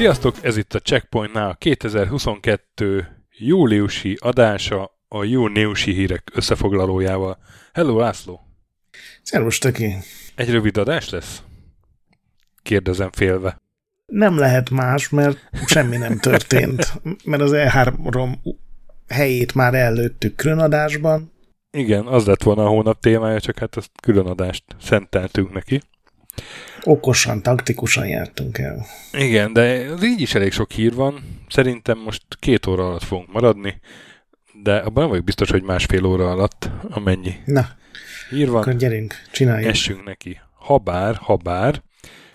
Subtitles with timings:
[0.00, 3.06] Sziasztok, ez itt a Checkpointnál a 2022
[3.38, 7.38] júliusi adása a júniusi hírek összefoglalójával.
[7.72, 8.40] Hello, László!
[9.22, 9.94] Szervus, Töki!
[10.34, 11.42] Egy rövid adás lesz?
[12.62, 13.56] Kérdezem félve.
[14.06, 16.92] Nem lehet más, mert semmi nem történt.
[17.24, 18.36] Mert az E3
[19.08, 21.32] helyét már előttük különadásban.
[21.70, 25.80] Igen, az lett volna a hónap témája, csak hát ezt különadást szenteltünk neki
[26.82, 28.86] okosan, taktikusan jártunk el.
[29.12, 31.38] Igen, de így is elég sok hír van.
[31.48, 33.80] Szerintem most két óra alatt fogunk maradni,
[34.62, 37.68] de abban nem vagyok biztos, hogy másfél óra alatt, amennyi Na,
[38.30, 38.60] hír van.
[38.60, 39.70] akkor gyerünk, csináljuk.
[39.70, 40.40] Essünk neki.
[40.54, 41.82] Habár, habár,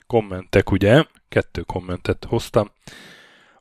[0.07, 1.03] kommentek, ugye?
[1.30, 2.72] Kettő kommentet hoztam.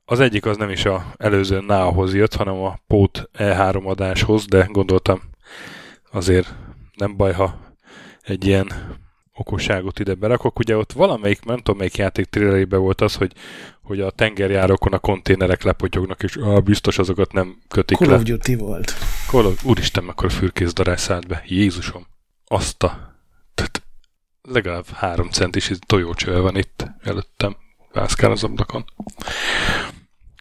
[0.04, 4.66] Az egyik az nem is a előző nához jött, hanem a Pót E3 adáshoz, de
[4.70, 5.20] gondoltam
[6.12, 6.54] azért
[6.96, 7.58] nem baj, ha
[8.22, 8.72] egy ilyen
[9.34, 10.58] okosságot ide berakok.
[10.58, 13.32] Ugye ott valamelyik, nem tudom melyik játék trailerében volt az, hogy,
[13.82, 18.14] hogy a tengerjárókon a konténerek lepotyognak, és ah, biztos azokat nem kötik Call le.
[18.14, 18.94] of Duty volt.
[19.28, 21.42] Call of, úristen, mekkora fürkészdarás szállt be.
[21.46, 22.06] Jézusom.
[22.46, 23.16] Azt a...
[23.54, 23.82] Tehát
[24.42, 27.56] legalább három centis tojócsöve van itt előttem.
[27.92, 28.84] Vászkál az ablakon.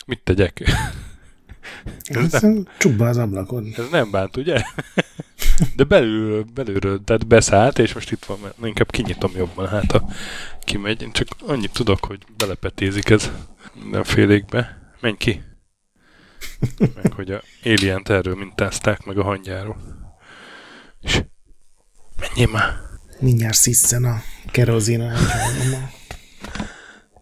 [0.06, 0.64] Mit tegyek?
[2.04, 3.74] Ez nem, csukba az ablakon.
[3.78, 4.64] Ez nem bánt, ugye?
[5.76, 10.10] De belül, belülről, tehát beszállt, és most itt van, mert inkább kinyitom jobban, hát ha
[10.64, 11.02] kimegy.
[11.02, 13.32] Én csak annyit tudok, hogy belepetézik ez
[13.84, 14.94] mindenfélékbe.
[15.00, 15.42] Menj ki!
[16.78, 19.78] Meg hogy a alien erről mintázták, meg a hangyáról.
[21.00, 21.24] És
[22.20, 22.74] menjél már!
[23.20, 25.14] Mindjárt sziszen a kerozin a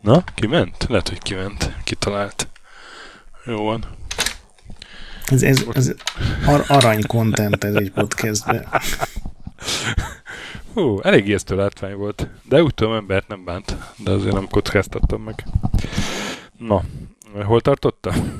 [0.01, 0.85] Na, kiment?
[0.89, 1.75] Lehet, hogy kiment.
[1.83, 2.47] Kitalált.
[3.45, 3.85] Jó van.
[5.31, 5.93] Ez, ez, ez
[6.45, 8.67] ar- arany content ez egy podcastben.
[10.73, 12.27] Hú, elég ijesztő látvány volt.
[12.43, 13.75] De úgy tudom, embert nem bánt.
[13.97, 15.43] De azért nem kockáztattam meg.
[16.57, 16.83] Na,
[17.43, 18.37] hol tartottam?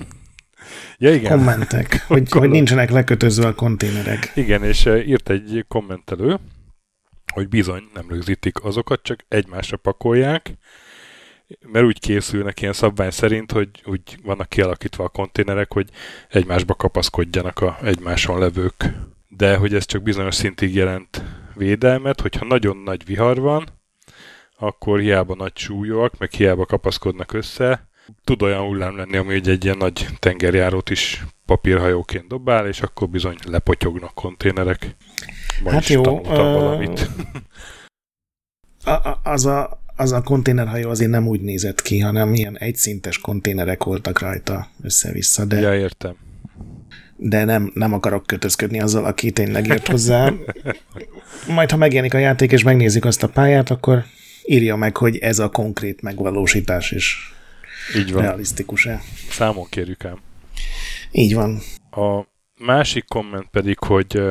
[0.97, 1.37] ja, igen.
[1.37, 4.31] Kommentek, hogy, hogy nincsenek lekötözve a konténerek.
[4.35, 6.39] Igen, és eh, írt egy kommentelő,
[7.33, 10.53] hogy bizony nem rögzítik azokat, csak egymásra pakolják,
[11.71, 15.89] mert úgy készülnek ilyen szabvány szerint, hogy úgy vannak kialakítva a konténerek, hogy
[16.29, 18.85] egymásba kapaszkodjanak a egymáson levők.
[19.27, 21.23] De hogy ez csak bizonyos szintig jelent
[21.55, 23.67] védelmet, hogyha nagyon nagy vihar van,
[24.57, 27.89] akkor hiába nagy súlyúak, meg hiába kapaszkodnak össze,
[28.23, 33.09] tud olyan hullám lenni, ami egy, egy ilyen nagy tengerjárót is papírhajóként dobál, és akkor
[33.09, 34.95] bizony lepotyognak konténerek.
[35.63, 37.09] Ma hát jó, uh, valamit.
[38.83, 43.17] A, a, az a az a konténerhajó azért nem úgy nézett ki, hanem ilyen egyszintes
[43.19, 45.45] konténerek voltak rajta össze-vissza.
[45.45, 46.15] De, ja, értem.
[47.15, 50.33] De nem, nem akarok kötözködni azzal, aki tényleg ért hozzá.
[51.47, 54.03] Majd, ha megjelenik a játék, és megnézik azt a pályát, akkor
[54.45, 57.33] írja meg, hogy ez a konkrét megvalósítás is
[57.97, 58.21] Így van.
[58.21, 59.01] realisztikus-e.
[59.29, 60.19] Számon kérjük ám.
[61.11, 61.59] Így van.
[61.91, 62.25] A
[62.57, 64.21] másik komment pedig, hogy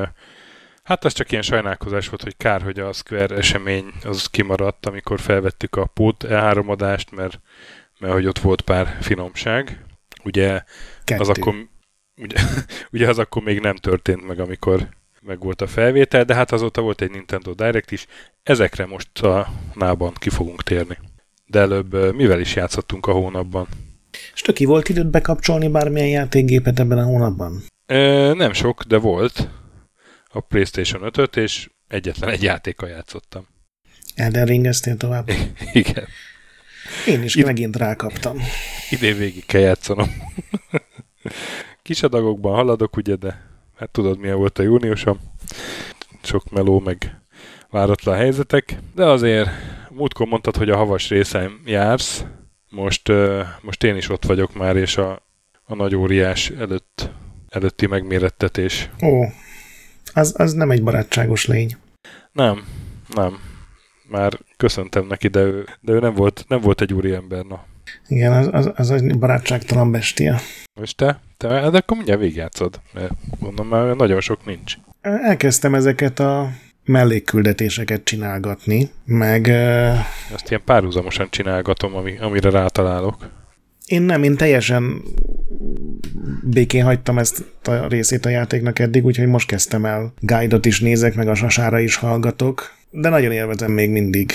[0.83, 5.21] Hát az csak ilyen sajnálkozás volt, hogy kár, hogy a Square esemény az kimaradt, amikor
[5.21, 7.41] felvettük a pót E3 adást, mert,
[7.99, 9.85] mert hogy ott volt pár finomság.
[10.25, 10.63] Ugye
[11.05, 11.21] Kettő.
[11.21, 11.55] az akkor,
[12.17, 12.37] ugye,
[12.93, 14.89] ugye az akkor még nem történt meg, amikor
[15.21, 18.07] meg volt a felvétel, de hát azóta volt egy Nintendo Direct is.
[18.43, 20.99] Ezekre most a nában ki fogunk térni.
[21.47, 23.67] De előbb mivel is játszottunk a hónapban?
[24.35, 27.63] És töki volt időt bekapcsolni bármilyen játékgépet ebben a hónapban?
[27.87, 29.49] E, nem sok, de volt
[30.33, 33.47] a PlayStation 5-öt, és egyetlen egy játékkal játszottam.
[34.15, 35.31] Elden ringeztél tovább?
[35.73, 36.07] Igen.
[37.07, 38.39] Én is Id- megint rákaptam.
[38.91, 40.09] Idén végig kell játszanom.
[41.83, 45.21] Kis adagokban haladok, ugye, de hát tudod, milyen volt a júniusom.
[46.23, 47.21] Sok meló, meg
[47.71, 49.51] váratlan helyzetek, de azért
[49.91, 52.25] múltkor mondtad, hogy a havas részem jársz.
[52.69, 53.13] Most,
[53.61, 55.23] most én is ott vagyok már, és a,
[55.65, 57.11] a nagy óriás előtt,
[57.49, 58.91] előtti megmérettetés.
[59.03, 59.25] Ó,
[60.15, 61.77] az, az nem egy barátságos lény.
[62.33, 62.65] Nem,
[63.15, 63.39] nem.
[64.09, 67.65] Már köszöntem neki, de ő, de ő nem, volt, nem volt egy úriember, na.
[68.09, 70.39] Igen, az, az, az egy barátságtalan bestia.
[70.83, 71.21] És te?
[71.37, 74.75] Te de akkor mindjárt végigjátszod, mert mondom, már nagyon sok nincs.
[75.01, 76.51] Elkezdtem ezeket a
[76.85, 79.49] mellékküldetéseket csinálgatni, meg...
[80.35, 83.17] Ezt ilyen párhuzamosan csinálgatom, ami, amire rátalálok.
[83.91, 85.03] Én nem, én teljesen
[86.43, 91.15] békén hagytam ezt a részét a játéknak eddig, úgyhogy most kezdtem el guide-ot is nézek,
[91.15, 94.33] meg a sasára is hallgatok, de nagyon élvezem még mindig.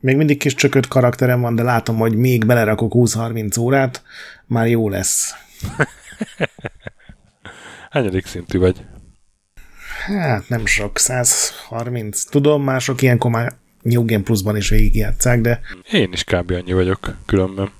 [0.00, 4.02] Még mindig kis csökött karakterem van, de látom, hogy még belerakok 20-30 órát,
[4.46, 5.34] már jó lesz.
[7.90, 8.84] Hányadik szintű vagy?
[10.06, 12.24] Hát nem sok, 130.
[12.24, 15.60] Tudom, mások ilyenkor már New Game Plus-ban is végigjátszák, de...
[15.92, 16.50] Én is kb.
[16.50, 17.70] annyi vagyok, különben.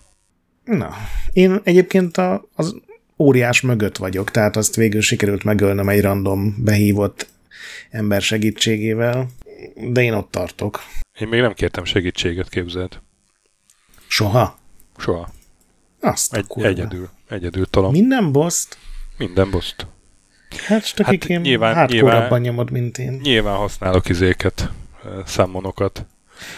[0.66, 0.94] Na,
[1.32, 2.74] én egyébként a, az
[3.18, 7.28] óriás mögött vagyok, tehát azt végül sikerült megölnöm egy random behívott
[7.90, 9.26] ember segítségével,
[9.74, 10.80] de én ott tartok.
[11.20, 13.00] Én még nem kértem segítséget, képzeld.
[14.06, 14.58] Soha?
[14.96, 15.28] Soha.
[16.00, 17.08] Azt Egy, egyedül.
[17.28, 17.90] Egyedül talán.
[17.90, 18.78] Minden boszt?
[19.18, 19.86] Minden boszt.
[20.66, 23.12] Hát stökikém hát nyilván, hardcore nyomod, mint én.
[23.22, 24.70] Nyilván használok izéket,
[25.26, 26.06] számonokat.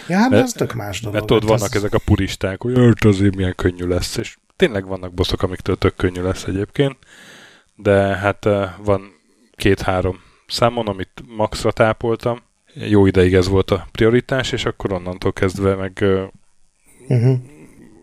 [0.08, 1.14] Ja, hát mert, az tök más dolog.
[1.14, 1.76] Mert tudod, hát vannak az...
[1.76, 5.96] ezek a puristák, hogy hát azért milyen könnyű lesz, és tényleg vannak bosszok, amiktől tök
[5.96, 6.96] könnyű lesz egyébként,
[7.76, 8.44] de hát
[8.84, 9.12] van
[9.56, 12.42] két-három számon, amit maxra tápoltam,
[12.74, 16.04] jó ideig ez volt a prioritás, és akkor onnantól kezdve meg
[17.08, 17.38] uh-huh.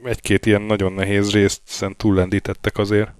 [0.03, 3.11] egy-két ilyen nagyon nehéz részt szent túllendítettek azért.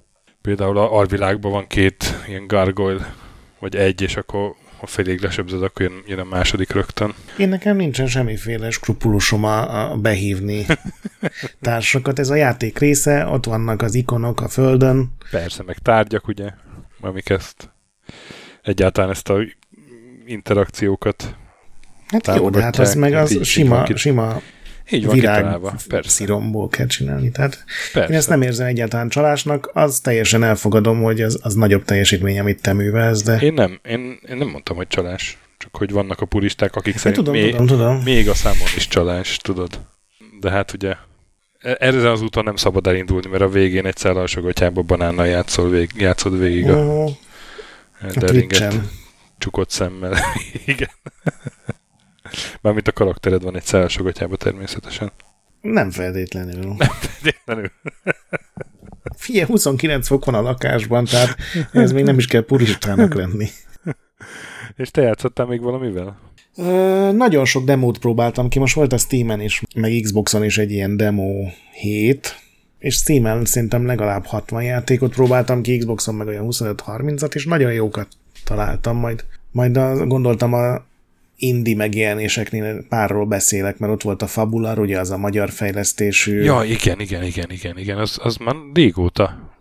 [0.42, 3.13] Például a alvilágban van két ilyen gargoyle,
[3.60, 7.13] vagy egy, és akkor ha félig lesebzed, akkor jön, jön a második rögtön.
[7.38, 10.66] Én nekem nincsen semmiféle skrupulusom a, a behívni
[11.62, 12.19] társakat.
[12.19, 15.12] Ez a játék része, ott vannak az ikonok a földön.
[15.31, 16.50] Persze, meg tárgyak, ugye,
[17.01, 17.69] amik ezt
[18.62, 19.38] egyáltalán ezt a
[20.25, 21.36] interakciókat
[22.07, 24.42] Hát jó, de hát az meg az így, sima, sima
[24.90, 25.60] így van virág
[26.02, 27.32] sziromból kell csinálni.
[27.32, 28.12] Tehát Persze.
[28.12, 32.62] én ezt nem érzem egyáltalán csalásnak, az teljesen elfogadom, hogy az, az nagyobb teljesítmény, amit
[32.62, 33.40] te művelsz, de...
[33.40, 35.38] Én nem, én, én nem mondtam, hogy csalás.
[35.58, 38.02] Csak hogy vannak a puristák, akik szerint tudom, még, tudom, tudom.
[38.04, 39.80] még a számon is csalás, tudod.
[40.40, 40.96] De hát ugye
[41.60, 45.90] e- erre az úton nem szabad elindulni, mert a végén egy szállalsogatjába banánnal játszol vég,
[45.98, 47.10] játszod végig a, oh,
[48.02, 48.72] a
[49.38, 50.18] csukott szemmel.
[50.66, 50.90] Igen.
[52.62, 55.12] Mármint a karaktered van egy szállásogatjában természetesen.
[55.62, 56.74] Nem feltétlenül.
[56.78, 57.72] Nem feltétlenül.
[59.16, 61.36] Figyelj, 29 fok van a lakásban, tehát
[61.72, 63.48] ez még nem is kell puristának lenni.
[64.76, 66.20] És te játszottál még valamivel?
[66.58, 70.72] Ö, nagyon sok demót próbáltam ki, most volt a Steam-en is, meg Xboxon is egy
[70.72, 71.31] ilyen demo
[71.72, 72.36] 7,
[72.80, 78.08] és Steam-en szerintem legalább 60 játékot próbáltam ki, Xboxon meg olyan 25-30-at, és nagyon jókat
[78.44, 80.84] találtam, majd, majd a, gondoltam a
[81.38, 86.42] indi megjelenéseknél párról beszélek, mert ott volt a Fabular, ugye az a magyar fejlesztésű.
[86.42, 89.54] Ja, igen, igen, igen, igen, igen, az, az már régóta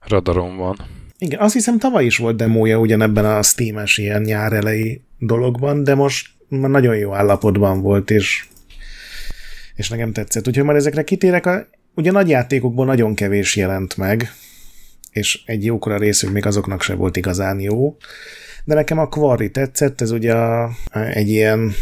[0.00, 0.76] radaron van.
[1.18, 5.94] Igen, azt hiszem tavaly is volt demója ugyanebben a Steam-es ilyen nyár elejé dologban, de
[5.94, 8.46] most már nagyon jó állapotban volt, és,
[9.74, 10.48] és nekem tetszett.
[10.48, 14.32] Úgyhogy már ezekre kitérek, a, ugye nagy játékokból nagyon kevés jelent meg,
[15.10, 17.96] és egy jókora részük még azoknak se volt igazán jó
[18.64, 21.72] de nekem a Quarry tetszett, ez ugye a, egy ilyen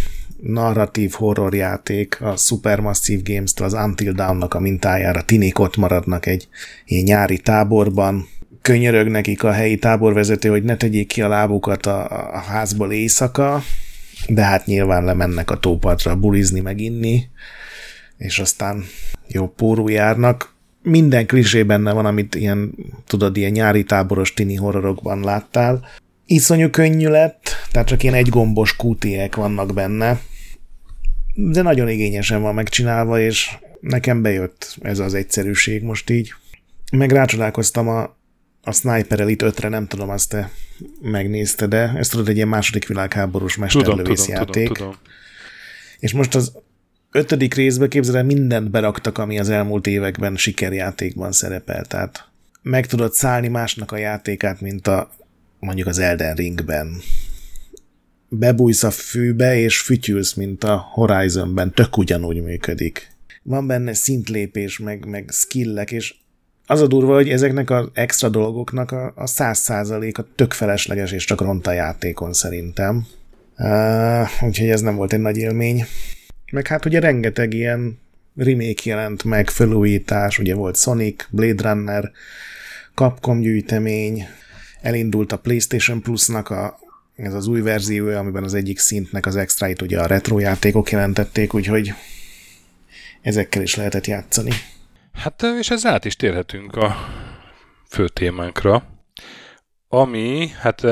[0.43, 5.23] narratív horror játék a Supermassive Games-től, az Until Dawn-nak a mintájára.
[5.23, 6.49] Tinik ott maradnak egy
[6.85, 8.29] ilyen nyári táborban,
[8.63, 12.05] könyörög nekik a helyi táborvezető, hogy ne tegyék ki a lábukat a,
[12.35, 13.63] a házból éjszaka,
[14.29, 17.29] de hát nyilván lemennek a tópartra bulizni, meg inni,
[18.17, 18.85] és aztán
[19.29, 20.55] jó pórú járnak.
[20.83, 22.75] Minden klisé benne van, amit ilyen,
[23.07, 25.81] tudod, ilyen nyári táboros tini horrorokban láttál
[26.31, 30.21] iszonyú könnyű lett, tehát csak ilyen egy gombos QT-ek vannak benne,
[31.35, 36.35] de nagyon igényesen van megcsinálva, és nekem bejött ez az egyszerűség most így.
[36.93, 38.17] Meg rácsodálkoztam a,
[38.63, 40.51] a Sniper Elite 5-re, nem tudom, azt te
[41.03, 44.67] megnézte, de ezt tudod, egy ilyen második világháborús mesterlövész játék.
[44.67, 44.97] Tudom, tudom.
[45.99, 46.53] És most az
[47.13, 51.85] ötödik részbe képzeld mindent beraktak, ami az elmúlt években sikerjátékban szerepel.
[51.85, 52.29] Tehát
[52.63, 55.19] meg tudod szállni másnak a játékát, mint a
[55.61, 56.97] mondjuk az Elden Ringben
[58.31, 63.09] bebújsz a fűbe, és fütyülsz, mint a Horizonben, tök ugyanúgy működik.
[63.43, 66.15] Van benne szintlépés, meg, meg skillek, és
[66.67, 71.41] az a durva, hogy ezeknek az extra dolgoknak a száz százaléka tök felesleges, és csak
[71.41, 73.07] ront a játékon szerintem.
[73.59, 75.85] Uh, úgyhogy ez nem volt egy nagy élmény.
[76.53, 77.99] Meg hát ugye rengeteg ilyen
[78.37, 82.11] remake jelent meg, felújítás, ugye volt Sonic, Blade Runner,
[82.95, 84.27] Capcom gyűjtemény,
[84.81, 86.79] elindult a PlayStation Plus-nak a,
[87.17, 91.55] ez az új verziója, amiben az egyik szintnek az extrait ugye a retro játékok jelentették,
[91.55, 91.93] úgyhogy
[93.23, 94.53] ezekkel is lehetett játszani.
[95.13, 96.97] Hát és ezzel át is térhetünk a
[97.89, 99.01] fő témánkra,
[99.89, 100.85] ami, hát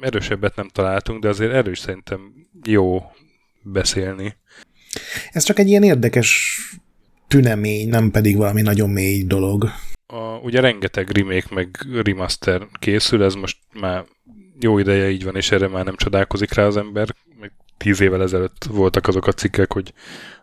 [0.00, 2.20] erősebbet nem találtunk, de azért erős szerintem
[2.64, 3.02] jó
[3.62, 4.36] beszélni.
[5.30, 6.58] Ez csak egy ilyen érdekes
[7.28, 9.70] tünemény, nem pedig valami nagyon mély dolog.
[10.12, 14.04] A, ugye rengeteg remake meg remaster készül, ez most már
[14.60, 17.14] jó ideje így van, és erre már nem csodálkozik rá az ember.
[17.40, 19.92] Meg tíz évvel ezelőtt voltak azok a cikkek, hogy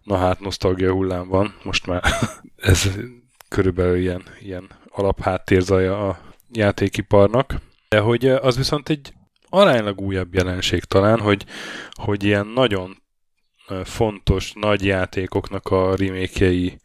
[0.03, 2.03] na hát, nosztalgia hullám van, most már
[2.71, 2.89] ez
[3.47, 6.19] körülbelül ilyen, ilyen alapháttérzalja a
[6.51, 7.55] játékiparnak.
[7.89, 9.13] De hogy az viszont egy
[9.49, 11.45] aránylag újabb jelenség talán, hogy,
[11.91, 13.01] hogy ilyen nagyon
[13.83, 16.79] fontos nagy játékoknak a remékjei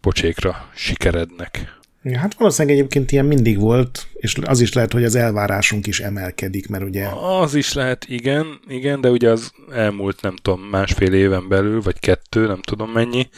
[0.00, 1.77] pocsékra sikerednek.
[2.16, 6.68] Hát valószínűleg egyébként ilyen mindig volt, és az is lehet, hogy az elvárásunk is emelkedik,
[6.68, 7.06] mert ugye...
[7.40, 11.98] Az is lehet, igen, igen, de ugye az elmúlt, nem tudom, másfél éven belül, vagy
[12.00, 13.28] kettő, nem tudom mennyi.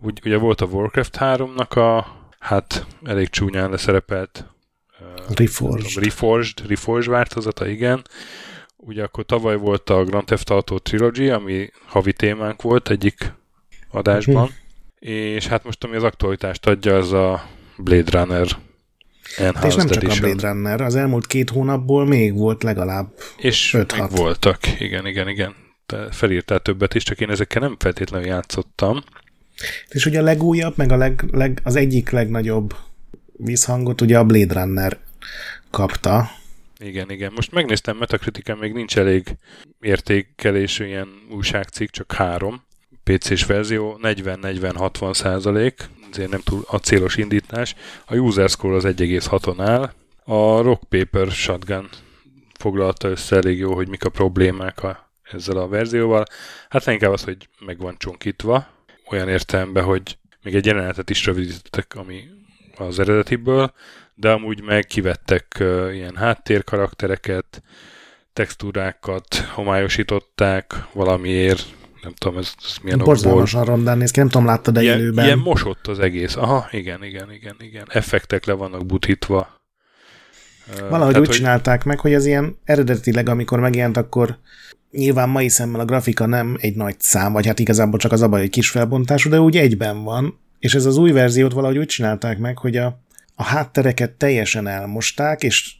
[0.00, 2.06] Úgy, ugye volt a Warcraft 3-nak a,
[2.38, 4.44] hát elég csúnyán leszerepelt
[5.34, 5.86] Reforged.
[5.86, 8.04] Tudom, Reforged, Reforged változata, igen.
[8.76, 13.32] Ugye akkor tavaly volt a Grand Theft Auto Trilogy, ami havi témánk volt egyik
[13.90, 14.50] adásban, uh-huh.
[15.10, 17.44] és hát most ami az aktualitást adja, az a
[17.76, 18.46] Blade Runner
[19.36, 20.30] Enhanced És nem csak Edition.
[20.30, 25.06] a Blade Runner, az elmúlt két hónapból még volt legalább És 5 még voltak, igen,
[25.06, 25.54] igen, igen.
[25.86, 29.02] Te felírtál többet is, csak én ezekkel nem feltétlenül játszottam.
[29.88, 32.74] És ugye a legújabb, meg a leg, leg, az egyik legnagyobb
[33.36, 34.98] visszhangot ugye a Blade Runner
[35.70, 36.30] kapta.
[36.78, 37.32] Igen, igen.
[37.34, 39.36] Most megnéztem, Metacritiken még nincs elég
[39.80, 42.62] értékelésű ilyen újságcikk, csak három.
[43.04, 47.74] PC-s verzió 40-40-60 százalék, ezért nem túl a célos indítás.
[48.04, 49.92] A user score az 1,6-on áll.
[50.24, 51.88] A Rock Paper Shotgun
[52.58, 56.24] foglalta össze elég jó, hogy mik a problémák a, ezzel a verzióval.
[56.68, 58.66] Hát inkább az, hogy meg van csonkítva,
[59.10, 62.24] olyan értelemben, hogy még egy jelenetet is rövidítettek, ami
[62.76, 63.72] az eredetiből,
[64.14, 67.62] de amúgy meg kivettek uh, ilyen háttérkaraktereket,
[68.32, 71.66] textúrákat homályosították valamiért,
[72.04, 75.24] nem tudom, ez, ez milyen Borzalmasan rondán néz ki, nem tudom, láttad-e ilyen, élőben.
[75.24, 76.36] Ilyen mosott az egész.
[76.36, 77.84] Aha, igen, igen, igen, igen.
[77.88, 79.62] Effektek le vannak butítva.
[80.66, 81.36] Valahogy Tehát, úgy hogy...
[81.36, 84.38] csinálták meg, hogy ez ilyen eredetileg, amikor megjelent, akkor
[84.90, 88.28] nyilván mai szemmel a grafika nem egy nagy szám, vagy hát igazából csak az a
[88.28, 91.86] baj, egy kis felbontású, de úgy egyben van, és ez az új verziót valahogy úgy
[91.86, 93.00] csinálták meg, hogy a,
[93.34, 95.74] a háttereket teljesen elmosták, és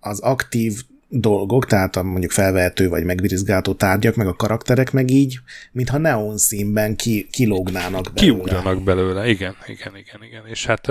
[0.00, 0.82] az aktív
[1.14, 5.38] dolgok, tehát a mondjuk felvehető vagy megvirizgáltó tárgyak, meg a karakterek meg így,
[5.72, 8.20] mintha neon színben ki, kilógnának belőle.
[8.20, 10.46] Kiugranak belőle, igen, igen, igen, igen.
[10.46, 10.86] És hát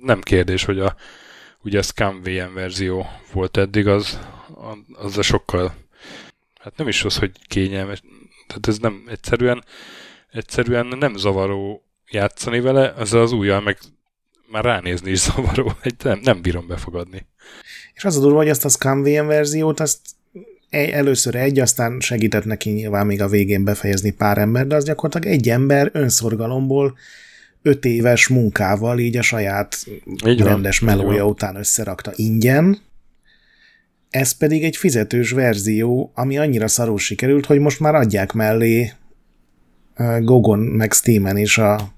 [0.00, 0.96] nem kérdés, hogy a
[1.62, 4.18] ugye a Scam VM verzió volt eddig, az,
[4.92, 5.74] az a sokkal,
[6.60, 8.02] hát nem is az, hogy kényelmes,
[8.46, 9.64] tehát ez nem egyszerűen,
[10.30, 13.78] egyszerűen nem zavaró játszani vele, az az újjal meg
[14.52, 17.26] már ránézni is zavaró, nem, nem bírom befogadni.
[17.94, 19.98] És az a durva, hogy ezt a ScumVM verziót, azt
[20.70, 25.36] először egy, aztán segített neki nyilván még a végén befejezni pár ember, de az gyakorlatilag
[25.36, 26.98] egy ember önszorgalomból
[27.62, 29.86] öt éves munkával így a saját
[30.26, 32.80] így rendes van, melója után összerakta ingyen,
[34.10, 38.92] ez pedig egy fizetős verzió, ami annyira szarul sikerült, hogy most már adják mellé
[40.20, 41.92] Gogon meg Steamen is a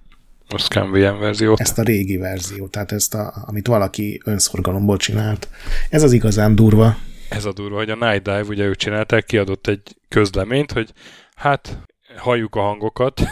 [0.54, 1.60] a ScanVM verziót.
[1.60, 5.48] Ezt a régi verziót, tehát ezt, a, amit valaki önszorgalomból csinált.
[5.90, 6.96] Ez az igazán durva.
[7.28, 10.92] Ez a durva, hogy a Night Dive, ugye ők csinálták, kiadott egy közleményt, hogy
[11.34, 11.78] hát
[12.16, 13.22] halljuk a hangokat,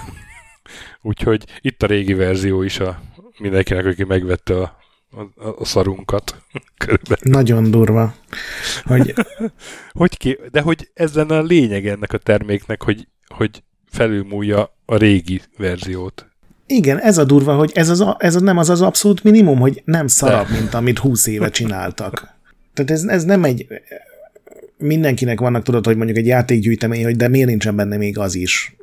[1.02, 3.02] úgyhogy itt a régi verzió is a
[3.38, 4.79] mindenkinek, aki megvette a,
[5.11, 6.43] a, a szarunkat.
[6.79, 7.33] Körülbelül.
[7.33, 8.14] Nagyon durva.
[8.85, 9.14] Hogy...
[9.93, 14.97] hogy ki, de hogy ez lenne a lényeg ennek a terméknek, hogy, hogy felülmúlja a
[14.97, 16.32] régi verziót.
[16.75, 19.83] Igen, ez a durva, hogy ez, az a, ez nem az az abszolút minimum, hogy
[19.85, 22.37] nem szarabb, mint amit húsz éve csináltak.
[22.75, 23.67] Tehát ez, ez nem egy...
[24.76, 28.76] Mindenkinek vannak, tudod, hogy mondjuk egy játékgyűjtemény, hogy de miért nincsen benne még az is.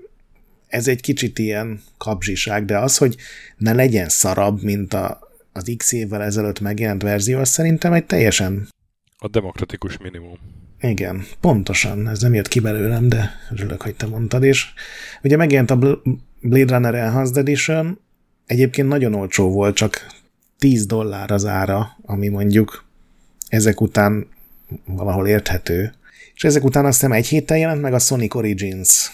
[0.67, 3.15] Ez egy kicsit ilyen kapzsiság, de az, hogy
[3.57, 5.19] ne legyen szarabb, mint a,
[5.53, 8.67] az x évvel ezelőtt megjelent verzió, az szerintem egy teljesen...
[9.17, 10.37] A demokratikus minimum.
[10.81, 12.09] Igen, pontosan.
[12.09, 14.43] Ez nem jött ki belőlem, de örülök, hogy te mondtad.
[14.43, 14.65] És
[15.23, 16.01] ugye megjelent a
[16.41, 17.99] Blade Runner Enhanced Edition,
[18.45, 20.05] egyébként nagyon olcsó volt, csak
[20.57, 22.85] 10 dollár az ára, ami mondjuk
[23.47, 24.27] ezek után
[24.85, 25.93] valahol érthető.
[26.33, 29.11] És ezek után azt hiszem egy héttel jelent meg a Sonic Origins,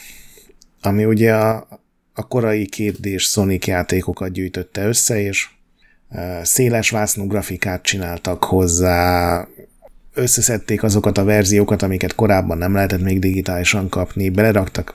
[0.81, 1.67] ami ugye a,
[2.13, 5.49] a korai 2 Sonic játékokat gyűjtötte össze, és
[6.41, 9.47] széles vásznú grafikát csináltak hozzá,
[10.15, 14.93] összeszedték azokat a verziókat, amiket korábban nem lehetett még digitálisan kapni, beleraktak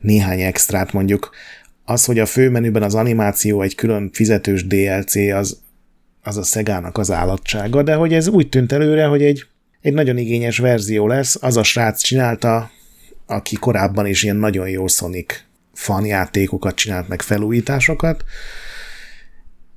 [0.00, 1.30] néhány extrát, mondjuk.
[1.84, 5.60] Az, hogy a főmenüben az animáció egy külön fizetős DLC, az,
[6.22, 9.44] az a Szegának az állatsága, de hogy ez úgy tűnt előre, hogy egy,
[9.80, 12.70] egy nagyon igényes verzió lesz, az a srác csinálta,
[13.26, 15.34] aki korábban is ilyen nagyon jó Sonic
[15.72, 18.24] fanjátékokat csinált, meg felújításokat,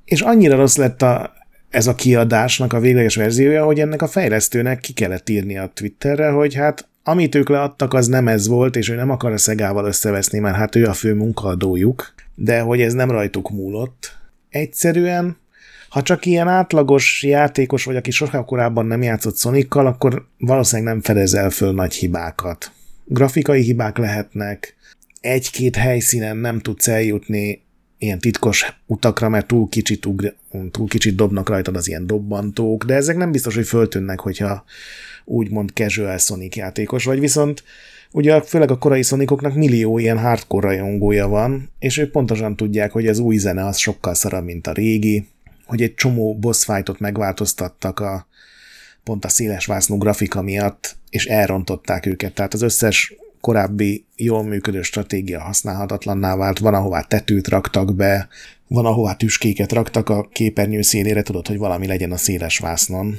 [0.04, 1.32] és annyira rossz lett a,
[1.72, 6.28] ez a kiadásnak a végleges verziója, hogy ennek a fejlesztőnek ki kellett írni a Twitterre,
[6.30, 9.84] hogy hát amit ők leadtak, az nem ez volt, és ő nem akar a Szegával
[9.84, 14.18] összeveszni, mert hát ő a fő munkaadójuk, de hogy ez nem rajtuk múlott.
[14.48, 15.36] Egyszerűen,
[15.88, 21.02] ha csak ilyen átlagos játékos vagy, aki sokkal korábban nem játszott Sonikkal, akkor valószínűleg nem
[21.02, 22.72] fedezel föl nagy hibákat.
[23.04, 24.76] Grafikai hibák lehetnek,
[25.20, 27.62] egy-két helyszínen nem tudsz eljutni
[28.02, 30.34] ilyen titkos utakra, mert túl kicsit, ugr,
[30.70, 34.64] túl kicsit dobnak rajtad az ilyen dobbantók, de ezek nem biztos, hogy föltűnnek, hogyha
[35.24, 37.64] úgymond casual Sonic játékos vagy, viszont
[38.12, 43.06] ugye főleg a korai Sonicoknak millió ilyen hardcore rajongója van, és ők pontosan tudják, hogy
[43.06, 45.26] az új zene az sokkal szarabb, mint a régi,
[45.64, 48.26] hogy egy csomó boss fightot megváltoztattak a
[49.04, 52.34] pont a széles vásznú grafika miatt, és elrontották őket.
[52.34, 58.28] Tehát az összes korábbi jól működő stratégia használhatatlanná vált, van, ahová tetőt raktak be,
[58.68, 63.14] van, ahová tüskéket raktak a képernyő szélére, tudod, hogy valami legyen a széles vásznon.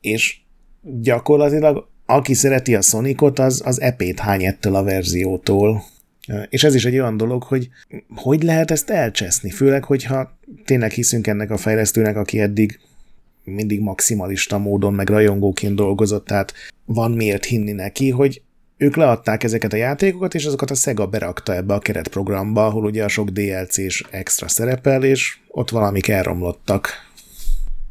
[0.00, 0.40] És
[0.82, 5.82] gyakorlatilag aki szereti a Sonicot, az, az epét hány ettől a verziótól.
[6.48, 7.68] És ez is egy olyan dolog, hogy
[8.14, 12.80] hogy lehet ezt elcseszni, főleg, hogyha tényleg hiszünk ennek a fejlesztőnek, aki eddig
[13.44, 16.52] mindig maximalista módon, meg rajongóként dolgozott, tehát
[16.84, 18.42] van miért hinni neki, hogy
[18.82, 23.04] ők leadták ezeket a játékokat, és azokat a Sega berakta ebbe a keretprogramba, ahol ugye
[23.04, 26.88] a sok DLC és extra szerepel, és ott valamik elromlottak.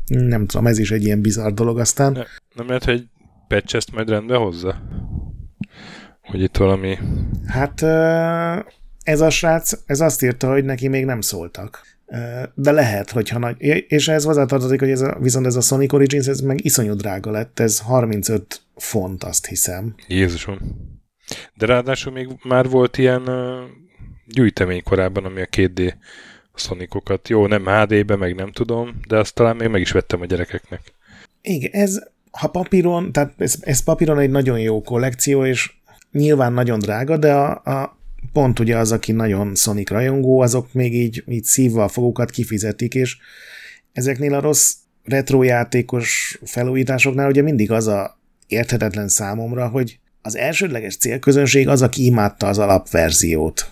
[0.05, 2.11] Nem tudom, ez is egy ilyen bizarr dolog aztán.
[2.11, 2.23] Ne,
[2.55, 3.07] nem lehet, hogy
[3.47, 4.81] patch ezt majd rendbe hozza?
[6.21, 6.97] Hogy itt valami...
[7.47, 7.81] Hát
[9.03, 11.81] ez a srác, ez azt írta, hogy neki még nem szóltak.
[12.53, 13.55] De lehet, hogyha nagy...
[13.87, 17.31] És ez hozzátartozik, hogy ez a, viszont ez a Sonic Origins, ez meg iszonyú drága
[17.31, 19.95] lett, ez 35 font, azt hiszem.
[20.07, 20.59] Jézusom.
[21.53, 23.69] De ráadásul még már volt ilyen uh,
[24.25, 25.93] gyűjtemény korábban, ami a 2D
[26.55, 27.29] Sonicokat.
[27.29, 30.81] Jó, nem HD-be, meg nem tudom, de azt talán még meg is vettem a gyerekeknek.
[31.41, 31.99] Igen, ez
[32.31, 35.71] ha papíron, tehát ez, ez papíron egy nagyon jó kollekció, és
[36.11, 37.97] nyilván nagyon drága, de a, a
[38.33, 42.93] pont ugye az, aki nagyon Sonic rajongó, azok még így, így szívva a fogukat kifizetik,
[42.93, 43.17] és
[43.93, 48.20] ezeknél a rossz retrojátékos felújításoknál ugye mindig az a
[48.51, 53.69] érthetetlen számomra, hogy az elsődleges célközönség az, aki imádta az alapverziót.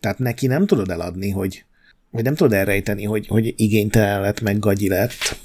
[0.00, 1.64] Tehát neki nem tudod eladni, hogy
[2.10, 5.40] vagy nem tudod elrejteni, hogy, hogy igénytelen lett, meg gagyi lett.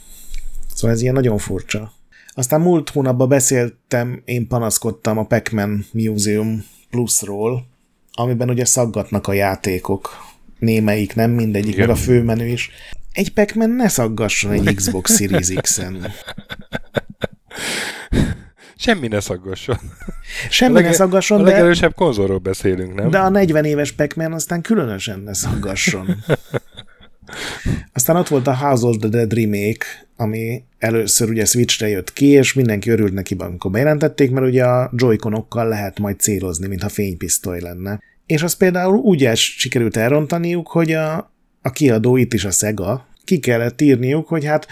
[0.74, 1.92] Szóval ez ilyen nagyon furcsa.
[2.34, 7.68] Aztán múlt hónapban beszéltem, én panaszkodtam a Pac-Man Museum Plusról,
[8.12, 10.10] amiben ugye szaggatnak a játékok.
[10.60, 11.88] Némelyik, nem mindegyik, Igen.
[11.88, 12.70] meg a főmenü is.
[13.12, 16.06] Egy pac ne szaggasson egy Xbox Series X-en.
[18.76, 19.78] Semmi ne szaggasson.
[20.50, 21.96] Semmi lege, ne szaggasson, a legerősebb de...
[21.96, 23.10] konzolról beszélünk, nem?
[23.10, 26.16] De a 40 éves pac aztán különösen ne szaggasson.
[27.94, 32.26] Aztán ott volt a House of the Dead remake, ami először ugye Switchre jött ki,
[32.26, 35.18] és mindenki örült neki, amikor bejelentették, mert ugye a joy
[35.50, 38.00] lehet majd célozni, mintha fénypisztoly lenne.
[38.26, 41.32] És azt például úgy el sikerült elrontaniuk, hogy a,
[41.62, 44.68] a kiadó itt is a Sega, ki kellett írniuk, hogy hát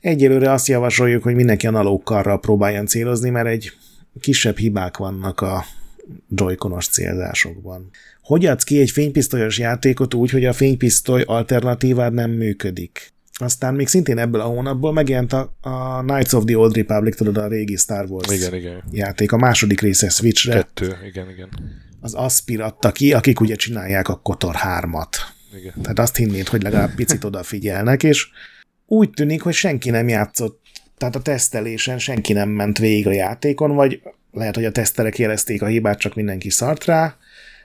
[0.00, 3.72] egyelőre azt javasoljuk, hogy mindenki analógkarral próbáljon célozni, mert egy
[4.20, 5.64] kisebb hibák vannak a
[6.28, 7.90] joyconos célzásokban.
[8.22, 13.14] Hogy adsz ki egy fénypisztolyos játékot úgy, hogy a fénypisztoly alternatívád nem működik?
[13.38, 17.36] Aztán még szintén ebből a hónapból megjelent a, a Knights of the Old Republic, tudod,
[17.36, 18.82] a régi Star Wars igen, igen.
[18.90, 20.54] játék, a második része Switchre.
[20.54, 21.48] Kettő, igen, igen.
[22.00, 25.14] Az Aspir adta ki, akik ugye csinálják a Kotor 3-at.
[25.58, 25.72] Igen.
[25.82, 28.28] Tehát azt hinnéd, hogy legalább picit odafigyelnek, és
[28.86, 30.60] úgy tűnik, hogy senki nem játszott,
[30.98, 35.62] tehát a tesztelésen senki nem ment végig a játékon, vagy lehet, hogy a teszterek jelezték
[35.62, 37.16] a hibát, csak mindenki szart rá.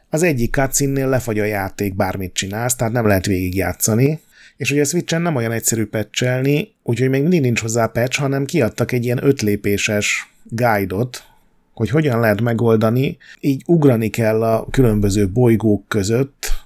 [0.10, 4.20] Az egyik cutscene lefagy a játék, bármit csinálsz, tehát nem lehet végig játszani.
[4.58, 8.46] És ugye a Switchen nem olyan egyszerű patchelni, úgyhogy még mindig nincs hozzá patch, hanem
[8.46, 11.24] kiadtak egy ilyen ötlépéses guide-ot,
[11.74, 16.61] hogy hogyan lehet megoldani, így ugrani kell a különböző bolygók között,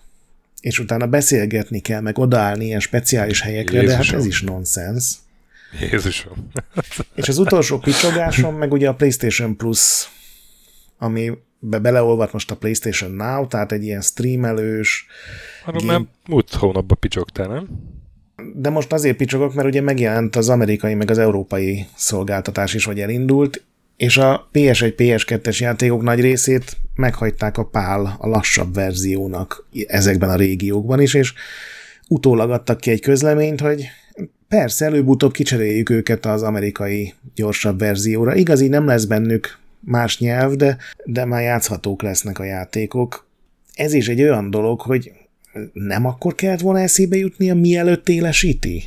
[0.65, 4.01] és utána beszélgetni kell, meg odaállni ilyen speciális helyekre, Jézusom.
[4.01, 5.13] de hát ez is nonsens.
[5.79, 6.47] Jézusom.
[7.15, 10.09] és az utolsó picsogásom meg ugye a PlayStation Plus,
[10.97, 15.05] ami be beleolvat most a PlayStation Now, tehát egy ilyen streamelős...
[15.65, 15.91] Arra game...
[15.91, 17.67] már múlt hónapban picsogtál, nem?
[18.55, 22.99] De most azért picsogok, mert ugye megjelent az amerikai meg az európai szolgáltatás is, hogy
[22.99, 23.63] elindult,
[23.97, 30.35] és a PS1, PS2-es játékok nagy részét meghagyták a pál a lassabb verziónak ezekben a
[30.35, 31.33] régiókban is, és
[32.07, 33.87] utólag adtak ki egy közleményt, hogy
[34.47, 38.35] persze, előbb-utóbb kicseréljük őket az amerikai gyorsabb verzióra.
[38.35, 43.27] Igaz, nem lesz bennük más nyelv, de, de már játszhatók lesznek a játékok.
[43.73, 45.11] ez is egy olyan dolog, hogy
[45.73, 48.83] nem akkor kellett volna eszébe jutnia, mielőtt élesíti?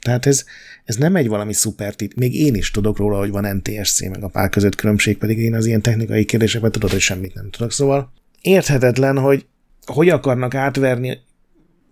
[0.00, 0.44] Tehát ez,
[0.90, 2.16] ez nem egy valami szuper tit.
[2.16, 5.54] Még én is tudok róla, hogy van NTSC meg a pár között különbség, pedig én
[5.54, 7.72] az ilyen technikai kérdésekben tudod, hogy semmit nem tudok.
[7.72, 9.46] Szóval érthetetlen, hogy
[9.86, 11.18] hogy akarnak átverni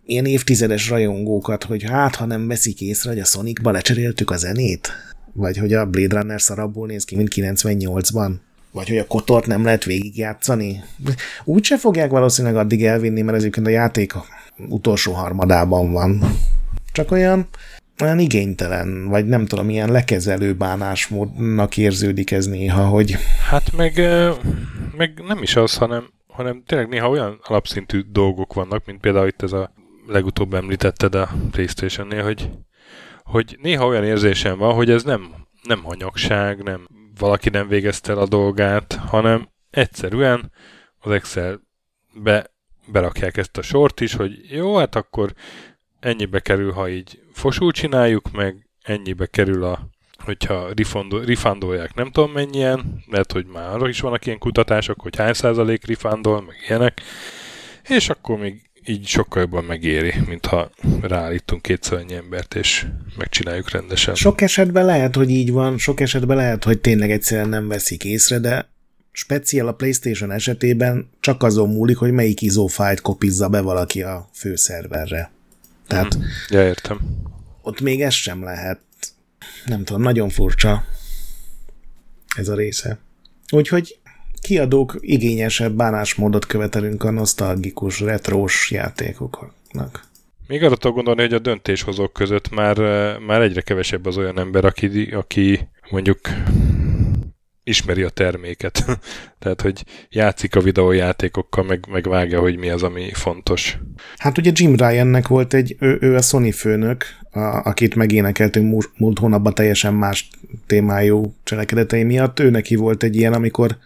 [0.07, 4.91] ilyen évtizedes rajongókat, hogy hát, ha nem veszik észre, hogy a Sonicba lecseréltük a zenét?
[5.33, 8.33] Vagy hogy a Blade Runner szarabból néz ki, mint 98-ban?
[8.71, 10.85] Vagy hogy a kotort nem lehet végigjátszani?
[11.45, 14.15] Úgyse fogják valószínűleg addig elvinni, mert ezért a játék
[14.69, 16.39] utolsó harmadában van.
[16.93, 17.49] Csak olyan,
[18.03, 23.17] olyan igénytelen, vagy nem tudom, ilyen lekezelő bánásmódnak érződik ez néha, hogy...
[23.49, 24.01] Hát meg,
[24.97, 29.43] meg nem is az, hanem, hanem tényleg néha olyan alapszintű dolgok vannak, mint például itt
[29.43, 29.73] ez a
[30.07, 32.51] legutóbb említetted a Playstation-nél, hogy,
[33.23, 38.19] hogy néha olyan érzésem van, hogy ez nem, nem hanyagság, nem valaki nem végezte el
[38.19, 40.53] a dolgát, hanem egyszerűen
[40.99, 42.51] az Excel-be
[42.87, 45.33] berakják ezt a sort is, hogy jó, hát akkor
[46.01, 50.73] ennyibe kerül, ha így fosul csináljuk, meg ennyibe kerül a hogyha
[51.25, 55.87] rifandolják nem tudom mennyien, mert hogy már arra is vannak ilyen kutatások, hogy hány százalék
[55.87, 57.01] rifandol, meg ilyenek,
[57.89, 60.71] és akkor még így sokkal jobban megéri, mint ha
[61.01, 64.15] ráállítunk kétszer annyi embert, és megcsináljuk rendesen.
[64.15, 68.39] Sok esetben lehet, hogy így van, sok esetben lehet, hogy tényleg egyszerűen nem veszik észre,
[68.39, 68.69] de
[69.13, 75.31] speciál a PlayStation esetében csak azon múlik, hogy melyik izófájt kopizza be valaki a főszerverre.
[75.89, 76.19] Tehát...
[76.19, 77.01] Mm, ja, értem.
[77.63, 78.81] Ott még ez sem lehet.
[79.65, 80.85] Nem tudom, nagyon furcsa
[82.37, 82.99] ez a része.
[83.51, 83.99] Úgyhogy
[84.41, 90.07] kiadók igényesebb bánásmódot követelünk a nosztalgikus, retrós játékoknak.
[90.47, 92.79] Még arra tudok gondolni, hogy a döntéshozók között már,
[93.19, 96.21] már egyre kevesebb az olyan ember, aki, aki mondjuk
[97.69, 98.85] ismeri a terméket.
[99.41, 103.79] Tehát, hogy játszik a videójátékokkal, meg, meg vágja, hogy mi az, ami fontos.
[104.17, 108.91] Hát ugye Jim Ryannek volt egy, ő, ő a Sony főnök, a, akit megénekeltünk múlt,
[108.97, 110.29] múlt hónapban teljesen más
[110.67, 112.41] témájú cselekedetei miatt.
[112.41, 113.77] Ő neki volt egy ilyen, amikor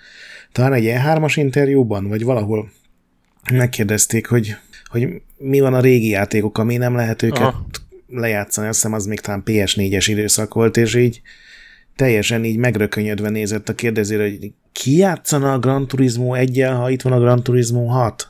[0.52, 2.70] talán egy E3-as interjúban, vagy valahol
[3.52, 7.66] megkérdezték, hogy, hogy mi van a régi játékok, mi nem lehet őket Aha.
[8.08, 11.20] lejátszani, azt hiszem az még talán PS4-es időszak volt, és így
[11.96, 17.02] teljesen így megrökönyödve nézett a kérdezőre, hogy ki játszana a Gran Turismo 1 ha itt
[17.02, 18.28] van a Gran Turismo 6?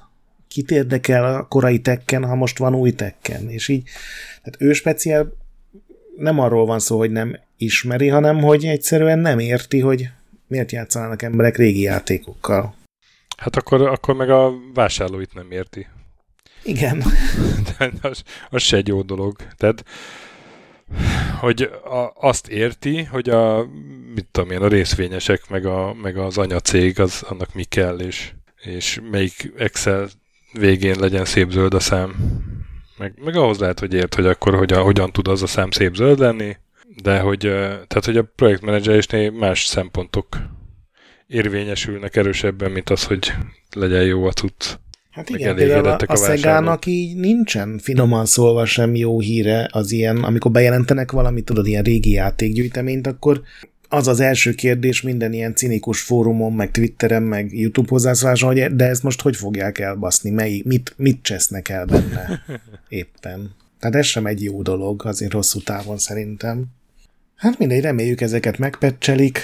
[0.49, 3.51] Kit érdekel a korai tekken, ha most van új tekken?
[3.51, 3.83] És így,
[4.43, 5.33] tehát ő speciál
[6.17, 10.09] nem arról van szó, hogy nem ismeri, hanem hogy egyszerűen nem érti, hogy
[10.47, 12.75] miért játszanának emberek régi játékokkal.
[13.37, 15.87] Hát akkor, akkor meg a vásárlóit nem érti.
[16.65, 17.03] Igen.
[17.79, 19.37] De az, az se egy jó dolog.
[19.57, 19.85] Tehát
[21.41, 23.67] hogy a, azt érti, hogy a,
[24.15, 28.33] mit tudom én, a részvényesek, meg, a, meg az anyacég, az, annak mi kell, és,
[28.63, 30.09] és melyik Excel
[30.53, 32.15] végén legyen szép zöld a szám.
[32.99, 35.95] Meg, meg ahhoz lehet, hogy ért, hogy akkor hogyan, hogyan tud az a szám szép
[35.95, 36.57] zöld lenni,
[37.03, 40.27] de hogy, tehát, hogy a projektmenedzselésnél más szempontok
[41.27, 43.33] érvényesülnek erősebben, mint az, hogy
[43.75, 44.79] legyen jó a cucc.
[45.13, 50.17] Hát igen, például a, a Szegának így nincsen finoman szólva sem jó híre az ilyen,
[50.17, 53.43] amikor bejelentenek valamit, tudod, ilyen régi játékgyűjteményt, akkor
[53.89, 58.85] az az első kérdés minden ilyen cinikus fórumon, meg Twitteren, meg YouTube hozzászóláson, hogy de
[58.89, 62.45] ezt most hogy fogják elbaszni, mely, mit, mit csesznek el benne
[62.89, 63.55] éppen.
[63.79, 66.65] Tehát ez sem egy jó dolog, azért hosszú távon szerintem.
[67.37, 69.39] Hát mindegy, reméljük ezeket megpecselik.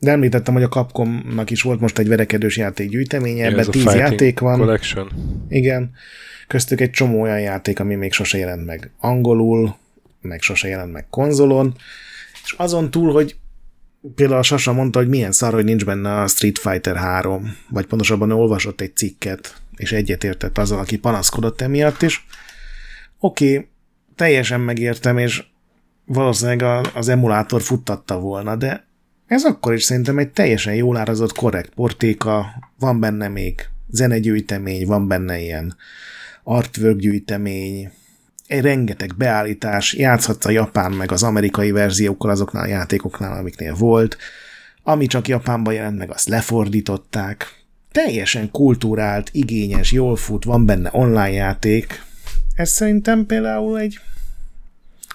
[0.00, 4.58] De említettem, hogy a Capcomnak is volt most egy verekedős játékgyűjteménye, ebben tíz játék van.
[4.58, 5.10] Collection.
[5.48, 5.90] Igen.
[6.46, 9.76] Köztük egy csomó olyan játék, ami még sose jelent meg angolul,
[10.20, 11.74] meg sose jelent meg konzolon,
[12.44, 13.36] és azon túl, hogy
[14.14, 17.86] például a Sasa mondta, hogy milyen szar, hogy nincs benne a Street Fighter 3, vagy
[17.86, 22.26] pontosabban olvasott egy cikket, és egyetértett azzal, aki panaszkodott emiatt is.
[23.18, 23.68] Oké, okay,
[24.16, 25.44] teljesen megértem, és
[26.04, 28.88] valószínűleg az emulátor futtatta volna, de
[29.30, 32.46] ez akkor is szerintem egy teljesen jól árazott, korrekt portéka,
[32.78, 35.76] van benne még zenegyűjtemény, van benne ilyen
[36.42, 37.90] artwork gyűjtemény,
[38.48, 44.16] rengeteg beállítás, játszhatsz a japán meg az amerikai verziókkal azoknál a játékoknál, amiknél volt,
[44.82, 47.46] ami csak Japánban jelent meg, azt lefordították.
[47.92, 52.02] Teljesen kultúrált, igényes, jól fut, van benne online játék.
[52.54, 54.00] Ez szerintem például egy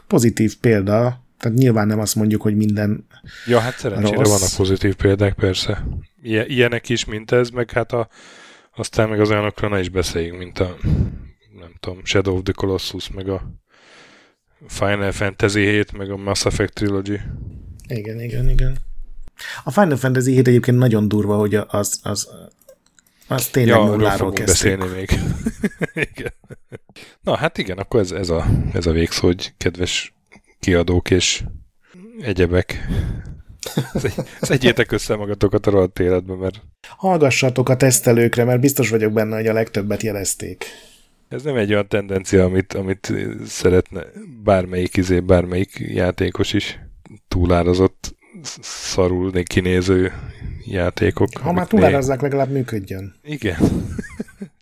[0.07, 3.05] pozitív példa, tehát nyilván nem azt mondjuk, hogy minden
[3.47, 4.29] Ja, hát szerencsére rossz.
[4.29, 5.85] vannak pozitív példák, persze.
[6.21, 8.07] Ilyenek is, mint ez, meg hát a,
[8.75, 10.75] aztán meg az olyanokra ne is beszéljünk, mint a
[11.59, 13.41] nem tudom, Shadow of the Colossus, meg a
[14.67, 17.19] Final Fantasy 7, meg a Mass Effect Trilogy.
[17.87, 18.77] Igen, igen, igen.
[19.63, 22.29] A Final Fantasy 7 egyébként nagyon durva, hogy az, az
[23.27, 25.09] Az tényleg ja, nulláról beszélni még.
[26.11, 26.33] igen.
[27.21, 30.13] Na, hát igen, akkor ez, ez, a, ez a végszó, hogy kedves
[30.59, 31.43] kiadók és
[32.21, 32.87] egyebek.
[34.41, 36.61] Szedjétek össze magatokat a rohadt életben, mert...
[36.87, 40.65] Hallgassatok a tesztelőkre, mert biztos vagyok benne, hogy a legtöbbet jelezték.
[41.27, 43.13] Ez nem egy olyan tendencia, amit, amit
[43.45, 44.03] szeretne
[44.43, 46.79] bármelyik izé, bármelyik játékos is
[47.27, 48.15] túlárazott,
[48.61, 50.13] szarul kinéző
[50.65, 51.29] játékok.
[51.37, 53.15] Ha már túlárazzák, legalább működjön.
[53.23, 53.57] Igen.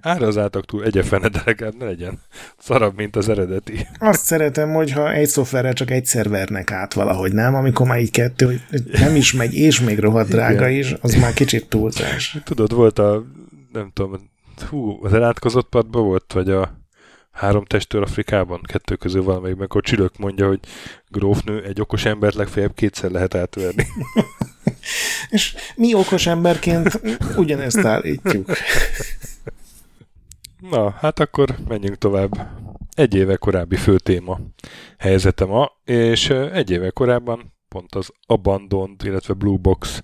[0.00, 2.20] Árazzátok túl egyefene, de legalább ne legyen
[2.58, 3.86] szarabb, mint az eredeti.
[3.98, 7.54] Azt szeretem, hogyha egy szoftverre csak egyszer vernek át valahogy, nem?
[7.54, 10.78] Amikor már így kettő, hogy nem is megy, és még rohadt drága Igen.
[10.78, 12.36] is, az már kicsit túlzás.
[12.44, 13.24] Tudod, volt a,
[13.72, 14.30] nem tudom,
[14.68, 16.82] hú, az elátkozott padban volt, vagy a
[17.34, 20.60] három testőr Afrikában, kettő közül valamelyik, akkor Csülök mondja, hogy
[21.08, 23.86] grófnő egy okos embert legfeljebb kétszer lehet átverni.
[25.30, 27.00] És mi okos emberként
[27.36, 28.50] ugyanezt állítjuk.
[30.70, 32.30] Na, hát akkor menjünk tovább.
[32.96, 34.40] Egy éve korábbi fő téma
[34.98, 40.02] helyzete ma, és egy éve korábban pont az Abandoned, illetve Blue Box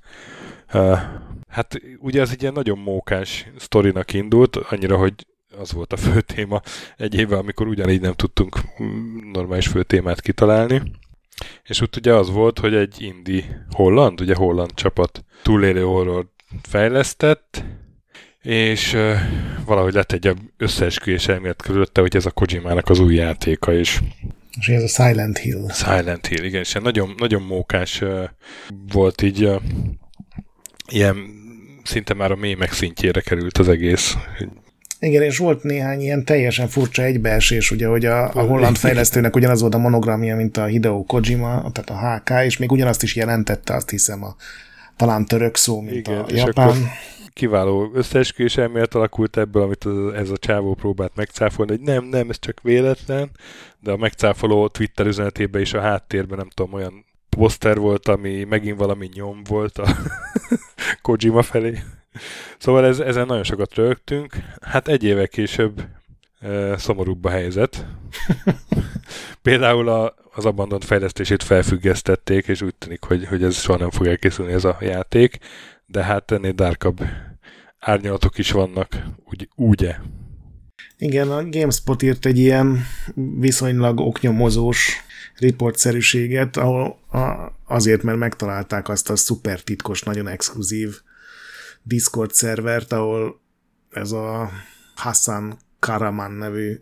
[1.49, 5.27] Hát ugye ez egy ilyen nagyon mókás sztorinak indult, annyira, hogy
[5.59, 6.61] az volt a fő téma
[6.97, 8.57] egy éve, amikor ugyanígy nem tudtunk
[9.33, 10.83] normális fő témát kitalálni.
[11.65, 16.27] És ott ugye az volt, hogy egy indie holland, ugye holland csapat túlélő horror
[16.63, 17.65] fejlesztett,
[18.43, 19.15] és uh,
[19.65, 24.01] valahogy lett egy összeesküvés elmélet körülötte, hogy ez a Kojimának az új játéka is.
[24.61, 25.71] És ez a Silent Hill.
[25.73, 28.25] Silent Hill, igen, és nagyon, nagyon mókás uh,
[28.93, 29.63] volt így uh,
[30.89, 31.17] ilyen
[31.85, 34.17] szinte már a mémek szintjére került az egész.
[35.01, 39.61] Igen, és volt néhány ilyen teljesen furcsa egybeesés, ugye, hogy a, a holland fejlesztőnek ugyanaz
[39.61, 43.75] volt a monogramja, mint a Hideo Kojima, tehát a HK, és még ugyanazt is jelentette,
[43.75, 44.37] azt hiszem, a
[44.97, 46.91] talán török szó, mint Igen, a japán.
[47.33, 52.39] Kiváló összeesküvés elmélet alakult ebből, amit ez a csávó próbált megcáfolni, hogy nem, nem, ez
[52.39, 53.31] csak véletlen,
[53.81, 58.79] de a megcáfoló Twitter üzenetében is a háttérben nem tudom, olyan poszter volt, ami megint
[58.79, 59.97] valami nyom volt a
[61.03, 61.79] Kojima felé.
[62.59, 64.35] Szóval ez, ezen nagyon sokat rögtünk.
[64.61, 65.83] Hát egy éve később
[66.41, 67.87] e, szomorúbb a helyzet.
[69.43, 74.07] Például a, az Abandon fejlesztését felfüggesztették, és úgy tűnik, hogy, hogy ez soha nem fog
[74.07, 75.39] elkészülni ez a játék,
[75.91, 77.01] de hát ennél dárkabb
[77.79, 78.89] árnyalatok is vannak,
[79.25, 79.95] úgy, ugye?
[80.99, 82.85] Igen, a GameSpot írt egy ilyen
[83.39, 84.97] viszonylag oknyomozós
[85.37, 86.99] riportszerűséget, ahol
[87.67, 91.01] azért, mert megtalálták azt a szuper titkos, nagyon exkluzív
[91.83, 93.41] Discord szervert, ahol
[93.91, 94.51] ez a
[94.95, 96.81] Hassan Karaman nevű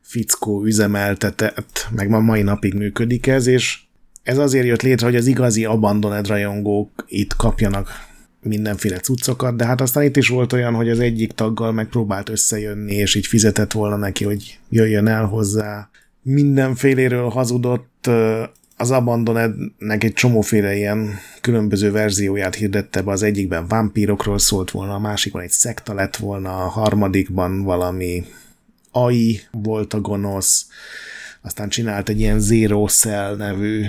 [0.00, 3.78] fickó üzemeltetett, meg ma mai napig működik ez, és
[4.22, 8.08] ez azért jött létre, hogy az igazi Abandoned rajongók itt kapjanak
[8.42, 12.94] mindenféle cuccokat, de hát aztán itt is volt olyan, hogy az egyik taggal megpróbált összejönni,
[12.94, 15.88] és így fizetett volna neki, hogy jöjjön el hozzá.
[16.22, 18.10] Mindenféléről hazudott,
[18.76, 24.98] az Abandonednek egy csomóféle ilyen különböző verzióját hirdette be, az egyikben vámpírokról szólt volna, a
[24.98, 28.24] másikban egy szekta lett volna, a harmadikban valami
[28.90, 30.66] AI volt a gonosz,
[31.40, 33.84] aztán csinált egy ilyen Zero Cell nevű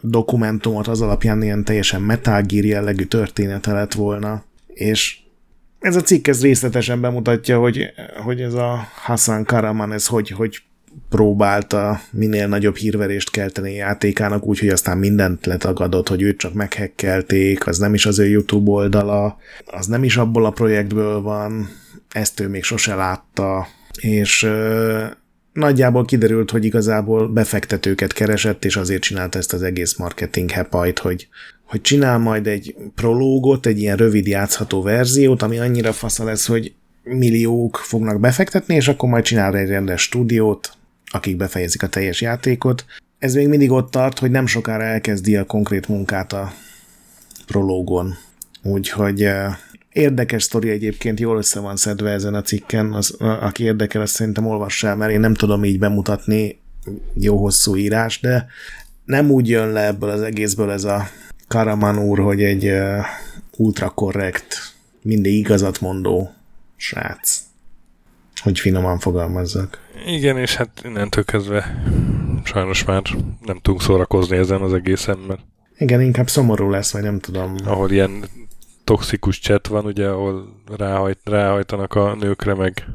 [0.00, 5.18] dokumentumot, az alapján ilyen teljesen Metal Gear jellegű története lett volna, és
[5.78, 7.92] ez a cikk ez részletesen bemutatja, hogy,
[8.24, 10.62] hogy ez a Hassan Karaman, ez hogy, hogy
[11.08, 17.78] próbálta minél nagyobb hírverést kelteni játékának, úgyhogy aztán mindent letagadott, hogy őt csak meghekkelték, az
[17.78, 21.68] nem is az ő YouTube oldala, az nem is abból a projektből van,
[22.08, 23.66] ezt ő még sose látta,
[24.00, 24.48] és
[25.58, 31.28] nagyjából kiderült, hogy igazából befektetőket keresett, és azért csinálta ezt az egész marketing hepajt, hogy,
[31.64, 36.72] hogy csinál majd egy prológot, egy ilyen rövid játszható verziót, ami annyira fasza lesz, hogy
[37.02, 40.72] milliók fognak befektetni, és akkor majd csinál egy rendes stúdiót,
[41.10, 42.84] akik befejezik a teljes játékot.
[43.18, 46.52] Ez még mindig ott tart, hogy nem sokára elkezdi a konkrét munkát a
[47.46, 48.14] prológon.
[48.62, 49.52] Úgyhogy uh,
[49.92, 54.46] érdekes sztori egyébként, jól össze van szedve ezen a cikken, az, aki érdekel, azt szerintem
[54.46, 56.60] olvassa el, mert én nem tudom így bemutatni
[57.14, 58.46] jó hosszú írás, de
[59.04, 61.08] nem úgy jön le ebből az egészből ez a
[61.48, 63.04] Karaman úr, hogy egy uh,
[63.56, 66.32] ultra korrekt, mindig igazat mondó
[66.76, 67.46] srác
[68.40, 69.78] hogy finoman fogalmazzak.
[70.06, 71.82] Igen, és hát innentől kezdve
[72.44, 73.02] sajnos már
[73.44, 75.40] nem tudunk szórakozni ezen az egészen, mert...
[75.78, 77.54] Igen, inkább szomorú lesz, vagy nem tudom.
[77.64, 78.24] Ahol ilyen
[78.88, 82.86] toxikus chat van, ugye, ahol ráhajt, ráhajtanak a nőkre, meg...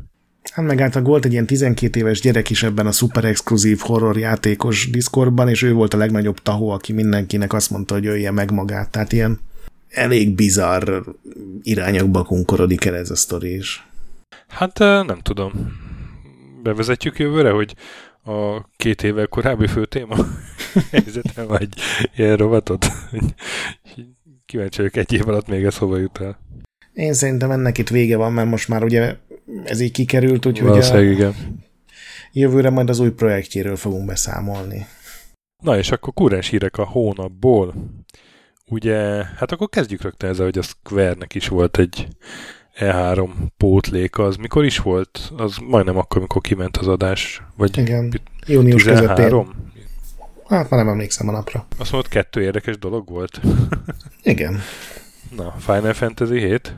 [0.51, 4.17] Hát meg általában volt egy ilyen 12 éves gyerek is ebben a szuper exkluzív horror
[4.17, 8.51] játékos Discordban, és ő volt a legnagyobb tahó, aki mindenkinek azt mondta, hogy ölje meg
[8.51, 8.89] magát.
[8.89, 9.39] Tehát ilyen
[9.89, 11.01] elég bizarr
[11.61, 13.87] irányokba kunkorodik el ez a sztori is.
[14.47, 15.51] Hát nem tudom.
[16.63, 17.75] Bevezetjük jövőre, hogy
[18.25, 20.15] a két évvel korábbi fő téma
[20.91, 21.67] helyzetem, vagy
[22.15, 22.85] ilyen rovatot.
[24.53, 26.39] Kíváncsi vagyok, egy év alatt még ez hova jut el.
[26.93, 29.15] Én szerintem ennek itt vége van, mert most már ugye
[29.63, 31.33] ez így kikerült, úgyhogy a igen.
[32.31, 34.85] jövőre majd az új projektjéről fogunk beszámolni.
[35.63, 37.73] Na és akkor kurás hírek a hónapból.
[38.67, 42.07] Ugye, hát akkor kezdjük rögtön ezzel, hogy a Square-nek is volt egy
[42.79, 44.23] E3 pótléka.
[44.23, 45.31] Az mikor is volt?
[45.37, 47.41] Az majdnem akkor, amikor kiment az adás.
[47.57, 49.45] Vagy Igen, június 13?
[49.45, 49.62] közepén.
[50.57, 51.65] Hát már nem emlékszem a napra.
[51.77, 53.41] Azt mondod, kettő érdekes dolog volt?
[54.23, 54.59] Igen.
[55.35, 56.75] Na, Final Fantasy 7?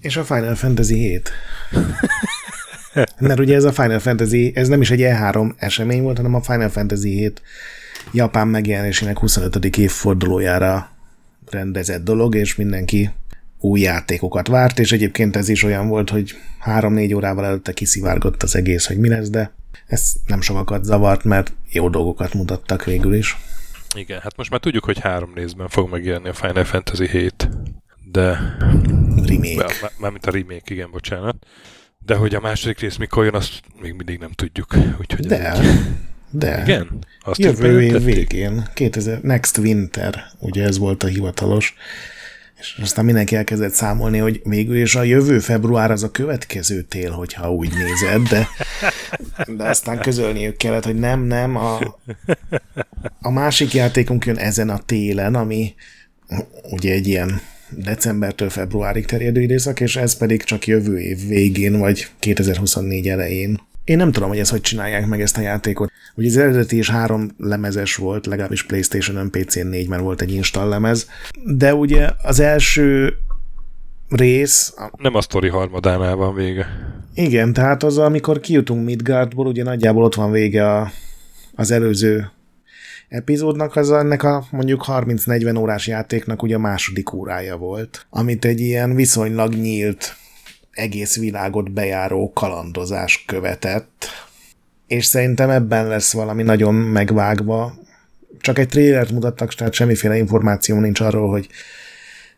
[0.00, 1.30] És a Final Fantasy 7.
[3.18, 6.42] Mert ugye ez a Final Fantasy, ez nem is egy E3 esemény volt, hanem a
[6.42, 7.42] Final Fantasy 7
[8.12, 9.76] Japán megjelenésének 25.
[9.76, 10.90] évfordulójára
[11.50, 13.10] rendezett dolog, és mindenki
[13.60, 18.56] új játékokat várt, és egyébként ez is olyan volt, hogy három-négy órával előtte kiszivárgott az
[18.56, 19.52] egész, hogy mi lesz, de
[19.86, 23.36] ez nem sokakat zavart, mert jó dolgokat mutattak végül is.
[23.96, 27.48] Igen, hát most már tudjuk, hogy három részben fog megjelenni a Final Fantasy 7,
[28.04, 28.56] de...
[29.26, 29.90] Remake.
[29.98, 31.36] Mármint a remake, igen, bocsánat.
[31.98, 34.76] De hogy a második rész mikor jön, azt még mindig nem tudjuk.
[35.00, 35.66] Úgyhogy de, egy...
[36.30, 36.62] de.
[36.62, 36.98] Igen?
[37.20, 41.74] Azt Jövő év végén, 2000, Next Winter, ugye ez volt a hivatalos
[42.76, 47.10] és aztán mindenki elkezdett számolni, hogy végül is a jövő február az a következő tél,
[47.10, 48.48] hogyha úgy nézed, de,
[49.56, 51.98] de aztán közölniük kellett, hogy nem, nem, a,
[53.20, 55.74] a másik játékunk jön ezen a télen, ami
[56.70, 62.08] ugye egy ilyen decembertől februárig terjedő időszak, és ez pedig csak jövő év végén, vagy
[62.18, 63.60] 2024 elején.
[63.84, 65.90] Én nem tudom, hogy ezt hogy csinálják meg ezt a játékot.
[66.14, 70.68] Ugye az eredeti is három lemezes volt, legalábbis Playstation-ön, PC-n négy, mert volt egy install
[70.68, 71.08] lemez,
[71.44, 73.16] de ugye az első
[74.08, 74.74] rész...
[74.96, 76.66] Nem a sztori harmadánál van vége.
[77.14, 80.90] Igen, tehát az, amikor kijutunk Midgardból, ugye nagyjából ott van vége a,
[81.54, 82.30] az előző
[83.08, 88.60] epizódnak, az ennek a mondjuk 30-40 órás játéknak ugye a második órája volt, amit egy
[88.60, 90.16] ilyen viszonylag nyílt
[90.74, 94.06] egész világot bejáró kalandozás követett,
[94.86, 97.74] és szerintem ebben lesz valami nagyon megvágva.
[98.40, 101.48] Csak egy trélert mutattak, tehát semmiféle információ nincs arról, hogy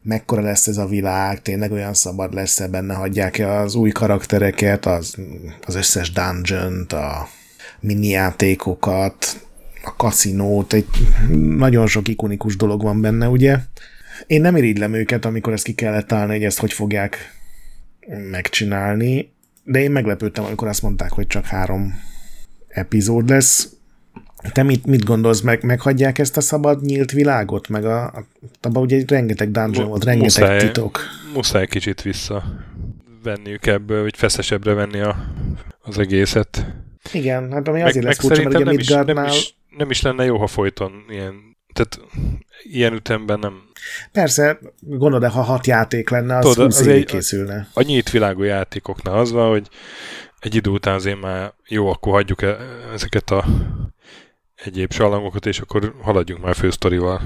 [0.03, 5.15] mekkora lesz ez a világ, tényleg olyan szabad lesz-e benne, hagyják-e az új karaktereket, az,
[5.67, 7.29] az összes dungeon a
[7.81, 9.47] mini játékokat,
[9.85, 10.87] a kaszinót, egy
[11.57, 13.59] nagyon sok ikonikus dolog van benne, ugye?
[14.27, 17.36] Én nem irigylem őket, amikor ezt ki kellett találni, hogy ezt hogy fogják
[18.31, 19.33] megcsinálni,
[19.65, 22.01] de én meglepődtem, amikor azt mondták, hogy csak három
[22.69, 23.71] epizód lesz.
[24.53, 27.69] Te mit, mit gondolsz, meg, meghagyják ezt a szabad nyílt világot?
[27.69, 28.25] Meg a, a
[28.61, 31.01] abban ugye rengeteg dungeon volt, rengeteg muszáj, titok.
[31.35, 32.45] Muszáj kicsit vissza
[33.23, 35.17] venniük ebből, vagy feszesebbre venni a,
[35.81, 36.67] az egészet.
[37.13, 40.03] Igen, hát ami azért meg, lesz furcsa, mert ugye nem is, nem, is, nem is
[40.03, 42.01] lenne jó, ha folyton ilyen, tehát
[42.63, 43.67] ilyen ütemben nem,
[44.13, 47.69] Persze, gondolod, ha hat játék lenne, az Tudod, 20 az egy, készülne.
[47.73, 49.69] A, a nyílt világú játékoknál az van, hogy
[50.41, 52.57] egy idő után azért már jó, akkor hagyjuk -e
[52.95, 53.45] ezeket a
[54.65, 57.21] egyéb sallangokat, és akkor haladjunk már fősztorival.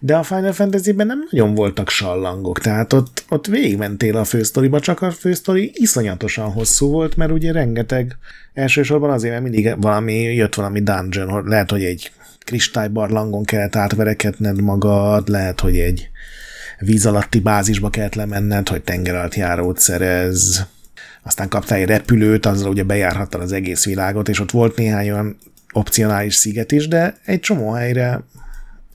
[0.00, 5.02] De a Final Fantasy-ben nem nagyon voltak sallangok, tehát ott, ott végigmentél a fősztoriba, csak
[5.02, 8.16] a fősztori iszonyatosan hosszú volt, mert ugye rengeteg,
[8.52, 12.12] elsősorban azért, mert mindig valami, jött valami dungeon, lehet, hogy egy
[12.44, 16.10] kristálybarlangon kellett átverekedned magad, lehet, hogy egy
[16.78, 20.66] víz alatti bázisba kellett lemenned, hogy tenger alatt járót szerez,
[21.22, 25.36] aztán kaptál egy repülőt, azzal ugye bejárhattad az egész világot, és ott volt néhány olyan
[25.72, 28.24] opcionális sziget is, de egy csomó helyre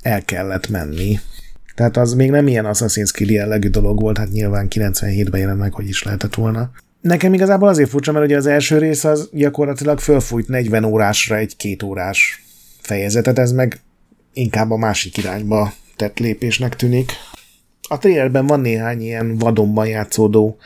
[0.02, 1.20] el kellett menni.
[1.76, 5.74] Tehát az még nem ilyen Assassin's Creed jellegű dolog volt, hát nyilván 97-ben jelent meg,
[5.74, 6.72] hogy is lehetett volna.
[7.02, 11.56] Nekem igazából azért furcsa, mert ugye az első rész az gyakorlatilag fölfújt 40 órásra egy
[11.56, 12.45] két órás
[12.86, 13.80] fejezetet, ez meg
[14.34, 17.12] inkább a másik irányba tett lépésnek tűnik.
[17.90, 20.58] A trailerben van néhány ilyen vadonban játszódó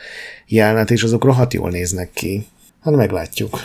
[0.46, 2.46] jelenet, és azok rohadt jól néznek ki.
[2.80, 3.58] Hát meglátjuk.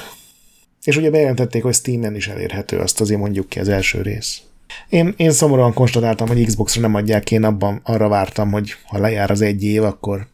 [0.84, 4.42] És ugye bejelentették, hogy Steam-en is elérhető, azt azért mondjuk ki az első rész.
[4.90, 9.32] Én, én szomorúan konstatáltam, hogy Xbox-ra nem adják, én abban arra vártam, hogy ha lejár
[9.32, 10.28] az egy év, akkor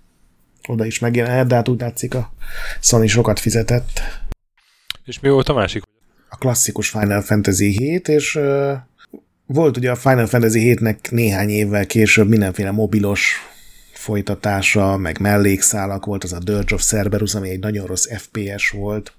[0.67, 2.34] oda is megjelenhet, de hát úgy látszik a
[2.80, 4.01] Sony sokat fizetett.
[5.05, 5.84] És mi volt a másik?
[6.32, 8.39] A klasszikus Final Fantasy 7, és
[9.45, 13.36] volt ugye a Final Fantasy 7-nek néhány évvel később mindenféle mobilos
[13.93, 19.13] folytatása, meg mellékszálak volt, az a Dirge of Cerberus, ami egy nagyon rossz FPS volt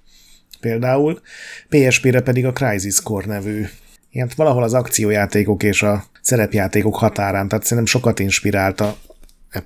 [0.61, 1.21] például.
[1.69, 3.67] PSP-re pedig a Crisis Core nevű
[4.11, 8.97] ilyen valahol az akciójátékok és a szerepjátékok határán, tehát szerintem sokat inspirálta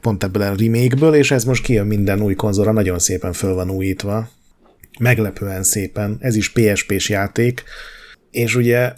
[0.00, 3.70] pont ebből a remake és ez most kijön minden új konzolra, nagyon szépen föl van
[3.70, 4.28] újítva.
[4.98, 6.16] Meglepően szépen.
[6.20, 7.62] Ez is PSP-s játék,
[8.30, 8.92] és ugye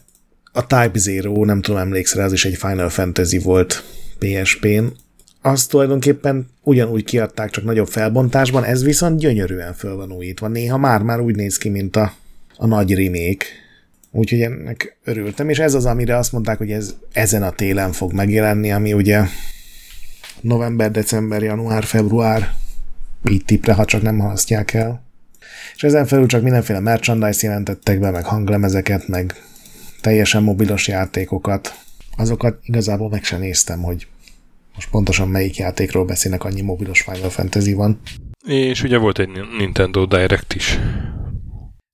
[0.52, 3.84] a Type Zero, nem tudom, emlékszel, az is egy Final Fantasy volt
[4.18, 4.84] PSP-n,
[5.42, 10.48] azt tulajdonképpen ugyanúgy kiadták, csak nagyobb felbontásban, ez viszont gyönyörűen föl van újítva.
[10.48, 12.12] Néha már-már úgy néz ki, mint a,
[12.56, 13.44] a nagy remake.
[14.10, 18.12] Úgyhogy ennek örültem, és ez az, amire azt mondták, hogy ez ezen a télen fog
[18.12, 19.24] megjelenni, ami ugye
[20.40, 22.54] november, december, január, február,
[23.30, 25.06] így tipre, ha csak nem halasztják el.
[25.74, 29.34] És ezen felül csak mindenféle merchandise jelentettek be, meg hanglemezeket, meg
[30.00, 31.74] teljesen mobilos játékokat.
[32.16, 34.06] Azokat igazából meg sem néztem, hogy
[34.74, 38.00] most pontosan melyik játékról beszélnek, annyi mobilos Final Fantasy van.
[38.46, 40.78] És ugye volt egy Nintendo Direct is.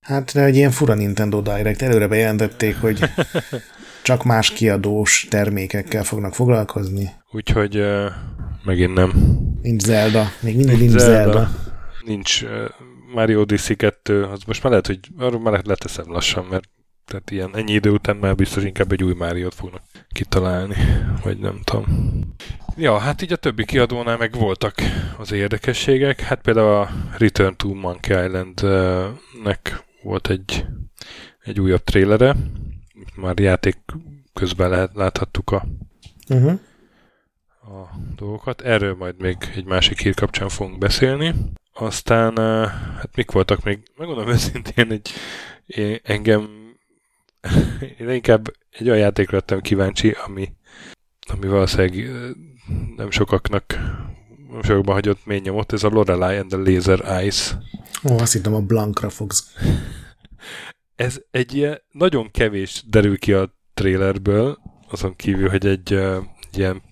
[0.01, 1.83] Hát, de egy ilyen fura Nintendo Direct.
[1.83, 2.99] Előre bejelentették, hogy
[4.03, 7.11] csak más kiadós termékekkel fognak foglalkozni.
[7.31, 8.07] Úgyhogy uh,
[8.65, 9.13] megint nem.
[9.63, 10.31] Nincs Zelda.
[10.41, 11.33] Még mindig nincs, nincs Zelda.
[11.33, 11.51] Zelda.
[12.05, 12.51] Nincs uh,
[13.15, 14.25] Mario Odyssey 2.
[14.25, 16.69] Az most már lehet, hogy arról már leteszem lassan, mert
[17.05, 20.75] tehát ilyen ennyi idő után már biztos inkább egy új Máriót fognak kitalálni,
[21.23, 21.87] vagy nem tudom.
[22.77, 24.75] Ja, hát így a többi kiadónál meg voltak
[25.19, 26.21] az érdekességek.
[26.21, 30.67] Hát például a Return to Monkey Island-nek volt egy,
[31.43, 32.37] egy újabb trélere.
[33.17, 33.77] Már játék
[34.33, 35.67] közben lehet, láthattuk a,
[36.29, 36.61] uh-huh.
[37.61, 38.61] a dolgokat.
[38.61, 41.35] Erről majd még egy másik hír kapcsán fogunk beszélni.
[41.77, 42.37] Aztán,
[42.97, 45.11] hát mik voltak még, megmondom őszintén, egy,
[45.67, 46.49] én, engem
[47.99, 50.53] én inkább egy olyan játékra lettem kíváncsi, ami,
[51.33, 52.11] ami valószínűleg
[52.97, 53.65] nem sokaknak
[54.55, 57.55] nem sokakban hagyott mély nyomot, ez a Lorelei and the Laser Eyes.
[58.11, 59.55] Ó, azt hittem a Blankra fogsz.
[60.97, 64.59] ez egy ilyen, nagyon kevés derül ki a trailerből,
[64.89, 66.83] azon kívül, hogy egy, egy ilyen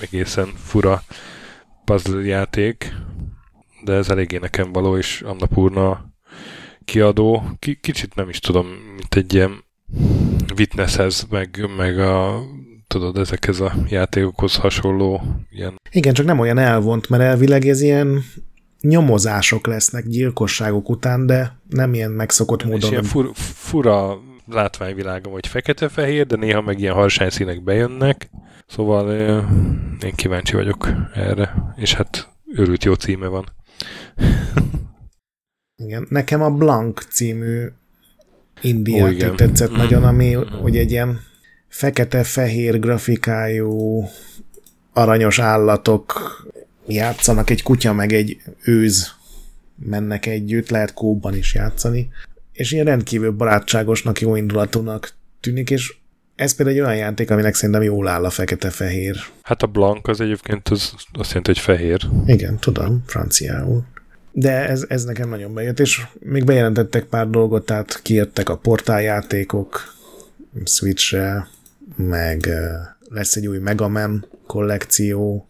[0.00, 1.02] egészen fura
[1.84, 2.94] puzzle játék,
[3.86, 6.14] de ez eléggé nekem való, és Annapurna
[6.84, 7.42] kiadó.
[7.58, 8.66] K- kicsit nem is tudom,
[8.96, 9.64] mint egy ilyen
[10.56, 12.42] Witnesshez, meg, meg a
[12.86, 15.80] tudod, ezekhez a játékokhoz hasonló ilyen...
[15.90, 18.22] Igen, csak nem olyan elvont, mert elvileg ez ilyen
[18.80, 22.80] nyomozások lesznek gyilkosságok után, de nem ilyen megszokott módon.
[22.80, 28.30] És ilyen fur, fura látványvilágom, hogy fekete-fehér, de néha meg ilyen harsány színek bejönnek,
[28.66, 29.10] szóval
[30.04, 33.44] én kíváncsi vagyok erre, és hát őrült jó címe van.
[35.76, 37.66] Igen, nekem a Blank című
[38.60, 39.76] indiáték tetszett mm.
[39.76, 41.20] nagyon, ami hogy egy ilyen
[41.68, 44.04] fekete-fehér grafikájú
[44.92, 46.12] aranyos állatok
[46.86, 49.14] játszanak, egy kutya meg egy őz
[49.74, 52.08] mennek együtt, lehet kóban is játszani,
[52.52, 55.96] és ilyen rendkívül barátságosnak, jó indulatúnak tűnik, és
[56.36, 59.16] ez például egy olyan játék, aminek szerintem jól áll a fekete-fehér.
[59.42, 62.08] Hát a blank az egyébként az azt jelenti, hogy fehér.
[62.26, 63.84] Igen, tudom, franciául.
[64.32, 69.94] De ez, ez nekem nagyon bejött, és még bejelentettek pár dolgot, tehát kijöttek a portáljátékok
[70.64, 71.48] Switchre,
[71.96, 72.48] meg
[73.08, 75.46] lesz egy új Mega Man kollekció,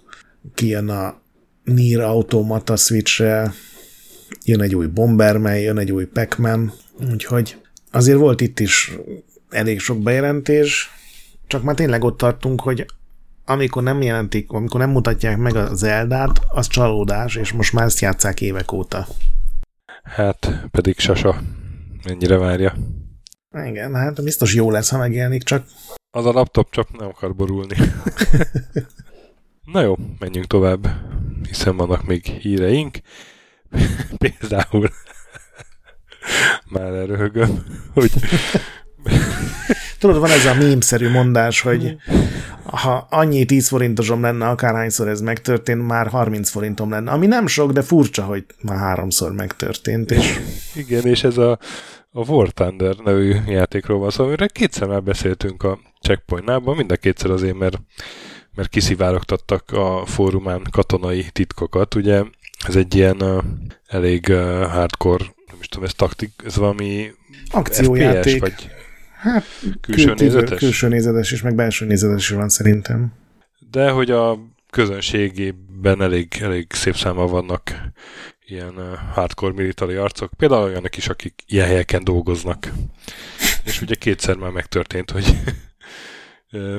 [0.54, 1.20] kijön a
[1.64, 3.52] Nier Automata Switchre,
[4.44, 6.72] jön egy új Bomberman, jön egy új Pac-Man,
[7.10, 7.56] úgyhogy
[7.90, 8.92] azért volt itt is
[9.50, 10.90] elég sok bejelentés,
[11.46, 12.86] csak már tényleg ott tartunk, hogy
[13.44, 18.00] amikor nem jelentik, amikor nem mutatják meg a Zeldát, az csalódás, és most már ezt
[18.00, 19.06] játszák évek óta.
[20.02, 21.40] Hát, pedig Sasa
[22.04, 22.74] mennyire várja.
[23.64, 25.66] Igen, hát biztos jó lesz, ha megjelenik, csak...
[26.10, 27.76] Az a laptop csak nem akar borulni.
[29.72, 30.88] Na jó, menjünk tovább,
[31.48, 32.98] hiszen vannak még híreink.
[34.18, 34.90] Például
[36.72, 38.12] már elröhögöm, hogy
[39.98, 41.96] Tudod, van ez a mémszerű mondás, hogy
[42.64, 47.10] ha annyi 10 forintosom lenne, akárhányszor ez megtörtént, már 30 forintom lenne.
[47.10, 50.10] Ami nem sok, de furcsa, hogy már háromszor megtörtént.
[50.10, 50.40] És...
[50.74, 51.58] Igen, és ez a,
[52.10, 56.92] a War Thunder nevű játékról van szó, szóval, amire kétszer már beszéltünk a checkpointnában, mind
[56.92, 57.80] a kétszer azért, mert,
[58.54, 61.94] mert kiszivárogtattak a fórumán katonai titkokat.
[61.94, 62.22] Ugye
[62.66, 63.42] ez egy ilyen uh,
[63.86, 67.10] elég uh, hardcore, nem is tudom, ez taktik, ez valami
[67.50, 68.36] akciójáték.
[68.36, 68.75] FPS, vagy
[69.16, 69.44] Hát,
[69.80, 70.58] külső kül- nézetes?
[70.58, 73.12] Külső nézetes is, meg belső nézetes is van szerintem.
[73.70, 74.38] De hogy a
[74.70, 77.90] közönségében elég, elég szép száma vannak
[78.46, 78.74] ilyen
[79.12, 82.72] hardcore military arcok, például olyanok is, akik ilyen helyeken dolgoznak.
[83.64, 85.36] És ugye kétszer már megtörtént, hogy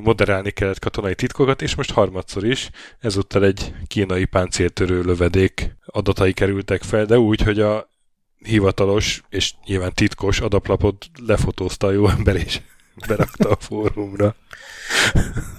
[0.02, 2.70] moderálni kellett katonai titkokat, és most harmadszor is,
[3.00, 7.90] ezúttal egy kínai páncéltörő lövedék adatai kerültek fel, de úgy, hogy a
[8.48, 12.62] hivatalos és nyilván titkos adaplapot lefotózta a jó ember és
[13.08, 14.36] berakta a fórumra.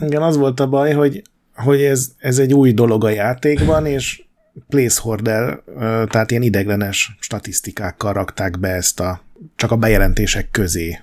[0.01, 1.23] Igen, az volt a baj, hogy
[1.55, 4.23] hogy ez, ez egy új dolog a játékban, és
[4.69, 5.61] placeholder,
[6.07, 9.23] tehát ilyen ideglenes statisztikákkal rakták be ezt a,
[9.57, 10.99] csak a bejelentések közé.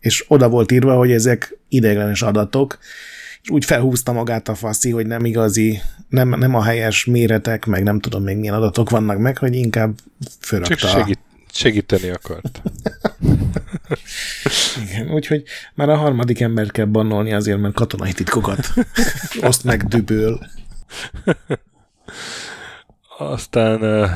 [0.00, 2.78] És oda volt írva, hogy ezek ideglenes adatok,
[3.42, 7.82] és úgy felhúzta magát a faszi, hogy nem igazi, nem, nem a helyes méretek, meg
[7.82, 9.98] nem tudom még milyen adatok vannak meg, hogy inkább
[10.40, 10.74] fölrakta.
[10.74, 11.18] Csak segít,
[11.52, 12.62] segíteni akart.
[14.82, 15.42] Igen, úgyhogy
[15.74, 18.68] már a harmadik ember kell bannolni azért, mert katonai titkokat
[19.64, 20.40] meg düböl.
[23.18, 24.10] Aztán uh,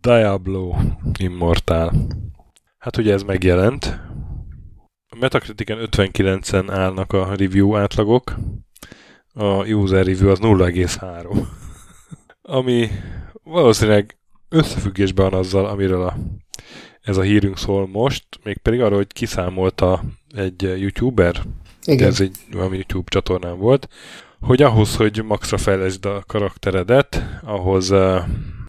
[0.00, 0.76] Diablo
[1.18, 1.92] Immortal.
[2.78, 3.84] Hát ugye ez megjelent.
[5.08, 8.34] A Metacritiken 59-en állnak a review átlagok.
[9.34, 11.46] A user review az 0,3.
[12.42, 12.88] Ami
[13.42, 14.16] valószínűleg
[14.52, 16.16] összefüggésben van azzal, amiről a,
[17.02, 20.02] ez a hírünk szól most, mégpedig arról, hogy kiszámolta
[20.34, 21.42] egy youtuber,
[21.84, 22.08] Igen.
[22.08, 23.88] ez egy valami YouTube csatornán volt,
[24.40, 27.94] hogy ahhoz, hogy maxra fejleszd a karakteredet, ahhoz,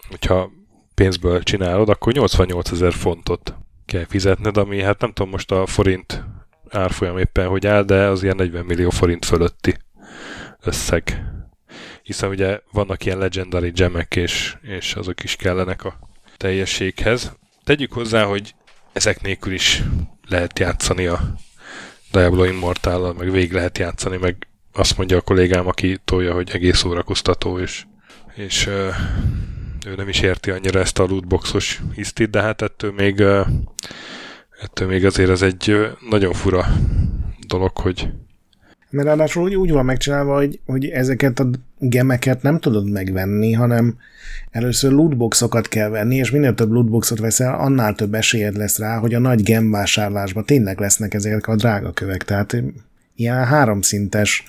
[0.09, 0.51] hogyha
[0.93, 3.55] pénzből csinálod, akkor 88 ezer fontot
[3.85, 6.23] kell fizetned, ami hát nem tudom most a forint
[6.69, 9.77] árfolyam éppen hogy áll, de az ilyen 40 millió forint fölötti
[10.61, 11.25] összeg.
[12.03, 15.99] Hiszen ugye vannak ilyen legendary gemek, és, és azok is kellenek a
[16.37, 17.35] teljességhez.
[17.63, 18.55] Tegyük hozzá, hogy
[18.93, 19.83] ezek nélkül is
[20.27, 21.35] lehet játszani a
[22.11, 26.77] Diablo immortal meg végig lehet játszani, meg azt mondja a kollégám, aki tolja, hogy egész
[26.77, 27.85] szórakoztató, és,
[28.35, 28.67] és
[29.85, 33.21] ő nem is érti annyira ezt a lootboxos hisztit, de hát ettől még,
[34.61, 36.65] ettől még azért ez egy uh, nagyon fura
[37.47, 38.09] dolog, hogy
[38.93, 41.49] mert ráadásul úgy, úgy van megcsinálva, hogy, hogy ezeket a
[41.89, 43.97] gemeket nem tudod megvenni, hanem
[44.51, 49.13] először lootboxokat kell venni, és minél több lootboxot veszel, annál több esélyed lesz rá, hogy
[49.13, 52.23] a nagy gemvásárlásban tényleg lesznek ezek a drága kövek.
[52.23, 52.55] Tehát
[53.15, 54.43] ilyen háromszintes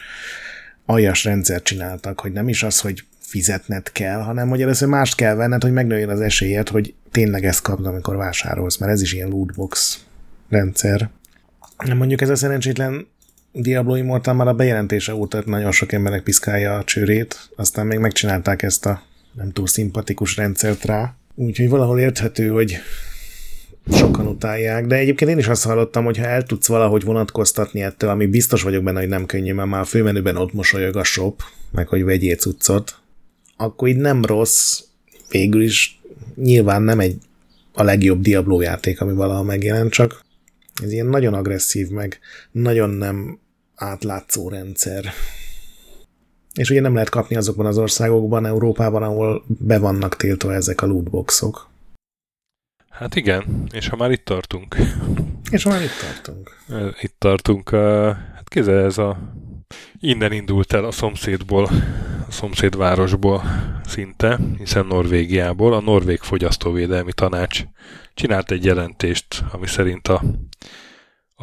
[0.86, 5.34] aljas rendszert csináltak, hogy nem is az, hogy fizetned kell, hanem hogy először mást kell
[5.34, 9.28] venned, hogy megnőjön az esélyed, hogy tényleg ezt kapd, amikor vásárolsz, mert ez is ilyen
[9.28, 10.04] lootbox
[10.48, 11.10] rendszer.
[11.94, 13.06] Mondjuk ez a szerencsétlen
[13.56, 18.62] Diablo Immortal már a bejelentése óta nagyon sok embernek piszkálja a csőrét, aztán még megcsinálták
[18.62, 19.02] ezt a
[19.32, 21.14] nem túl szimpatikus rendszert rá.
[21.34, 22.76] Úgyhogy valahol érthető, hogy
[23.92, 28.10] sokan utálják, de egyébként én is azt hallottam, hogy ha el tudsz valahogy vonatkoztatni ettől,
[28.10, 31.42] ami biztos vagyok benne, hogy nem könnyű, mert már a főmenüben ott mosolyog a shop,
[31.70, 32.98] meg hogy vegyél cuccot,
[33.56, 34.80] akkor így nem rossz,
[35.30, 36.00] végül is
[36.34, 37.16] nyilván nem egy
[37.72, 40.24] a legjobb Diablo játék, ami valaha megjelent, csak
[40.82, 42.18] ez ilyen nagyon agresszív, meg
[42.52, 43.42] nagyon nem
[43.74, 45.04] átlátszó rendszer.
[46.54, 50.86] És ugye nem lehet kapni azokban az országokban, Európában, ahol be vannak tiltva ezek a
[50.86, 51.68] lootboxok.
[52.88, 54.76] Hát igen, és ha már itt tartunk.
[55.50, 56.56] És ha már itt tartunk.
[57.00, 57.70] Itt tartunk,
[58.34, 59.18] hát kézzel ez a...
[60.00, 61.64] Innen indult el a szomszédból,
[62.28, 63.42] a szomszédvárosból
[63.86, 65.72] szinte, hiszen Norvégiából.
[65.72, 67.62] A Norvég Fogyasztóvédelmi Tanács
[68.14, 70.22] csinált egy jelentést, ami szerint a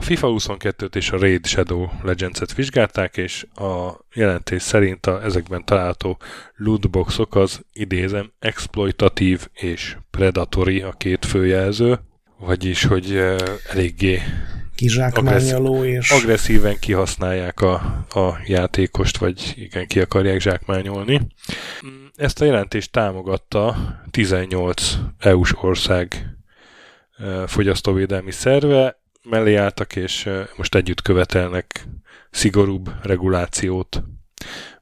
[0.01, 5.65] a FIFA 22-t és a Raid Shadow Legends-et vizsgálták, és a jelentés szerint a ezekben
[5.65, 6.17] található
[6.55, 11.99] lootboxok az idézem exploitatív és predatory a két főjelző,
[12.37, 13.21] vagyis, hogy
[13.69, 14.21] eléggé
[14.75, 16.09] kizsákmányoló és...
[16.09, 17.73] agresszíven kihasználják a,
[18.09, 21.21] a játékost, vagy igen, ki akarják zsákmányolni.
[22.15, 23.75] Ezt a jelentést támogatta
[24.11, 26.35] 18 EU-s ország
[27.45, 31.87] fogyasztóvédelmi szerve, mellé álltak, és most együtt követelnek
[32.31, 34.03] szigorúbb regulációt.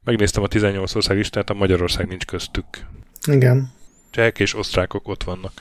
[0.04, 2.66] Megnéztem a 18 ország listát, a Magyarország nincs köztük.
[3.28, 3.72] Igen.
[4.10, 5.52] Csehek és osztrákok ott vannak.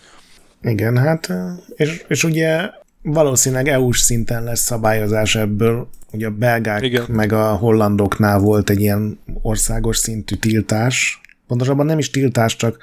[0.62, 1.32] Igen, hát,
[1.76, 2.70] és, és ugye
[3.02, 5.88] valószínűleg EU-s szinten lesz szabályozás ebből.
[6.12, 7.04] Ugye a belgák Igen.
[7.08, 11.20] meg a hollandoknál volt egy ilyen országos szintű tiltás.
[11.46, 12.82] Pontosabban nem is tiltás, csak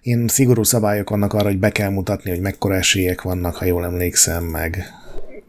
[0.00, 3.84] én szigorú szabályok vannak arra, hogy be kell mutatni, hogy mekkora esélyek vannak, ha jól
[3.84, 4.99] emlékszem, meg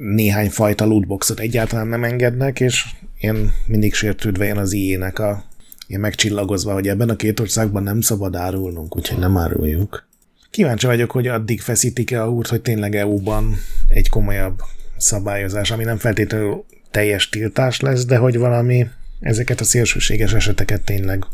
[0.01, 2.85] néhány fajta lootboxot egyáltalán nem engednek, és
[3.19, 5.43] én mindig sértődve jön az ilyenek a
[5.87, 10.07] én megcsillagozva, hogy ebben a két országban nem szabad árulnunk, úgyhogy nem áruljuk.
[10.49, 13.55] Kíváncsi vagyok, hogy addig feszítik-e a út, hogy tényleg EU-ban
[13.87, 14.59] egy komolyabb
[14.97, 18.87] szabályozás, ami nem feltétlenül teljes tiltás lesz, de hogy valami
[19.19, 21.25] ezeket a szélsőséges eseteket tényleg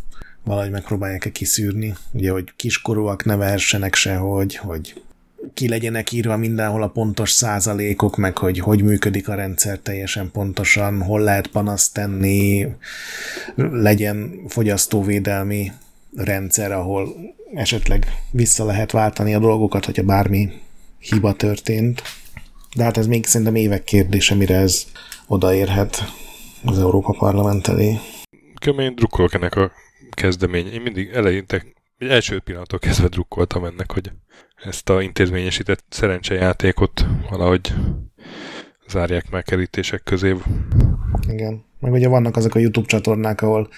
[0.43, 1.95] valahogy megpróbálják-e kiszűrni.
[2.11, 5.01] Ugye, hogy kiskorúak ne vehessenek sehogy, hogy
[5.53, 11.01] ki legyenek írva mindenhol a pontos százalékok, meg hogy hogy működik a rendszer teljesen pontosan,
[11.01, 12.67] hol lehet panaszt tenni,
[13.55, 15.71] legyen fogyasztóvédelmi
[16.15, 17.15] rendszer, ahol
[17.53, 20.49] esetleg vissza lehet váltani a dolgokat, hogyha bármi
[20.99, 22.01] hiba történt.
[22.75, 24.85] De hát ez még szerintem évek kérdése, mire ez
[25.27, 26.03] odaérhet
[26.63, 27.97] az Európa Parlament elé.
[28.59, 29.71] kömény, drukkolok ennek a
[30.11, 30.67] kezdemény.
[30.67, 31.65] Én mindig eleinte,
[31.97, 34.11] egy első pillanattól kezdve drukkoltam ennek, hogy
[34.63, 37.73] ezt a intézményesített szerencsejátékot valahogy
[38.87, 40.35] zárják meg kerítések közé.
[41.27, 41.65] Igen.
[41.79, 43.69] Meg ugye vannak azok a YouTube csatornák, ahol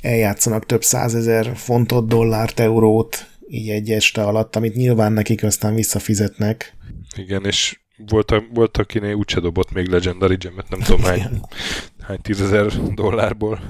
[0.00, 6.76] eljátszanak több százezer fontot, dollárt, eurót így egy este alatt, amit nyilván nekik aztán visszafizetnek.
[7.16, 11.40] Igen, és volt, a, volt akinél úgyse dobott még Legendary Gemet, nem tudom hány,
[12.00, 13.60] hány tízezer dollárból.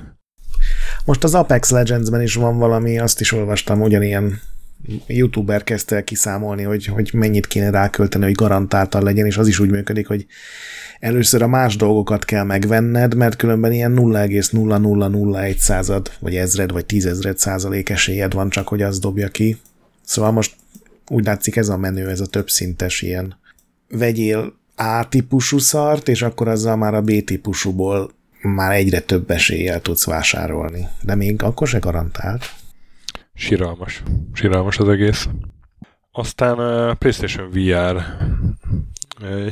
[1.05, 4.41] Most az Apex Legends-ben is van valami, azt is olvastam, ugyanilyen
[5.07, 9.59] youtuber kezdte el kiszámolni, hogy, hogy mennyit kéne rákölteni, hogy garantáltan legyen, és az is
[9.59, 10.27] úgy működik, hogy
[11.01, 17.39] először a más dolgokat kell megvenned, mert különben ilyen 0,0001 század, vagy ezred, vagy tízezred
[17.39, 19.57] százalék esélyed van csak, hogy az dobja ki.
[20.05, 20.57] Szóval most
[21.09, 23.39] úgy látszik ez a menő, ez a többszintes ilyen
[23.89, 28.11] vegyél A-típusú szart, és akkor azzal már a B-típusúból
[28.43, 30.89] már egyre több eséllyel tudsz vásárolni.
[31.03, 32.60] De még akkor se garantált.
[33.41, 34.03] Siralmas.
[34.33, 35.29] Siralmas az egész.
[36.13, 38.03] Aztán a PlayStation VR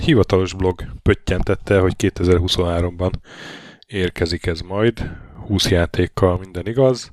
[0.04, 3.12] hivatalos blog pöttyentette, hogy 2023-ban
[3.86, 5.10] érkezik ez majd,
[5.46, 7.12] 20 játékkal minden igaz.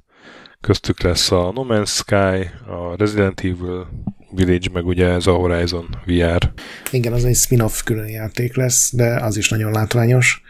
[0.62, 3.88] Köztük lesz a No Man's Sky, a Resident Evil
[4.32, 6.52] Village, meg ugye ez a Horizon VR.
[6.92, 10.42] Igen, az egy spin-off külön játék lesz, de az is nagyon látványos.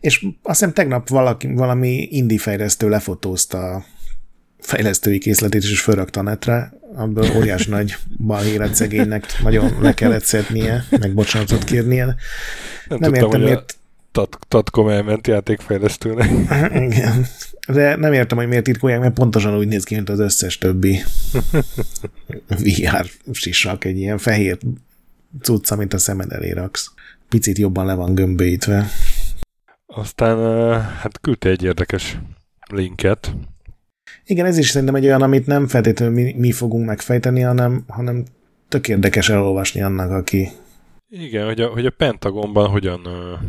[0.00, 3.84] És azt hiszem tegnap valaki, valami indie fejlesztő lefotózta
[4.66, 10.84] fejlesztői készletét, és fölrakta a netre, abból óriás nagy balhéret szegénynek nagyon le kellett szednie,
[10.90, 12.04] meg bocsánatot kérnie.
[12.04, 13.76] Nem, nem tudtam, értem, miért...
[14.48, 16.30] Tatkom elment játékfejlesztőnek.
[16.74, 17.26] Igen.
[17.68, 21.02] De nem értem, hogy miért titkolják, mert pontosan úgy néz ki, mint az összes többi
[22.48, 24.58] VR sisak, egy ilyen fehér
[25.42, 26.90] cucca, mint a szemed elé raksz.
[27.28, 28.88] Picit jobban le van gömböítve.
[29.86, 30.38] Aztán
[30.80, 32.18] hát küldte egy érdekes
[32.70, 33.34] linket.
[34.28, 38.24] Igen, ez is szerintem egy olyan, amit nem feltétlenül mi, mi fogunk megfejteni, hanem, hanem
[38.68, 40.48] tök érdekes elolvasni annak, aki...
[41.08, 43.40] Igen, hogy a, hogy a Pentagonban hogyan uh,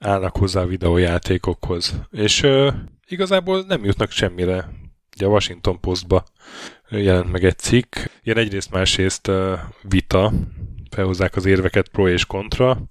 [0.00, 2.00] állnak hozzá a videójátékokhoz.
[2.10, 2.74] És uh,
[3.06, 4.68] igazából nem jutnak semmire.
[5.16, 6.24] Ugye a Washington Postba
[6.88, 7.96] jelent meg egy cikk.
[8.22, 10.32] Ilyen egyrészt másrészt uh, vita,
[10.90, 12.82] felhozzák az érveket pro és kontra,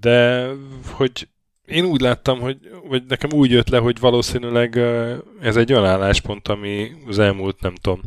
[0.00, 0.46] de
[0.90, 1.28] hogy
[1.72, 2.58] én úgy láttam, hogy
[2.88, 4.76] vagy nekem úgy jött le, hogy valószínűleg
[5.40, 8.00] ez egy olyan álláspont, ami az elmúlt, nem tudom,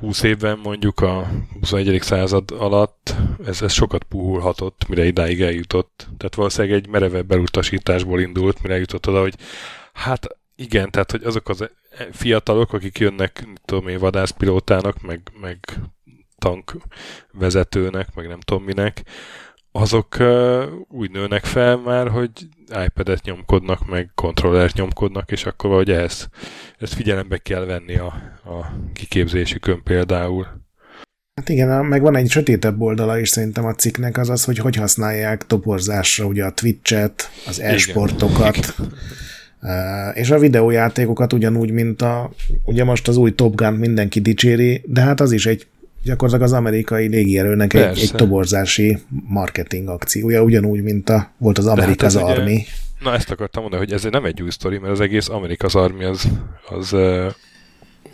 [0.00, 1.28] 20 évben mondjuk a
[1.60, 2.02] 21.
[2.02, 3.14] század alatt
[3.46, 6.08] ez, ez sokat puhulhatott, mire idáig eljutott.
[6.16, 9.34] Tehát valószínűleg egy merevebb belutasításból indult, mire eljutott oda, hogy
[9.92, 11.70] hát igen, tehát hogy azok az
[12.12, 15.58] fiatalok, akik jönnek, tudom én, vadászpilótának, meg, meg
[16.38, 19.02] tankvezetőnek, meg nem tudom minek,
[19.72, 22.30] azok uh, úgy nőnek fel már, hogy
[22.84, 26.28] iPad-et nyomkodnak, meg kontrollert nyomkodnak, és akkor valahogy ehhez
[26.78, 28.06] ezt figyelembe kell venni a,
[28.44, 30.64] a kiképzésükön például.
[31.34, 34.76] Hát igen, meg van egy sötétebb oldala is szerintem a cikknek, az az, hogy hogy
[34.76, 38.74] használják toporzásra ugye a Twitch-et, az e-sportokat,
[40.14, 42.30] és a videójátékokat ugyanúgy, mint a,
[42.64, 45.66] ugye most az új Top Gun mindenki dicséri, de hát az is egy
[46.06, 52.14] gyakorlatilag az amerikai légierőnek egy, egy toborzási marketing akciója, ugyanúgy, mint a, volt az Amerika's
[52.14, 52.52] hát Army.
[52.52, 52.64] Ugye,
[53.00, 56.04] na ezt akartam mondani, hogy ez nem egy új sztori, mert az egész Amerika's Army
[56.04, 56.28] az,
[56.68, 56.96] az,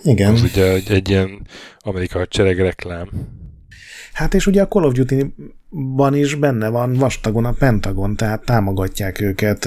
[0.05, 0.33] Igen.
[0.33, 1.47] az ugye egy, egy ilyen
[1.79, 3.09] Amerika hadsereg reklám.
[4.13, 9.21] Hát és ugye a Call of Duty-ban is benne van vastagon a Pentagon, tehát támogatják
[9.21, 9.65] őket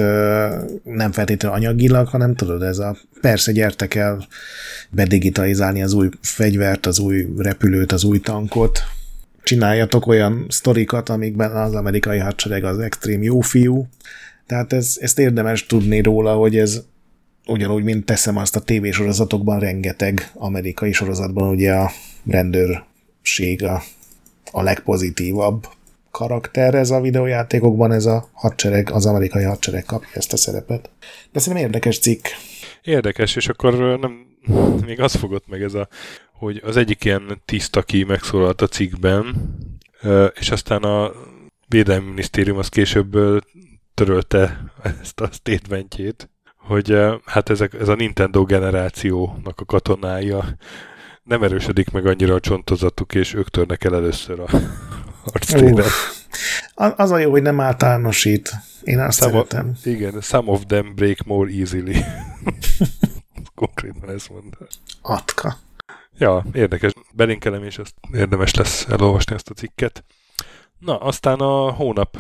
[0.83, 4.27] nem feltétlenül anyagilag, hanem tudod, ez a persze gyertek el
[4.89, 8.79] bedigitalizálni az új fegyvert, az új repülőt, az új tankot,
[9.43, 13.87] csináljatok olyan sztorikat, amikben az amerikai hadsereg az extrém jó fiú,
[14.45, 16.83] tehát ez, ezt érdemes tudni róla, hogy ez
[17.47, 21.91] ugyanúgy, mint teszem azt a tévésorozatokban, rengeteg amerikai sorozatban ugye a
[22.27, 23.83] rendőrség, a
[24.55, 25.67] a legpozitívabb
[26.11, 30.89] karakter ez a videójátékokban, ez a hadsereg, az amerikai hadsereg kapja ezt a szerepet.
[31.31, 32.25] De szerintem érdekes cikk.
[32.81, 34.25] Érdekes, és akkor nem,
[34.85, 35.87] még az fogott meg ez a,
[36.33, 39.55] hogy az egyik ilyen tiszta ki megszólalt a cikkben,
[40.33, 41.11] és aztán a
[41.67, 43.17] Védelmi Minisztérium az később
[43.93, 50.57] törölte ezt a statementjét, hogy hát ezek, ez a Nintendo generációnak a katonája
[51.25, 54.49] nem erősödik meg annyira a csontozatuk, és ők törnek el először a
[55.23, 55.85] harctéren.
[56.75, 58.51] Az a jó, hogy nem általánosít.
[58.83, 59.69] Én azt some szeretem.
[59.69, 61.95] Of, igen, some of them break more easily.
[63.55, 64.67] Konkrétan ezt mondta.
[65.01, 65.57] Atka.
[66.17, 66.93] Ja, érdekes.
[67.13, 70.03] Belinkelem, és ezt érdemes lesz elolvasni ezt a cikket.
[70.79, 72.17] Na, aztán a hónap,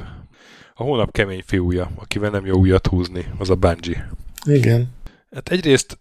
[0.73, 4.09] a hónap kemény fiúja, akivel nem jó újat húzni, az a Bungie.
[4.45, 4.93] Igen.
[5.31, 5.99] Hát egyrészt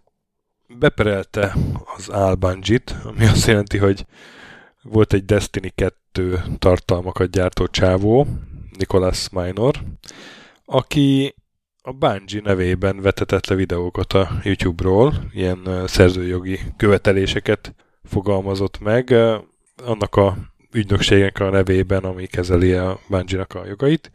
[0.67, 1.55] beperelte
[1.97, 4.05] az Albungit, ami azt jelenti, hogy
[4.81, 8.27] volt egy Destiny 2 tartalmakat gyártó csávó,
[8.77, 9.83] Nicholas Minor,
[10.65, 11.35] aki
[11.81, 19.11] a Bungie nevében vetetett le videókat a YouTube-ról, ilyen szerzőjogi követeléseket fogalmazott meg,
[19.83, 20.37] annak a
[20.71, 24.11] ügynökségek a nevében, ami kezeli a Bungie-nak a jogait,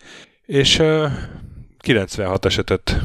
[0.46, 0.82] és
[1.78, 3.00] 96 esetet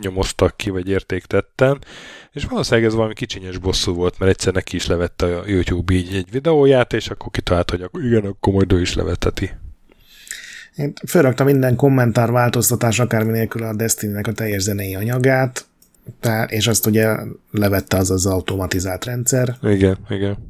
[0.00, 1.78] nyomoztak ki, vagy értéktetten,
[2.32, 6.14] és valószínűleg ez valami kicsinyes bosszú volt, mert egyszer neki is levette a YouTube így
[6.14, 9.50] egy videóját, és akkor kitalált, hogy igen, akkor majd ő is leveteti.
[10.76, 15.66] Én felraktam minden kommentár változtatás, akármi nélkül a Destiny-nek a teljes zenei anyagát,
[16.46, 17.16] és azt ugye
[17.50, 19.56] levette az az automatizált rendszer.
[19.62, 20.49] Igen, igen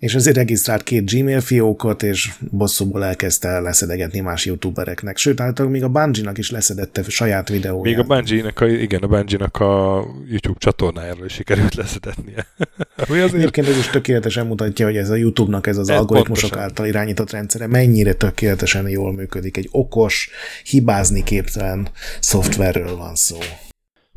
[0.00, 5.16] és azért regisztrált két Gmail fiókot, és bosszúból elkezdte leszedegetni más youtubereknek.
[5.16, 7.84] Sőt, általában még a Bungie-nak is leszedette saját videóját.
[7.84, 12.46] Még a Bungie-nak, a, igen, a Bungie-nak a YouTube csatornájáról is sikerült leszedetnie.
[13.08, 13.34] Ami azért...
[13.34, 16.70] Egyébként ez is tökéletesen mutatja, hogy ez a YouTube-nak ez az ez algoritmusok pontosan.
[16.70, 19.56] által irányított rendszere mennyire tökéletesen jól működik.
[19.56, 20.30] Egy okos,
[20.64, 21.88] hibázni képtelen
[22.20, 23.38] szoftverről van szó.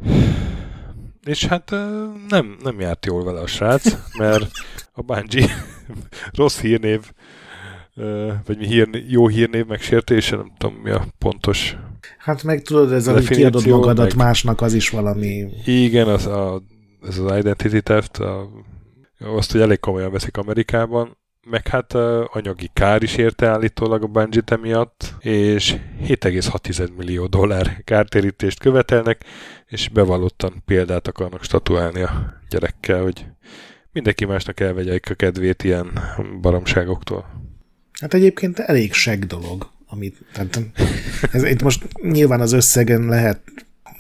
[1.24, 1.70] És hát
[2.28, 4.52] nem, nem járt jól vele a srác, mert
[4.92, 5.66] a Bungie
[6.38, 7.12] rossz hírnév,
[8.46, 11.76] vagy mi hír, jó hírnév megsértése, nem tudom mi a pontos
[12.18, 14.16] Hát meg tudod, ez a, hogy kiadod magadat meg...
[14.16, 15.46] másnak, az is valami...
[15.66, 16.62] Igen, az a,
[17.08, 18.50] ez az identity theft, a,
[19.20, 21.94] azt, hogy elég komolyan veszik Amerikában, meg hát
[22.34, 25.76] anyagi kár is érte állítólag a bungie emiatt, és
[26.08, 29.24] 7,6 millió dollár kártérítést követelnek,
[29.68, 33.26] és bevallottan példát akarnak statuálni a gyerekkel, hogy
[33.92, 36.00] mindenki másnak elvegyeik a kedvét ilyen
[36.42, 37.26] baromságoktól.
[38.00, 40.60] Hát egyébként elég seg dolog, amit, tehát
[41.32, 43.42] ez, itt most nyilván az összegen lehet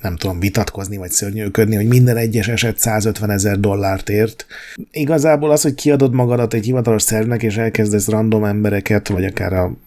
[0.03, 4.45] nem tudom, vitatkozni vagy szörnyűködni, hogy minden egyes eset 150 ezer dollárt ért.
[4.91, 9.77] Igazából az, hogy kiadod magadat egy hivatalos szervnek, és elkezdesz random embereket, vagy akár a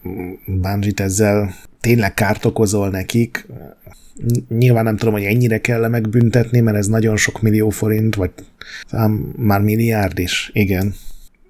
[0.45, 3.47] bungie ezzel tényleg kárt okozol nekik,
[4.49, 8.31] nyilván nem tudom, hogy ennyire kell -e megbüntetni, mert ez nagyon sok millió forint, vagy
[9.35, 10.95] már milliárd is, igen.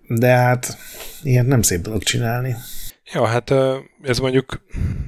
[0.07, 0.77] De hát
[1.23, 2.55] ilyen nem szép dolog csinálni.
[3.13, 3.53] Ja, hát
[4.01, 4.61] ez mondjuk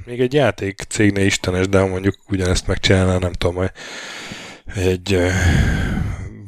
[0.04, 3.64] még egy játék cégnél istenes, de mondjuk ugyanezt megcsinálná, nem tudom,
[4.74, 5.18] egy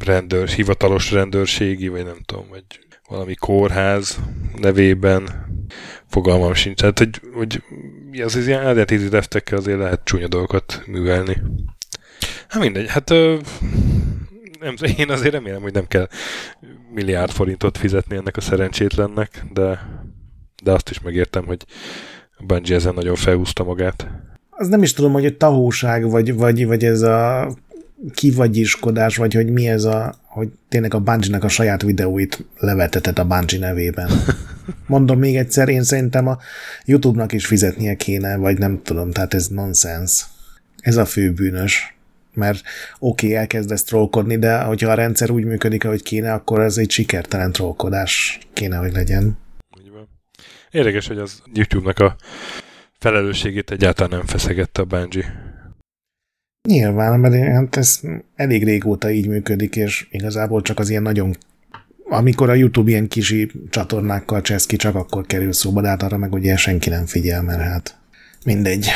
[0.05, 2.65] rendőr, hivatalos rendőrségi, vagy nem tudom, vagy
[3.09, 4.19] valami kórház
[4.57, 5.47] nevében
[6.07, 6.81] fogalmam sincs.
[6.81, 7.63] Tehát, hogy, hogy
[8.23, 11.37] az, ilyen identity deftekkel azért lehet csúnya dolgokat művelni.
[12.49, 13.09] Hát mindegy, hát
[14.61, 16.09] nem, én azért remélem, hogy nem kell
[16.95, 19.89] milliárd forintot fizetni ennek a szerencsétlennek, de
[20.63, 21.65] de azt is megértem, hogy
[22.47, 24.09] Bungie ezen nagyon felhúzta magát.
[24.51, 27.49] Az nem is tudom, hogy egy tahóság, vagy, vagy, vagy ez a
[28.15, 33.25] kivagyiskodás, vagy hogy mi ez a, hogy tényleg a bungie a saját videóit levetetett a
[33.25, 34.11] Bungie nevében.
[34.87, 36.39] Mondom még egyszer, én szerintem a
[36.85, 40.25] YouTube-nak is fizetnie kéne, vagy nem tudom, tehát ez nonsens.
[40.81, 41.97] Ez a fő bűnös.
[42.35, 42.61] Mert
[42.99, 46.91] oké, okay, elkezdesz trollkodni, de hogyha a rendszer úgy működik, ahogy kéne, akkor ez egy
[46.91, 49.39] sikertelen trollkodás kéne, hogy legyen.
[50.73, 52.17] Érdekes, hogy az YouTube-nak a
[52.99, 55.51] felelősségét egyáltalán nem feszegette a Bungie.
[56.69, 58.01] Nyilván, mert hát ez
[58.35, 61.37] elég régóta így működik, és igazából csak az ilyen nagyon
[62.09, 66.17] amikor a YouTube ilyen kisi csatornákkal csesz ki, csak akkor kerül szóba, de hát arra
[66.17, 67.99] meg ugye senki nem figyel, mert hát
[68.45, 68.89] mindegy.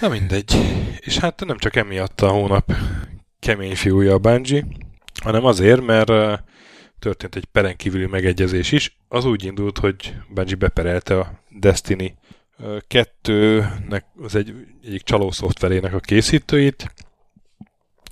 [0.00, 0.56] Na mindegy.
[0.98, 2.72] És hát nem csak emiatt a hónap
[3.40, 4.66] kemény fiúja a Bungie,
[5.22, 6.10] hanem azért, mert
[6.98, 8.98] történt egy peren kívüli megegyezés is.
[9.08, 12.14] Az úgy indult, hogy Bungie beperelte a Destiny
[12.88, 16.94] 2-nek, az egy, egyik csaló szoftverének a készítőit.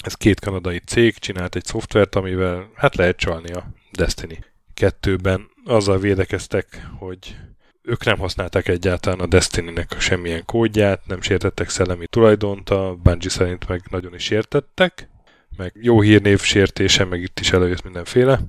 [0.05, 4.39] Ez két kanadai cég csinált egy szoftvert, amivel hát lehet csalni a Destiny
[4.80, 5.49] 2-ben.
[5.64, 7.37] Azzal védekeztek, hogy
[7.82, 13.68] ők nem használták egyáltalán a Destiny-nek semmilyen kódját, nem sértettek szellemi tulajdont, a Bungie szerint
[13.68, 15.09] meg nagyon is értettek
[15.57, 18.40] meg jó hírnév sértése, meg itt is előjött mindenféle.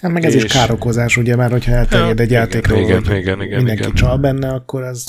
[0.00, 0.44] Hát meg ez és...
[0.44, 3.82] is károkozás, ugye már, hogyha elterjed ja, egy igen, játékról, igen, igen, igen, igen, mindenki
[3.82, 3.94] igen.
[3.94, 5.04] csal benne, akkor az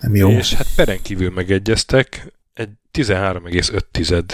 [0.00, 0.30] nem jó.
[0.30, 4.24] És hát peren kívül megegyeztek, egy 13,5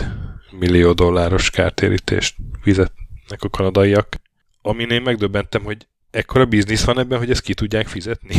[0.59, 4.17] millió dolláros kártérítést fizetnek a kanadaiak,
[4.63, 8.35] amin én megdöbbentem, hogy ekkora biznisz van ebben, hogy ezt ki tudják fizetni.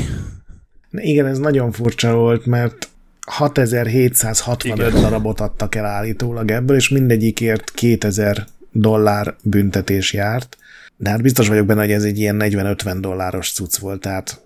[0.92, 2.90] Igen, ez nagyon furcsa volt, mert
[3.30, 5.02] 6765 Igen.
[5.02, 10.58] darabot adtak el állítólag ebből, és mindegyikért 2000 dollár büntetés járt.
[10.98, 14.42] De hát biztos vagyok benne, hogy ez egy ilyen 40-50 dolláros cucc volt, tehát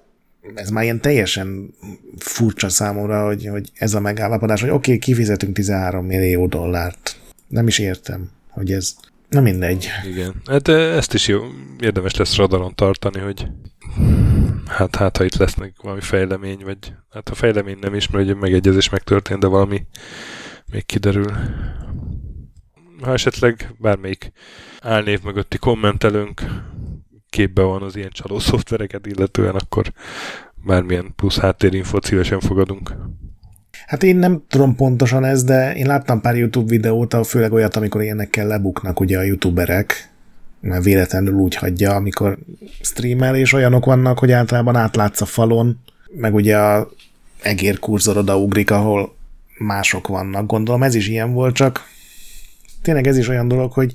[0.56, 1.74] ez már ilyen teljesen
[2.18, 7.16] furcsa számomra, hogy, hogy ez a megállapodás, hogy oké, okay, kifizetünk 13 millió dollárt.
[7.48, 8.96] Nem is értem, hogy ez...
[9.30, 9.88] Na mindegy.
[10.12, 10.34] Igen.
[10.46, 11.40] Hát ezt is jó,
[11.80, 13.48] érdemes lesz radaron tartani, hogy
[14.68, 18.36] hát, hát ha itt lesznek valami fejlemény, vagy hát a fejlemény nem is, mert ugye
[18.36, 19.86] megegyezés megtörtént, de valami
[20.72, 21.32] még kiderül.
[23.01, 24.32] Ha esetleg bármelyik
[24.82, 26.41] álnév mögötti kommentelőnk
[27.30, 29.93] képbe van az ilyen csaló szoftvereket illetően, akkor
[30.66, 32.95] bármilyen plusz háttérinfót szívesen fogadunk.
[33.86, 38.01] Hát én nem tudom pontosan ez, de én láttam pár YouTube videót, főleg olyat, amikor
[38.01, 40.12] ilyenekkel lebuknak ugye a youtuberek,
[40.82, 42.38] véletlenül úgy hagyja, amikor
[42.82, 45.80] streamel, és olyanok vannak, hogy általában átlátsz a falon,
[46.16, 46.91] meg ugye a
[47.41, 49.16] egér kurzor odaugrik, ahol
[49.57, 50.45] mások vannak.
[50.45, 51.88] Gondolom ez is ilyen volt, csak
[52.82, 53.93] tényleg ez is olyan dolog, hogy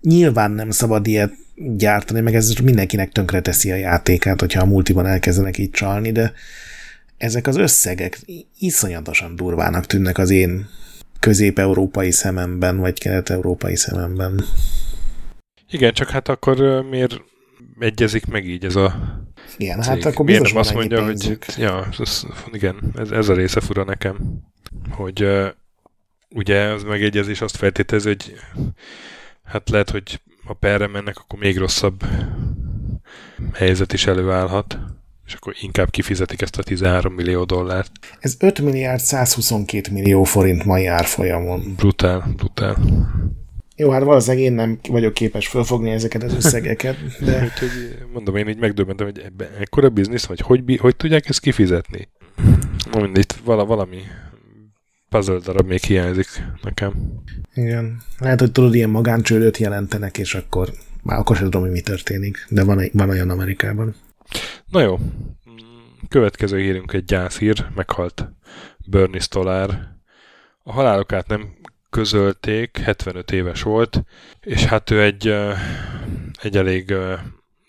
[0.00, 1.32] nyilván nem szabad ilyet
[1.76, 6.32] gyártani, meg ez mindenkinek tönkre teszi a játékát, hogyha a multiban elkezdenek így csalni, de
[7.16, 8.20] ezek az összegek
[8.58, 10.68] iszonyatosan durvának tűnnek az én
[11.20, 14.44] közép-európai szememben, vagy kelet-európai szememben.
[15.70, 17.20] Igen, csak hát akkor miért
[17.78, 18.94] egyezik meg így ez a
[19.58, 19.90] Igen, cég?
[19.90, 21.44] hát akkor miért nem azt mondja, pénzük.
[21.44, 24.16] hogy ja, ez, igen, ez, ez a része fura nekem,
[24.90, 25.46] hogy uh,
[26.30, 28.34] ugye az megegyezés azt feltételezi, hogy
[29.44, 32.04] hát lehet, hogy ha perre mennek, akkor még rosszabb
[33.52, 34.78] helyzet is előállhat,
[35.26, 37.90] és akkor inkább kifizetik ezt a 13 millió dollárt.
[38.20, 41.74] Ez 5 milliárd 122 millió forint mai árfolyamon.
[41.76, 42.76] Brutál, brutál.
[43.76, 47.42] Jó, hát valószínűleg én nem vagyok képes fölfogni ezeket az összegeket, de...
[47.52, 52.08] Úgyhogy mondom, én így megdöbbentem, hogy ebben ekkora biznisz, vagy hogy, hogy tudják ezt kifizetni?
[52.92, 53.98] Mindig vala, valami
[55.08, 56.26] puzzle darab még hiányzik
[56.62, 56.94] nekem.
[57.54, 58.02] Igen.
[58.18, 60.72] Lehet, hogy tudod, ilyen magáncsődöt jelentenek, és akkor
[61.02, 63.94] már akkor sem tudom, hogy mi történik, de van, van olyan Amerikában.
[64.66, 64.98] Na jó.
[66.08, 68.32] Következő hírünk egy gyászhír, meghalt
[68.86, 69.78] Bernie Stolar.
[70.62, 71.55] A halálokát nem
[71.96, 74.02] közölték, 75 éves volt,
[74.40, 75.34] és hát ő egy,
[76.42, 76.94] egy elég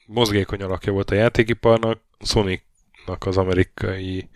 [0.05, 4.29] mozgékony alakja volt a játékiparnak, Sonicnak az amerikai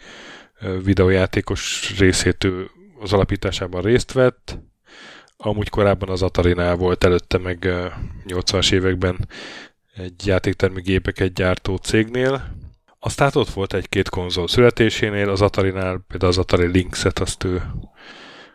[0.83, 2.69] videójátékos részét ő
[2.99, 4.59] az alapításában részt vett,
[5.37, 7.67] amúgy korábban az Atari-nál volt, előtte meg
[8.27, 9.27] 80-as években
[9.95, 12.55] egy játéktermi gépeket gyártó cégnél.
[12.99, 17.61] Aztán ott volt egy-két konzol születésénél, az Atari-nál például az Atari Lynx-et azt ő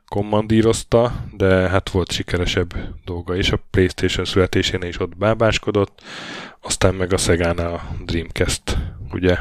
[0.09, 3.53] kommandírozta, de hát volt sikeresebb dolga is.
[3.53, 6.03] A Playstation születésénél is ott bábáskodott,
[6.61, 8.63] aztán meg a Sega-nál a Dreamcast,
[9.13, 9.37] ugye,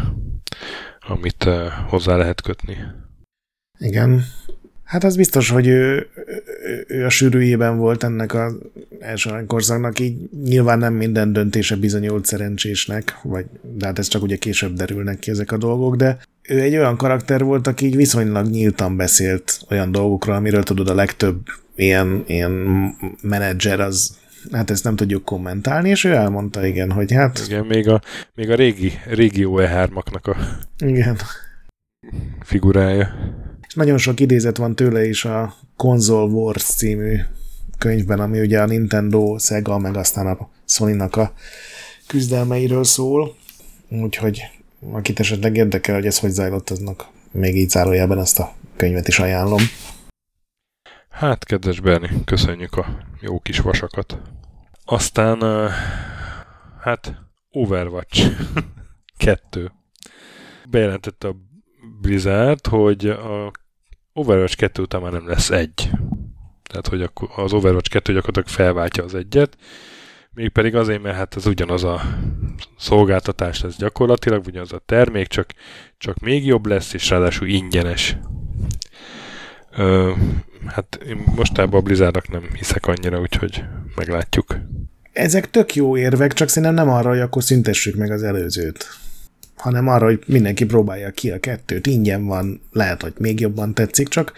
[1.00, 2.78] amit uh, hozzá lehet kötni.
[3.80, 4.24] Igen,
[4.86, 6.08] Hát az biztos, hogy ő,
[6.88, 8.58] ő a sűrűjében volt ennek az
[9.06, 14.36] első korszaknak, így nyilván nem minden döntése bizonyult szerencsésnek, vagy, de hát ez csak ugye
[14.36, 18.50] később derülnek ki ezek a dolgok, de ő egy olyan karakter volt, aki így viszonylag
[18.50, 21.42] nyíltan beszélt olyan dolgokról, amiről tudod a legtöbb
[21.76, 22.52] ilyen, ilyen
[23.22, 24.18] menedzser az
[24.52, 27.44] hát ezt nem tudjuk kommentálni, és ő elmondta, igen, hogy hát...
[27.48, 28.02] Igen, még a,
[28.36, 30.36] még a régi, régi OE3-aknak a
[30.78, 31.18] igen.
[32.42, 33.14] figurája
[33.76, 37.20] nagyon sok idézet van tőle is a Console Wars című
[37.78, 41.34] könyvben, ami ugye a Nintendo, Sega, meg aztán a Sony-nak a
[42.08, 43.36] küzdelmeiről szól.
[43.90, 44.42] Úgyhogy
[44.92, 49.20] akit esetleg érdekel, hogy ez hogy zajlott, aznak még így zárójában ezt a könyvet is
[49.20, 49.62] ajánlom.
[51.10, 52.86] Hát, kedves Berni, köszönjük a
[53.22, 54.22] jó kis vasakat.
[54.86, 55.70] Aztán,
[56.82, 57.14] hát,
[57.52, 58.32] Overwatch
[59.18, 59.72] 2.
[60.70, 61.36] Bejelentette a
[62.02, 63.52] Blizzard, hogy a
[64.14, 65.90] Overwatch 2 után már nem lesz egy.
[66.68, 69.58] Tehát, hogy az Overwatch 2 gyakorlatilag felváltja az egyet,
[70.34, 72.02] mégpedig azért, mert hát ez ugyanaz a
[72.78, 75.50] szolgáltatás lesz gyakorlatilag, ugyanaz a termék, csak,
[75.98, 78.18] csak még jobb lesz, és ráadásul ingyenes.
[79.78, 80.12] Ö,
[80.66, 83.64] hát én mostában a Blizzardnak nem hiszek annyira, úgyhogy
[83.96, 84.56] meglátjuk.
[85.14, 88.88] Ezek tök jó érvek, csak szerintem nem arra, hogy akkor szüntessük meg az előzőt
[89.56, 94.08] hanem arra, hogy mindenki próbálja ki a kettőt, ingyen van, lehet, hogy még jobban tetszik,
[94.08, 94.34] csak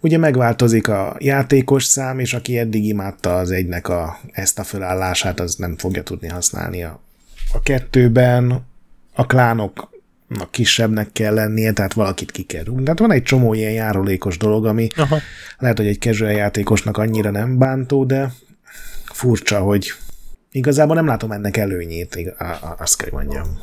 [0.00, 5.40] ugye megváltozik a játékos szám, és aki eddig imádta az egynek a, ezt a fölállását,
[5.40, 7.00] az nem fogja tudni használni a,
[7.52, 8.64] a kettőben,
[9.14, 9.92] a klánok
[10.38, 12.82] a kisebbnek kell lennie, tehát valakit ki kell rúgni.
[12.82, 15.18] Tehát van egy csomó ilyen járulékos dolog, ami Aha.
[15.58, 18.32] lehet, hogy egy casual játékosnak annyira nem bántó, de
[19.04, 19.92] furcsa, hogy
[20.50, 22.34] igazából nem látom ennek előnyét,
[22.78, 23.58] azt kell mondjam.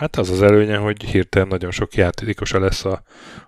[0.00, 3.02] Hát az az előnye, hogy hirtelen nagyon sok játékosa lesz a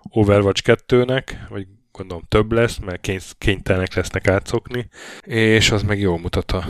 [0.09, 4.87] Overwatch 2-nek, vagy gondolom több lesz, mert kénytelenek lesznek átszokni,
[5.25, 6.65] és az meg jól mutat a,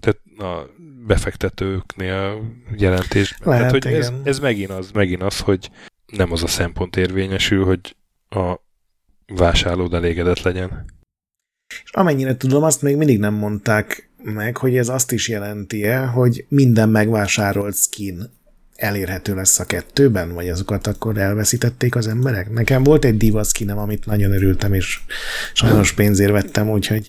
[0.00, 0.70] tehát a
[1.06, 2.42] befektetőknél
[2.76, 3.48] jelentésben.
[3.48, 5.70] Lehet, tehát, hogy ez, ez megint, az, megint az, hogy
[6.06, 7.96] nem az a szempont érvényesül, hogy
[8.28, 8.60] a
[9.26, 10.84] vásárlód elégedett legyen.
[11.84, 16.44] És amennyire tudom, azt még mindig nem mondták meg, hogy ez azt is jelenti-e, hogy
[16.48, 18.40] minden megvásárolt skin
[18.82, 22.50] elérhető lesz a kettőben, vagy azokat akkor elveszítették az emberek?
[22.50, 25.00] Nekem volt egy diva skinem, amit nagyon örültem, és
[25.52, 27.08] sajnos pénzért vettem, úgyhogy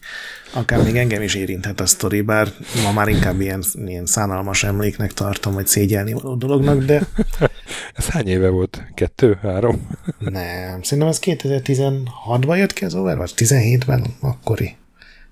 [0.53, 2.47] akár még engem is érinthet a sztori, bár
[2.83, 7.01] ma már inkább ilyen, ilyen szánalmas emléknek tartom, vagy szégyelni való dolognak, de...
[7.93, 8.83] Ez hány éve volt?
[8.93, 9.37] Kettő?
[9.41, 9.89] Három?
[10.19, 14.75] Nem, szerintem ez 2016-ban jött ki az Overwatch, 17-ben akkori.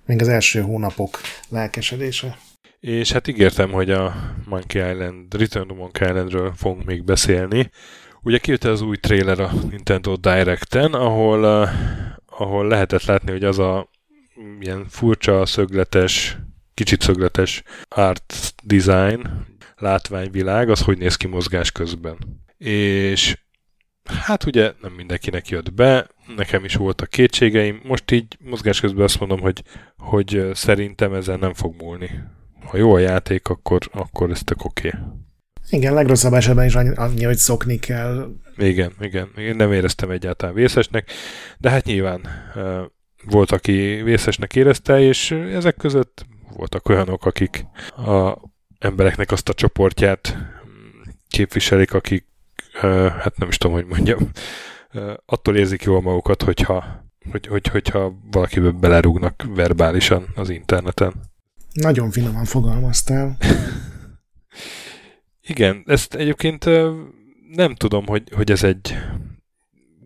[0.05, 1.19] Még az első hónapok
[1.49, 2.37] lelkesedése.
[2.81, 7.69] És hát ígértem, hogy a Monkey Island, Return to Monkey Islandről fogunk még beszélni.
[8.21, 11.69] Ugye kijött az új trailer a Nintendo Direct-en, ahol, uh,
[12.25, 13.89] ahol lehetett látni, hogy az a
[14.59, 16.37] ilyen furcsa, szögletes,
[16.73, 19.27] kicsit szögletes art design,
[19.75, 22.17] látványvilág, az hogy néz ki mozgás közben.
[22.57, 23.37] És
[24.03, 29.19] hát ugye nem mindenkinek jött be, nekem is voltak kétségeim, most így mozgás közben azt
[29.19, 29.63] mondom, hogy,
[29.97, 32.09] hogy szerintem ezen nem fog múlni.
[32.65, 34.87] Ha jó a játék, akkor, akkor ez tök oké.
[34.87, 34.99] Okay.
[35.69, 38.31] Igen, legrosszabb esetben is annyi, hogy szokni kell.
[38.57, 39.29] Igen, igen.
[39.37, 41.11] Én nem éreztem egyáltalán vészesnek,
[41.57, 42.21] de hát nyilván
[43.25, 47.65] volt, aki vészesnek érezte, és ezek között voltak olyanok, akik
[47.97, 48.37] a
[48.79, 50.37] embereknek azt a csoportját
[51.29, 52.25] képviselik, akik,
[53.19, 54.29] hát nem is tudom, hogy mondjam,
[55.25, 61.30] attól érzik jól magukat, hogyha, hogy, hogy, hogyha valakibe belerúgnak verbálisan az interneten.
[61.73, 63.37] Nagyon finoman fogalmaztál.
[65.41, 66.65] Igen, ezt egyébként
[67.55, 68.97] nem tudom, hogy, hogy ez egy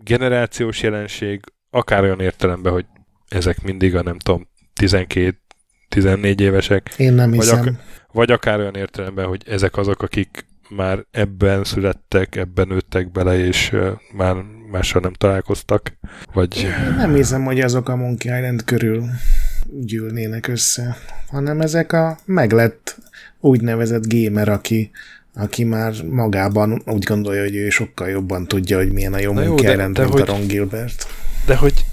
[0.04, 2.86] generációs jelenség, akár olyan értelemben, hogy
[3.28, 4.48] ezek mindig a nem tudom,
[4.82, 6.94] 12-14 évesek.
[6.98, 7.60] Én nem hiszem.
[7.60, 7.80] Vagy, ak-
[8.12, 13.72] vagy akár olyan értelemben, hogy ezek azok, akik már ebben születtek, ebben nőttek bele, és
[13.72, 14.36] uh, már
[14.72, 15.98] mással nem találkoztak.
[16.34, 16.58] Vagy...
[16.58, 19.04] Én nem hiszem, hogy azok a Monkey Island körül
[19.72, 20.98] gyűlnének össze,
[21.28, 22.98] hanem ezek a meglett
[23.40, 24.92] úgynevezett gamer, aki,
[25.34, 29.72] aki már magában úgy gondolja, hogy ő sokkal jobban tudja, hogy milyen a jó Monkey
[29.72, 31.08] Island, mint a Ron Gilbert.
[31.46, 31.86] De hogy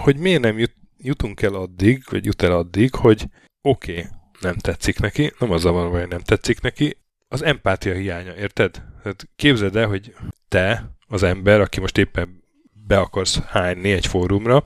[0.00, 3.26] hogy miért nem jut, jutunk el addig, vagy jut el addig, hogy
[3.62, 4.04] oké, okay,
[4.40, 6.96] nem tetszik neki, nem az a van, hogy nem tetszik neki,
[7.28, 8.82] az empátia hiánya, érted?
[9.04, 10.14] Hát képzeld el, hogy
[10.48, 12.42] te, az ember, aki most éppen
[12.86, 14.64] be akarsz hányni egy fórumra,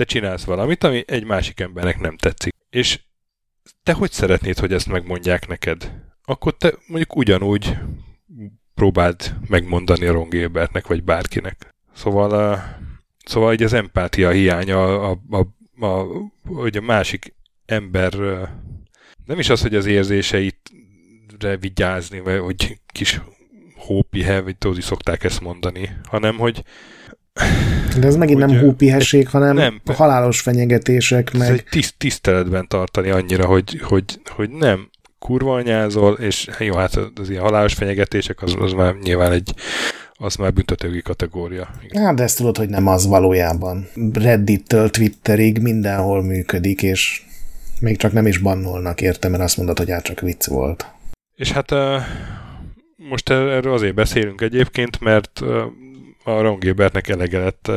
[0.00, 2.54] te csinálsz valamit, ami egy másik embernek nem tetszik.
[2.70, 3.00] És
[3.82, 5.92] te hogy szeretnéd, hogy ezt megmondják neked?
[6.24, 7.76] Akkor te mondjuk ugyanúgy
[8.74, 11.74] próbáld megmondani a Ron Gilbertnek, vagy bárkinek.
[11.94, 12.62] Szóval
[13.24, 15.46] Szóval így az empátia hiánya, a, a,
[15.76, 16.06] a, a,
[16.44, 17.34] hogy a másik
[17.66, 18.12] ember
[19.24, 23.20] nem is az, hogy az érzéseitre vigyázni, vagy hogy kis
[23.76, 26.64] hópihe, vagy tudod, szokták ezt mondani, hanem hogy
[27.98, 31.50] de ez megint hogy, nem hópihesség, hanem nem, halálos fenyegetések, meg...
[31.50, 37.30] Egy tiszt, tiszteletben tartani annyira, hogy, hogy, hogy nem kurva anyázol, és jó, hát az
[37.30, 39.54] ilyen halálos fenyegetések, az, az már nyilván egy
[40.22, 41.68] az már büntetőgi kategória.
[41.94, 43.88] Hát, de ezt tudod, hogy nem az valójában.
[44.12, 47.22] Reddit-től Twitterig mindenhol működik, és
[47.80, 50.86] még csak nem is bannolnak érte, mert azt mondod, hogy hát csak vicc volt.
[51.34, 51.70] És hát
[52.96, 55.40] most erről azért beszélünk egyébként, mert
[56.24, 57.70] a Ron Gilbertnek elege lett.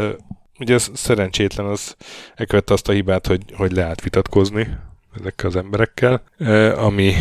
[0.59, 1.95] Ugye ez szerencsétlen, az
[2.35, 4.77] elkövette azt a hibát, hogy, hogy leállt vitatkozni
[5.19, 6.23] ezekkel az emberekkel,
[6.75, 7.13] ami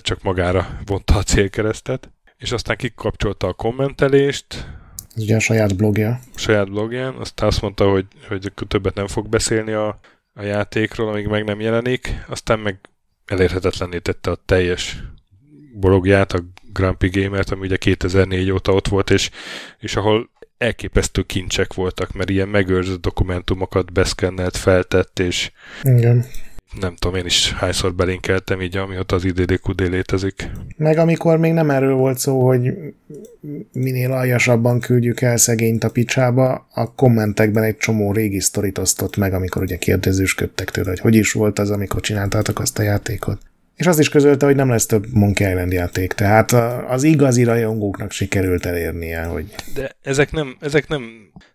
[0.00, 2.14] csak magára vonta a célkeresztet
[2.44, 4.66] és aztán kikapcsolta a kommentelést.
[5.14, 6.20] Ez ugye a saját blogja.
[6.34, 10.00] A saját blogján, aztán azt mondta, hogy, hogy többet nem fog beszélni a,
[10.34, 12.78] a játékról, amíg meg nem jelenik, aztán meg
[13.24, 15.02] elérhetetlenné tette a teljes
[15.74, 19.30] blogját, a Grumpy Gamert, ami ugye 2004 óta ott volt, és,
[19.78, 25.50] és ahol elképesztő kincsek voltak, mert ilyen megőrzött dokumentumokat beszkennelt, feltett, és
[25.82, 26.24] Igen
[26.80, 30.50] nem tudom, én is hányszor belinkeltem így, amióta az IDDQD létezik.
[30.76, 32.72] Meg amikor még nem erről volt szó, hogy
[33.72, 39.32] minél aljasabban küldjük el szegényt a picsába, a kommentekben egy csomó régi sztorit osztott meg,
[39.34, 43.38] amikor ugye kérdezősködtek tőle, hogy hogy is volt az, amikor csináltátok azt a játékot.
[43.76, 46.52] És azt is közölte, hogy nem lesz több Monkey Island játék, tehát
[46.88, 49.54] az igazi rajongóknak sikerült elérnie, hogy...
[49.74, 51.02] De ezek nem, ezek nem,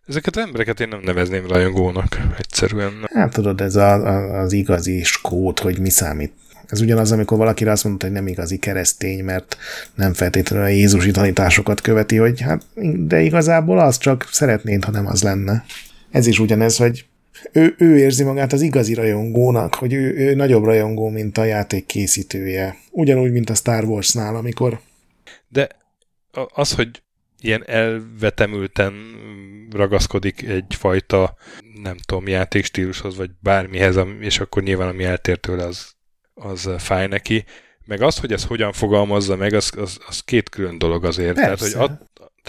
[0.08, 2.92] ezeket az embereket én nem nevezném rajongónak, egyszerűen.
[2.92, 3.22] Nem.
[3.22, 6.34] Hát tudod, ez a, a, az igazi skót, hogy mi számít.
[6.68, 9.58] Ez ugyanaz, amikor valakire azt mondta, hogy nem igazi keresztény, mert
[9.96, 12.66] nem feltétlenül a Jézusi tanításokat követi, hogy hát,
[12.98, 15.66] de igazából az csak szeretnéd, ha nem az lenne.
[16.12, 17.06] Ez is ugyanez, hogy
[17.52, 21.86] ő, ő érzi magát az igazi rajongónak, hogy ő, ő nagyobb rajongó, mint a játék
[21.86, 22.78] készítője.
[22.92, 24.80] Ugyanúgy, mint a Star Wars-nál, amikor...
[25.48, 25.68] De
[26.54, 27.02] az, hogy
[27.42, 28.94] ilyen elvetemülten
[29.72, 31.36] ragaszkodik egyfajta,
[31.82, 35.92] nem tudom, játékstílushoz, vagy bármihez, és akkor nyilván ami eltér tőle, az,
[36.34, 37.46] az fáj neki.
[37.86, 41.36] Meg az, hogy ez hogyan fogalmazza meg, az, az, az két külön dolog azért.
[41.36, 41.90] Tehát hogy,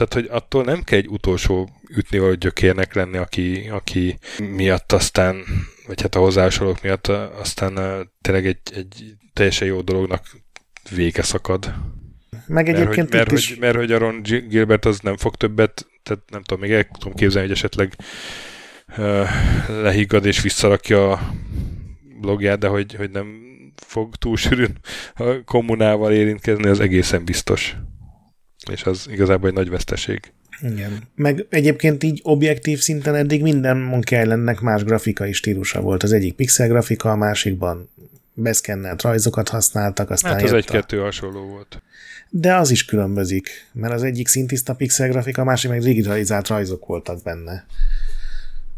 [0.01, 5.45] tehát, hogy attól nem kell egy utolsó ütni vagy gyökérnek lenni, aki, aki miatt aztán,
[5.87, 7.75] vagy hát a hozzásolók miatt aztán
[8.21, 10.27] tényleg egy, egy teljesen jó dolognak
[10.95, 11.75] vége szakad.
[12.47, 13.49] Meg egyébként mert, hogy, mert, is...
[13.49, 17.15] hogy, mert hogy Aaron Gilbert az nem fog többet, tehát nem tudom, még el tudom
[17.15, 17.97] képzelni, hogy esetleg
[18.99, 19.29] uh,
[19.69, 21.35] lehiggad és visszarakja a
[22.21, 23.27] blogját, de hogy, hogy nem
[23.77, 24.79] fog túl sűrűn
[25.15, 27.77] a kommunával érintkezni, az egészen biztos.
[28.71, 30.33] És az igazából egy nagy veszteség.
[30.63, 31.03] Igen.
[31.15, 36.03] Meg egyébként így objektív szinten eddig minden Monkey Islandnek más grafikai stílusa volt.
[36.03, 37.91] Az egyik pixel grafika, a másikban
[38.35, 41.83] beszkennelt rajzokat használtak, aztán Hát az egy-kettő hasonló volt.
[42.31, 46.87] De az is különbözik, mert az egyik szintiszta pixel grafika, a másik meg digitalizált rajzok
[46.87, 47.67] voltak benne.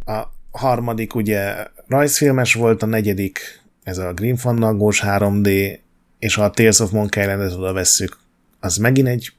[0.04, 1.54] A harmadik ugye
[1.86, 5.78] rajzfilmes volt, a negyedik ez a Green Fandangos 3D,
[6.18, 8.18] és ha a Tales of Monkey Island-et oda vesszük,
[8.60, 9.32] az megint egy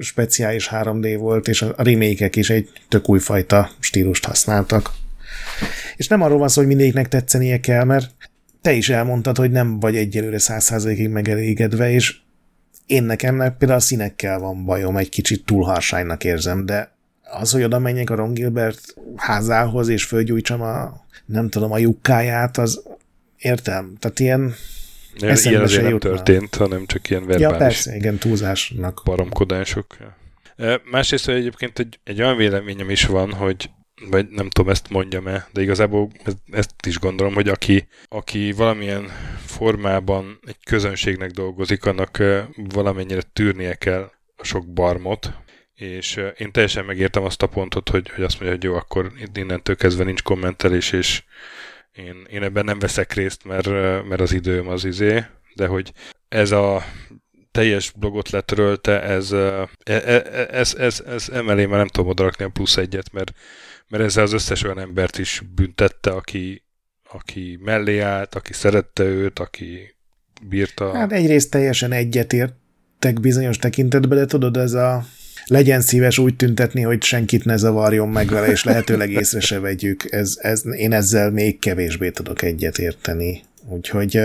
[0.00, 4.90] speciális 3D volt, és a remake is egy tök újfajta stílust használtak.
[5.96, 8.10] És nem arról van szó, hogy mindegyiknek tetszenie kell, mert
[8.60, 12.16] te is elmondtad, hogy nem vagy egyelőre száz százalékig megelégedve, és
[12.86, 16.92] én nekem például a színekkel van bajom, egy kicsit túl harsánynak érzem, de
[17.22, 22.58] az, hogy oda menjek a Ron Gilbert házához, és fölgyújtsam a, nem tudom, a lyukkáját,
[22.58, 22.82] az
[23.38, 23.96] értem.
[23.98, 24.54] Tehát ilyen
[25.16, 26.10] Ilyen azért nem jutna.
[26.10, 29.02] történt, hanem csak ilyen verbális ja, persze, igen, túlzásnak.
[29.04, 29.96] baromkodások.
[30.90, 33.70] Másrészt hogy egyébként egy, egy olyan véleményem is van, hogy
[34.08, 36.10] vagy nem tudom, ezt mondjam-e, de igazából
[36.50, 39.10] ezt is gondolom, hogy aki, aki valamilyen
[39.46, 42.22] formában egy közönségnek dolgozik, annak
[42.56, 45.32] valamennyire tűrnie kell a sok barmot,
[45.74, 49.76] és én teljesen megértem azt a pontot, hogy, hogy azt mondja, hogy jó, akkor innentől
[49.76, 51.22] kezdve nincs kommentelés, és
[52.00, 53.66] én, én ebben nem veszek részt, mert,
[54.08, 55.24] mert az időm az izé,
[55.54, 55.92] de hogy
[56.28, 56.84] ez a
[57.50, 59.32] teljes blogot letörölte, ez,
[59.82, 63.32] ez, ez, ez, ez emelé már nem tudom odarakni a plusz egyet, mert,
[63.88, 66.64] mert ezzel az összes olyan embert is büntette, aki,
[67.12, 69.94] aki mellé állt, aki szerette őt, aki
[70.42, 70.94] bírta.
[70.94, 75.04] Hát egyrészt teljesen egyetértek bizonyos tekintetben, de tudod, ez a
[75.46, 80.12] legyen szíves úgy tüntetni, hogy senkit ne zavarjon meg vele, és lehetőleg észre se vegyük.
[80.12, 83.42] Ez, ez, én ezzel még kevésbé tudok egyetérteni.
[83.68, 84.18] Úgyhogy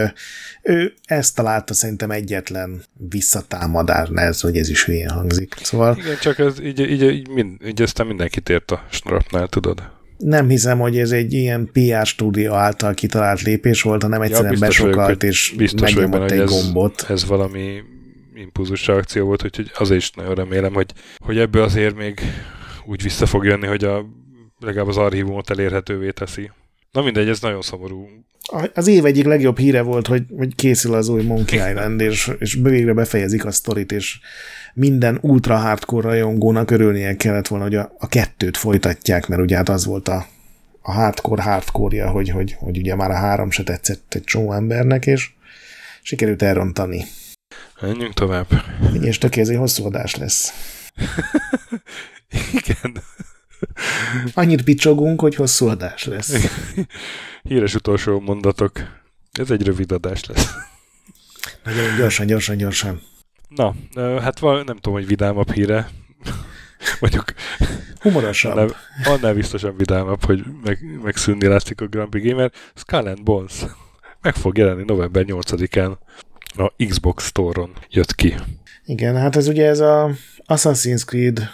[0.61, 5.55] ő ezt találta szerintem egyetlen visszatámadás, ez, hogy ez is hülyén hangzik.
[5.61, 5.97] Szóval...
[5.97, 9.93] Igen, csak ez így, így, így, mind, így aztán mindenkit ért a snarapnál, tudod?
[10.17, 14.59] Nem hiszem, hogy ez egy ilyen PR stúdió által kitalált lépés volt, hanem egyszerűen ja,
[14.59, 17.05] besokalt, és megnyomott egy ez, gombot.
[17.09, 17.81] Ez valami
[18.35, 22.19] impulzus reakció volt, úgyhogy azért is nagyon remélem, hogy, hogy ebből azért még
[22.85, 24.05] úgy vissza fog jönni, hogy a,
[24.59, 26.51] legalább az archívumot elérhetővé teszi.
[26.91, 28.07] Na mindegy, ez nagyon szomorú.
[28.73, 32.57] Az év egyik legjobb híre volt, hogy, hogy készül az új Monkey Island, és, és
[32.61, 34.19] végre befejezik a sztorit, és
[34.73, 39.69] minden ultra hardcore rajongónak örülnie kellett volna, hogy a, a kettőt folytatják, mert ugye hát
[39.69, 40.27] az volt a,
[40.81, 45.05] a hardcore hardcore-ja, hogy, hogy, hogy ugye már a három se tetszett egy csomó embernek,
[45.05, 45.29] és
[46.01, 47.05] sikerült elrontani.
[47.81, 48.47] Menjünk tovább.
[49.01, 50.53] És tökéletes hosszú adás lesz.
[52.53, 53.03] Igen.
[54.33, 56.33] Annyit picsogunk, hogy hosszú adás lesz.
[57.41, 58.71] Híres utolsó mondatok.
[59.31, 60.53] Ez egy rövid adás lesz.
[61.63, 63.01] Nagyon gyorsan, gyorsan, gyorsan.
[63.47, 63.75] Na,
[64.21, 65.89] hát val, nem tudom, hogy vidámabb híre.
[66.99, 67.33] Mondjuk
[67.99, 68.51] humorosabb.
[68.51, 72.51] Annál, annál biztosan vidámabb, hogy meg, megszűnni látszik a Prix Gamer.
[72.75, 73.65] Skull Bones
[74.25, 75.97] meg fog jelenni november 8-án
[76.57, 78.35] a Xbox Store-on jött ki.
[78.85, 80.11] Igen, hát ez ugye ez a
[80.47, 81.49] Assassin's Creed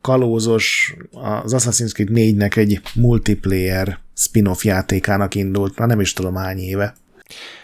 [0.00, 6.58] kalózos, az Assassin's Creed 4-nek egy multiplayer spin-off játékának indult, már nem is tudom hány
[6.58, 6.94] éve.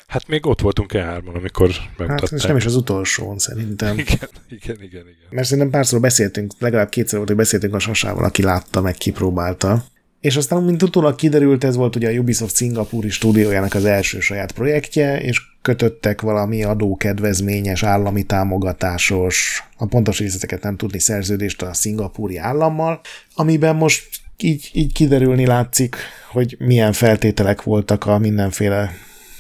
[0.07, 2.21] Hát még ott voltunk E3-on, amikor megmutatták.
[2.21, 3.99] Hát és nem is az utolsón szerintem.
[3.99, 5.29] Igen, igen, igen, igen.
[5.31, 9.85] Mert szerintem párszor beszéltünk, legalább kétszer volt, hogy beszéltünk a Sasával, aki látta, meg kipróbálta.
[10.25, 14.53] És aztán, mint utólag kiderült, ez volt ugye a Ubisoft szingapúri stúdiójának az első saját
[14.53, 22.37] projektje, és kötöttek valami adókedvezményes, állami támogatásos, a pontos részleteket nem tudni szerződést a szingapúri
[22.37, 23.01] állammal,
[23.35, 25.97] amiben most így, így kiderülni látszik,
[26.31, 28.93] hogy milyen feltételek voltak a mindenféle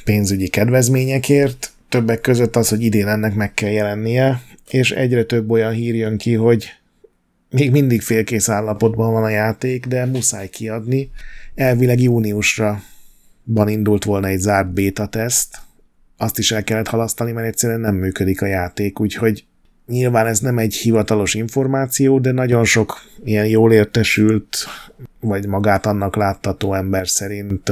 [0.04, 5.72] pénzügyi kedvezményekért, többek között az, hogy idén ennek meg kell jelennie, és egyre több olyan
[5.72, 6.72] hír jön ki, hogy
[7.54, 11.10] még mindig félkész állapotban van a játék, de muszáj kiadni.
[11.54, 12.82] Elvileg júniusra
[13.44, 15.58] van indult volna egy zárt beta teszt,
[16.16, 19.44] azt is el kellett halasztani, mert egyszerűen nem működik a játék, úgyhogy
[19.86, 24.56] nyilván ez nem egy hivatalos információ, de nagyon sok ilyen jól értesült,
[25.20, 27.70] vagy magát annak láttató ember szerint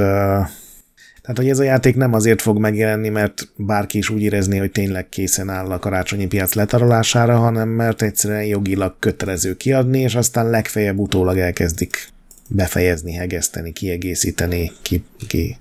[1.23, 4.71] tehát, hogy ez a játék nem azért fog megjelenni, mert bárki is úgy érezni, hogy
[4.71, 10.49] tényleg készen áll a karácsonyi piac letarolására, hanem mert egyszerűen jogilag kötelező kiadni, és aztán
[10.49, 12.07] legfeljebb utólag elkezdik
[12.49, 15.57] befejezni, hegeszteni, kiegészíteni, ki, ki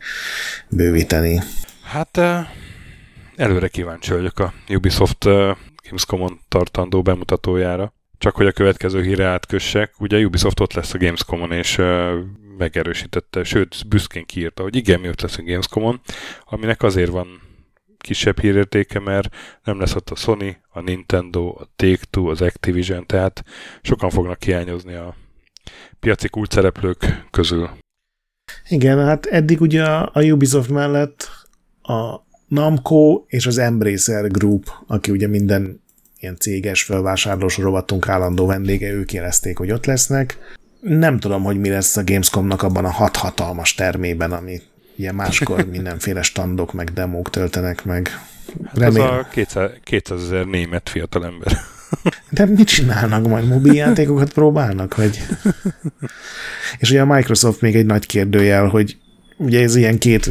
[0.68, 1.40] bővíteni.
[1.82, 2.20] Hát
[3.36, 5.24] előre kíváncsi vagyok a Ubisoft
[5.88, 7.92] Gamescom-on tartandó bemutatójára.
[8.22, 11.80] Csak hogy a következő híre átkössek, ugye Ubisoft ott lesz a Gamescom-on, és
[12.58, 16.00] megerősítette, sőt, büszkén kiírta, hogy igen, mi ott leszünk Gamescom-on,
[16.44, 17.40] aminek azért van
[17.98, 19.34] kisebb hírértéke, mert
[19.64, 23.44] nem lesz ott a Sony, a Nintendo, a Take-Two, az Activision, tehát
[23.80, 25.16] sokan fognak hiányozni a
[26.00, 27.70] piaci kulcsszereplők közül.
[28.68, 31.28] Igen, hát eddig ugye a Ubisoft mellett
[31.82, 32.16] a
[32.48, 35.81] Namco és az Embracer Group, aki ugye minden
[36.22, 40.38] ilyen céges felvásárlós rovatunk állandó vendége, ők jelezték, hogy ott lesznek.
[40.80, 44.60] Nem tudom, hogy mi lesz a Gamescomnak abban a hat hatalmas termében, ami
[44.96, 48.20] ugye máskor mindenféle standok meg demók töltenek meg.
[48.74, 49.08] Remélem.
[49.08, 51.52] Hát ez a 200 ezer német fiatalember.
[52.30, 53.46] De mit csinálnak majd?
[53.48, 54.96] Mobiljátékokat próbálnak?
[54.96, 55.26] Vagy?
[56.78, 58.96] És ugye a Microsoft még egy nagy kérdőjel, hogy
[59.42, 60.30] ugye ez ilyen két,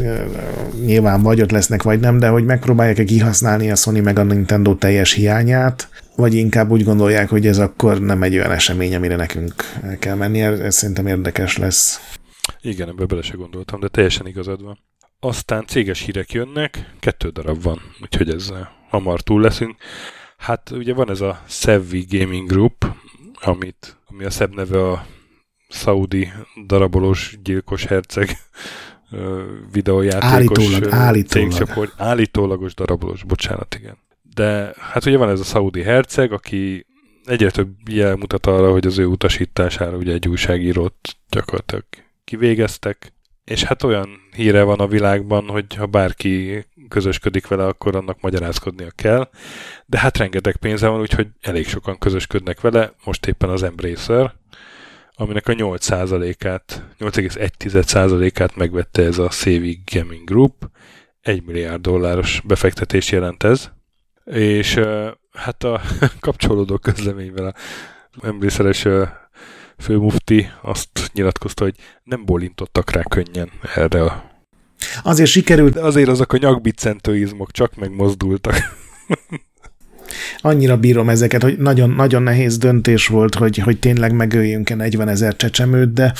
[0.86, 4.76] nyilván vagy ott lesznek, vagy nem, de hogy megpróbálják-e kihasználni a Sony meg a Nintendo
[4.76, 9.54] teljes hiányát, vagy inkább úgy gondolják, hogy ez akkor nem egy olyan esemény, amire nekünk
[9.84, 10.42] el kell menni.
[10.42, 12.00] Ez szerintem érdekes lesz.
[12.62, 14.80] Igen, ebbe bele se gondoltam, de teljesen igazad van.
[15.20, 18.52] Aztán céges hírek jönnek, kettő darab van, úgyhogy ez
[18.90, 19.76] hamar túl leszünk.
[20.38, 22.86] Hát ugye van ez a Savvy Gaming Group,
[23.42, 25.06] amit, ami a szebb neve a
[25.70, 26.32] Saudi
[26.66, 28.38] darabolós gyilkos herceg
[29.72, 31.94] videójátékos állítólag, állítólag.
[31.98, 33.98] állítólagos darabolós, bocsánat, igen.
[34.34, 36.86] De hát ugye van ez a Saudi herceg, aki
[37.26, 41.84] egyre több jel mutat arra, hogy az ő utasítására ugye egy újságírót gyakorlatilag
[42.24, 43.14] kivégeztek,
[43.44, 48.92] és hát olyan híre van a világban, hogy ha bárki közösködik vele, akkor annak magyarázkodnia
[48.96, 49.30] kell,
[49.86, 54.34] de hát rengeteg pénze van, úgyhogy elég sokan közösködnek vele, most éppen az Embracer,
[55.22, 60.69] aminek a 8%-át, 8,1%-át megvette ez a Savvy Gaming Group.
[61.22, 63.69] 1 milliárd dolláros befektetés jelent ez.
[64.26, 64.80] És
[65.31, 65.81] hát a
[66.19, 67.53] kapcsolódó közleményvel a
[68.27, 68.88] emlészeres
[69.77, 74.30] főmufti azt nyilatkozta, hogy nem bolintottak rá könnyen erre a
[75.03, 75.73] Azért sikerült.
[75.73, 78.56] De azért azok a nyakbiccentő izmok csak megmozdultak.
[80.38, 85.35] Annyira bírom ezeket, hogy nagyon, nagyon nehéz döntés volt, hogy, hogy tényleg megöljünk-e 40 ezer
[85.35, 86.14] csecsemőt, de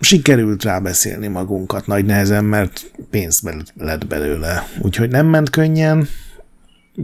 [0.00, 3.42] sikerült rábeszélni magunkat nagy nehezen, mert pénz
[3.74, 4.68] lett belőle.
[4.82, 6.08] Úgyhogy nem ment könnyen,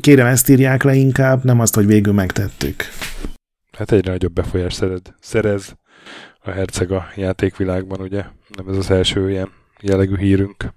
[0.00, 2.84] kérem ezt írják le inkább, nem azt, hogy végül megtettük.
[3.72, 5.74] Hát egyre nagyobb befolyás szerez, szerez
[6.40, 8.24] a herceg a játékvilágban, ugye?
[8.56, 9.48] Nem ez az első ilyen
[9.80, 10.72] jellegű hírünk.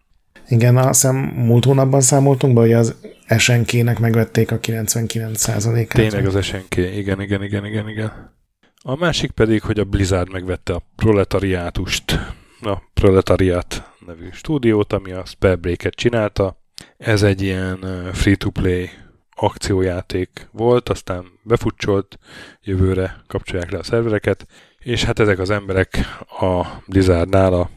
[0.47, 2.95] Igen, azt hiszem múlt hónapban számoltunk be, hogy az
[3.37, 5.87] SNK-nek megvették a 99%-át.
[5.87, 8.33] Tényleg az SNK, igen, igen, igen, igen, igen.
[8.81, 12.19] A másik pedig, hogy a Blizzard megvette a Proletariátust,
[12.61, 16.61] a Proletariat nevű stúdiót, ami a Spellbreak-et csinálta.
[16.97, 17.79] Ez egy ilyen
[18.13, 18.89] free-to-play
[19.35, 22.19] akciójáték volt, aztán befutcsolt,
[22.61, 24.47] jövőre kapcsolják le a szervereket,
[24.77, 25.97] és hát ezek az emberek
[26.39, 27.69] a Blizzardnál a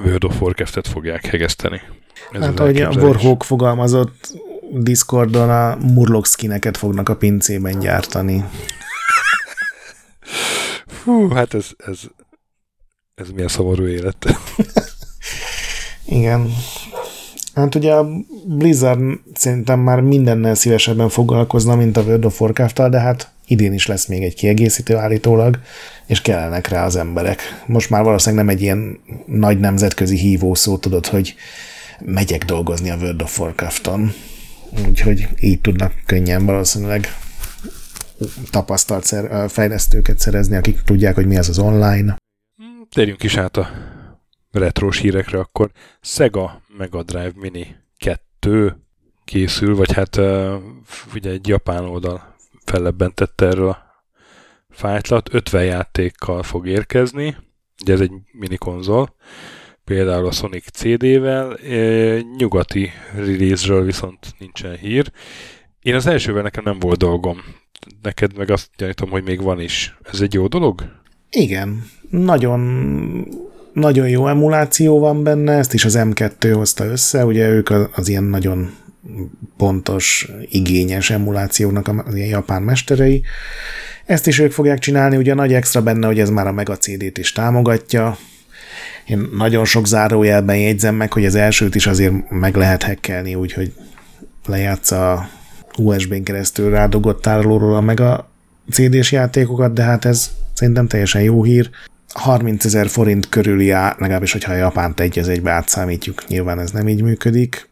[0.00, 1.80] World of Warcraft-et fogják hegeszteni.
[2.32, 4.32] Ez hát ahogy a Warhawk fogalmazott,
[4.72, 8.44] Discordon a murloc skineket fognak a pincében gyártani.
[11.04, 11.98] Hú, hát ez, ez,
[13.14, 14.26] ez milyen szomorú élet.
[16.04, 16.52] Igen.
[17.54, 18.08] Hát ugye a
[18.44, 19.00] Blizzard
[19.34, 24.06] szerintem már mindennel szívesebben foglalkozna, mint a World of warcraft de hát idén is lesz
[24.06, 25.58] még egy kiegészítő állítólag,
[26.06, 27.62] és kellenek rá az emberek.
[27.66, 31.34] Most már valószínűleg nem egy ilyen nagy nemzetközi hívó szó, tudod, hogy
[32.04, 34.12] megyek dolgozni a World of Warcraft-on.
[34.86, 37.06] Úgyhogy így tudnak könnyen valószínűleg
[38.50, 42.16] tapasztalt szer- fejlesztőket szerezni, akik tudják, hogy mi az az online.
[42.90, 43.70] Térjünk is át a
[44.50, 45.70] retrós hírekre, akkor
[46.00, 48.76] Sega Mega Drive Mini 2
[49.24, 50.16] készül, vagy hát
[51.14, 54.04] ugye egy japán oldal fellebbentette erről a
[54.70, 57.36] fájtlat, 50 játékkal fog érkezni,
[57.82, 59.14] ugye ez egy mini konzol,
[59.84, 61.58] például a Sonic CD-vel,
[62.36, 65.10] nyugati release-ről viszont nincsen hír.
[65.82, 67.38] Én az elsővel nekem nem volt dolgom.
[68.02, 69.96] Neked meg azt gyanítom, hogy még van is.
[70.12, 70.84] Ez egy jó dolog?
[71.30, 71.84] Igen.
[72.10, 72.60] Nagyon
[73.72, 78.08] nagyon jó emuláció van benne, ezt is az M2 hozta össze, ugye ők az, az
[78.08, 78.74] ilyen nagyon
[79.56, 83.22] pontos, igényes emulációnak a japán mesterei.
[84.06, 87.18] Ezt is ők fogják csinálni, ugye nagy extra benne, hogy ez már a Mega CD-t
[87.18, 88.18] is támogatja.
[89.10, 93.72] Én nagyon sok zárójelben jegyzem meg, hogy az elsőt is azért meg lehet hekkelni, úgyhogy
[94.46, 95.28] lejátsza
[95.78, 98.30] USB-n keresztül rádogott tárolóról meg a
[98.70, 101.70] CD-s játékokat, de hát ez szerintem teljesen jó hír.
[102.12, 106.70] 30 ezer forint körüli áll, legalábbis, hogyha a Japánt egy az egybe átszámítjuk, nyilván ez
[106.70, 107.68] nem így működik.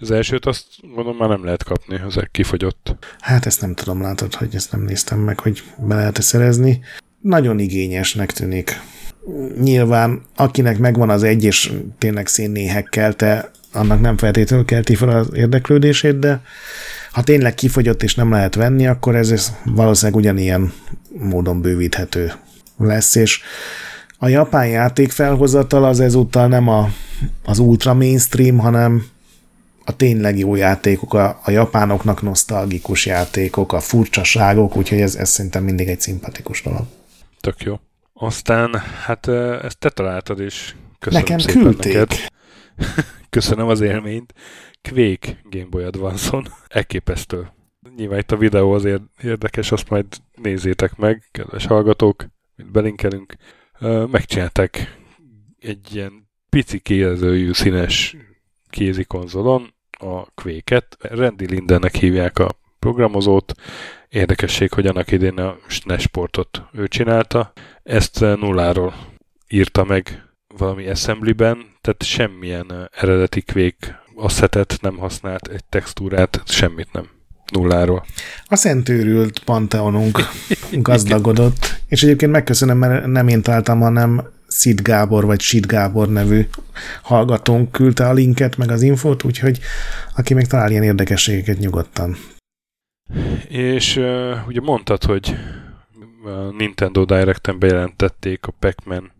[0.00, 2.96] Az elsőt azt gondolom már nem lehet kapni, az kifogyott.
[3.20, 6.80] Hát ezt nem tudom, látod, hogy ezt nem néztem meg, hogy be lehet -e szerezni.
[7.20, 8.80] Nagyon igényesnek tűnik.
[9.60, 15.28] Nyilván, akinek megvan az egy, és tényleg szénnéhek kelte, annak nem feltétlenül kelti fel az
[15.32, 16.40] érdeklődését, de
[17.12, 20.72] ha tényleg kifogyott és nem lehet venni, akkor ez valószínűleg ugyanilyen
[21.08, 22.32] módon bővíthető
[22.78, 23.40] lesz, és
[24.18, 26.90] a japán játék felhozatal az ezúttal nem a,
[27.44, 29.06] az ultra mainstream, hanem
[29.84, 35.64] a tényleg jó játékok, a, a japánoknak nosztalgikus játékok, a furcsaságok, úgyhogy ez, ez szerintem
[35.64, 36.86] mindig egy szimpatikus dolog.
[37.40, 37.78] Tök jó.
[38.20, 39.28] Aztán, hát
[39.62, 41.92] ezt te találtad, és köszönöm Nekem szépen küldték.
[41.92, 42.16] neked.
[43.30, 44.34] köszönöm az élményt.
[44.82, 46.46] Quake Game Boy Advance-on.
[46.68, 47.48] Elképesztő.
[47.96, 52.26] Nyilván itt a videó azért érdekes, azt majd nézzétek meg, kedves hallgatók,
[52.56, 53.34] mint belinkelünk.
[54.10, 54.98] Megcsinálták
[55.58, 58.16] egy ilyen pici kijelzőjű színes
[58.70, 60.96] kézi konzolon a Quake-et.
[61.00, 63.54] Randy Lindennek hívják a programozót.
[64.08, 67.52] Érdekesség, hogy annak idén a SNES sportot ő csinálta.
[67.82, 68.94] Ezt nulláról
[69.48, 70.22] írta meg
[70.56, 77.08] valami assemblyben, tehát semmilyen eredeti Quake asszetet nem használt, egy textúrát, semmit nem.
[77.52, 78.04] Nulláról.
[78.44, 80.18] A szentőrült panteonunk
[80.72, 86.48] gazdagodott, és egyébként megköszönöm, mert nem én találtam, hanem Szid Gábor, vagy Sid Gábor nevű
[87.02, 89.58] hallgatónk küldte a linket, meg az infót, úgyhogy
[90.16, 92.16] aki még talál ilyen érdekességeket nyugodtan.
[93.48, 95.36] És uh, ugye mondtad, hogy
[96.24, 99.12] a Nintendo Direct-en bejelentették a Pac-Man,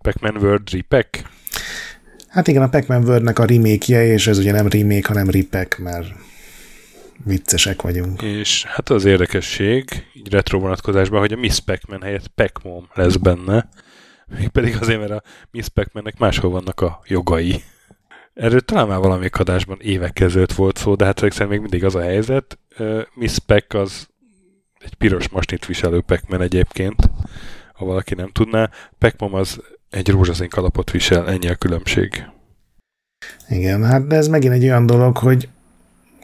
[0.00, 1.22] Pac-Man World Repack?
[2.28, 6.06] Hát igen, a Pac-Man World-nek a remake és ez ugye nem remake, hanem repack, mert
[7.24, 8.22] viccesek vagyunk.
[8.22, 9.84] És hát az érdekesség,
[10.14, 13.68] így retro vonatkozásban, hogy a Miss Pac-Man helyett Pac-Mom lesz benne,
[14.52, 17.62] pedig azért, mert a Miss Pac-Mannek máshol vannak a jogai.
[18.34, 21.94] Erről talán már valami adásban évek ezelőtt volt szó, de hát szerintem még mindig az
[21.94, 22.58] a helyzet.
[23.14, 24.08] Miss Pac az
[24.78, 27.10] egy piros masnit viselő pac egyébként,
[27.72, 28.70] ha valaki nem tudná.
[28.98, 29.60] Pac-Mom az
[29.90, 32.24] egy rózsaszín kalapot visel, ennyi a különbség.
[33.48, 35.48] Igen, hát de ez megint egy olyan dolog, hogy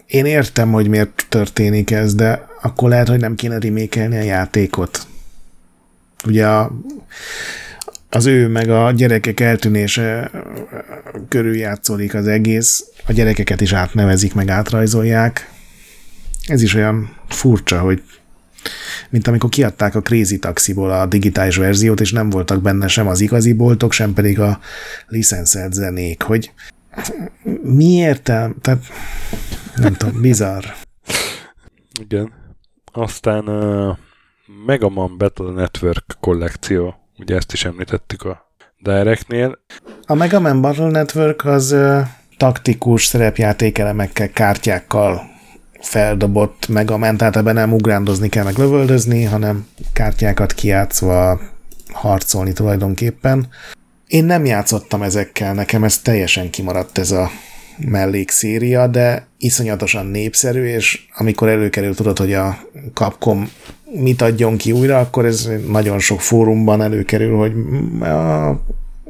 [0.06, 5.06] én értem, hogy miért történik ez, de akkor lehet, hogy nem kéne remékelni a játékot.
[6.24, 6.72] Ugye a,
[8.10, 10.30] az ő meg a gyerekek eltűnése
[11.28, 15.50] körül játszódik az egész, a gyerekeket is átnevezik, meg átrajzolják.
[16.46, 18.02] Ez is olyan furcsa, hogy
[19.10, 23.20] mint amikor kiadták a Crazy Taxiból a digitális verziót, és nem voltak benne sem az
[23.20, 24.60] igazi boltok, sem pedig a
[25.06, 26.52] licenszelt zenék, hogy
[27.62, 28.22] miért?
[28.22, 28.78] Tehát
[29.76, 30.64] nem tudom, bizarr.
[32.00, 32.32] Igen.
[32.92, 33.96] Aztán uh,
[34.66, 39.58] Megaman Battle Network kollekció, ugye ezt is említettük a Directnél.
[40.06, 42.00] A Megaman Battle Network az uh,
[42.36, 45.20] taktikus szerepjátékelemekkel, kártyákkal
[45.80, 51.40] feldobott Megaman, tehát ebben nem ugrándozni kell meg lövöldözni, hanem kártyákat kiátszva
[51.92, 53.48] harcolni tulajdonképpen.
[54.06, 57.30] Én nem játszottam ezekkel, nekem ez teljesen kimaradt ez a
[57.78, 62.58] mellékszéria, de iszonyatosan népszerű, és amikor előkerül, tudod, hogy a
[62.94, 63.50] Capcom
[63.92, 67.52] mit adjon ki újra, akkor ez nagyon sok fórumban előkerül, hogy
[68.08, 68.60] a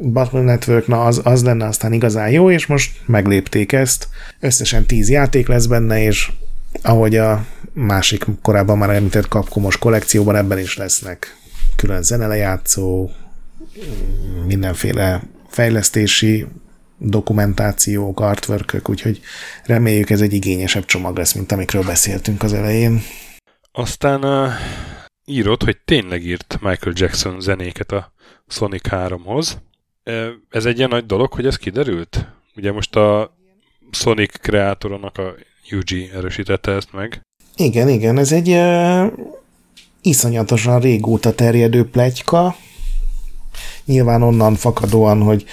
[0.01, 4.09] Battle Network, na az, az lenne aztán igazán jó, és most meglépték ezt.
[4.41, 6.31] Összesen tíz játék lesz benne, és
[6.83, 11.37] ahogy a másik korábban már említett Capcomos kollekcióban ebben is lesznek
[11.77, 13.11] külön zenelejátszó,
[14.47, 16.47] mindenféle fejlesztési
[16.99, 19.21] dokumentációk, artworkök, úgyhogy
[19.65, 23.03] reméljük ez egy igényesebb csomag lesz, mint amikről beszéltünk az elején.
[23.73, 24.53] Aztán uh,
[25.25, 28.13] írott, hogy tényleg írt Michael Jackson zenéket a
[28.49, 29.59] Sonic 3-hoz.
[30.05, 32.27] Uh, ez egy ilyen nagy dolog, hogy ez kiderült?
[32.57, 33.37] Ugye most a
[33.91, 35.35] Sonic kreátorónak a
[35.69, 37.21] Yuji erősítette ezt meg.
[37.57, 39.13] Igen, igen, ez egy uh,
[40.03, 42.57] iszonyatosan régóta terjedő pletyka,
[43.85, 45.45] nyilván onnan fakadóan, hogy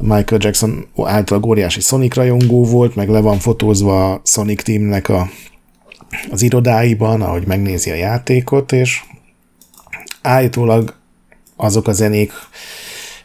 [0.00, 5.30] Michael Jackson által óriási Sonic rajongó volt, meg le van fotózva a Sonic Teamnek a,
[6.30, 9.02] az irodáiban, ahogy megnézi a játékot, és
[10.22, 10.94] állítólag
[11.56, 12.32] azok a zenék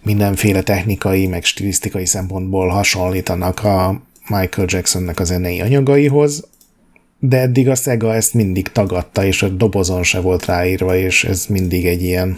[0.01, 6.47] mindenféle technikai, meg stilisztikai szempontból hasonlítanak a Michael Jacksonnek a zenei anyagaihoz,
[7.19, 11.45] de eddig a Sega ezt mindig tagadta, és a dobozon se volt ráírva, és ez
[11.45, 12.37] mindig egy ilyen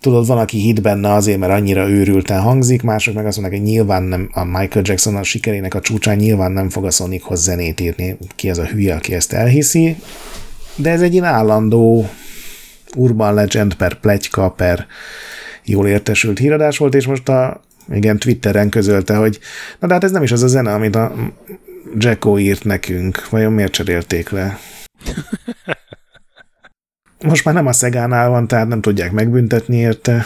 [0.00, 3.70] tudod, van, aki hit benne azért, mert annyira őrülten hangzik, mások meg azt mondják, hogy
[3.70, 7.80] nyilván nem a Michael Jackson a sikerének a csúcsán nyilván nem fog a Sonichoz zenét
[7.80, 9.96] írni, ki az a hülye, aki ezt elhiszi,
[10.76, 12.08] de ez egy ilyen állandó
[12.96, 14.86] urban legend per pletyka per
[15.64, 17.60] jól értesült híradás volt, és most a
[17.92, 19.38] igen, Twitteren közölte, hogy
[19.78, 21.14] na de hát ez nem is az a zene, amit a
[21.98, 23.28] Jacko írt nekünk.
[23.28, 24.58] Vajon miért cserélték le?
[27.24, 30.24] Most már nem a Szegánál van, tehát nem tudják megbüntetni érte.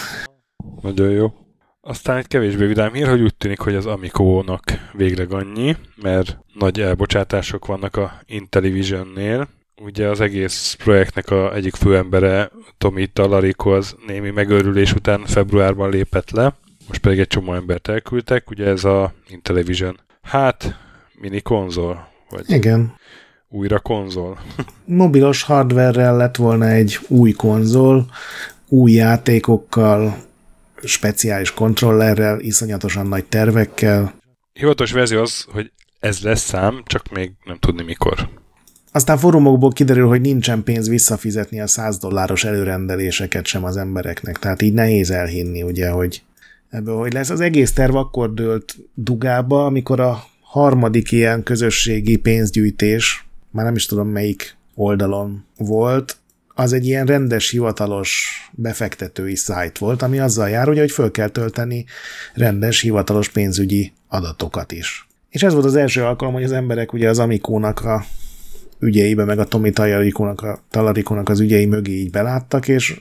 [0.82, 1.32] Nagyon jó.
[1.80, 4.62] Aztán egy kevésbé vidám hír, hogy úgy tűnik, hogy az Amikónak
[4.92, 9.48] végre annyi, mert nagy elbocsátások vannak a Intellivision-nél.
[9.82, 16.30] Ugye az egész projektnek a egyik főembere, Tomi Talariko, az némi megőrülés után februárban lépett
[16.30, 16.54] le,
[16.88, 20.00] most pedig egy csomó embert elküldtek, ugye ez a Intellivision.
[20.22, 20.78] Hát,
[21.20, 22.08] mini konzol?
[22.30, 22.94] Vagy Igen.
[23.54, 24.38] Újra konzol?
[24.84, 28.06] Mobilos hardverrel lett volna egy új konzol,
[28.68, 30.16] új játékokkal,
[30.82, 34.14] speciális kontrollerrel, iszonyatosan nagy tervekkel.
[34.52, 38.28] Hivatalos verzió az, hogy ez lesz szám, csak még nem tudni mikor.
[38.92, 44.62] Aztán fórumokból kiderül, hogy nincsen pénz visszafizetni a 100 dolláros előrendeléseket sem az embereknek, tehát
[44.62, 46.22] így nehéz elhinni, ugye, hogy
[46.70, 47.30] ebből hogy lesz.
[47.30, 53.24] Az egész terv akkor dőlt dugába, amikor a harmadik ilyen közösségi pénzgyűjtés,
[53.54, 56.16] már nem is tudom melyik oldalon volt,
[56.54, 61.28] az egy ilyen rendes, hivatalos befektetői szájt volt, ami azzal jár, ugye, hogy föl kell
[61.28, 61.84] tölteni
[62.34, 65.08] rendes, hivatalos pénzügyi adatokat is.
[65.30, 68.04] És ez volt az első alkalom, hogy az emberek ugye az Amikónak a
[68.78, 73.00] ügyeibe, meg a Tomi Talarikónak, a Talarikónak az ügyei mögé így beláttak, és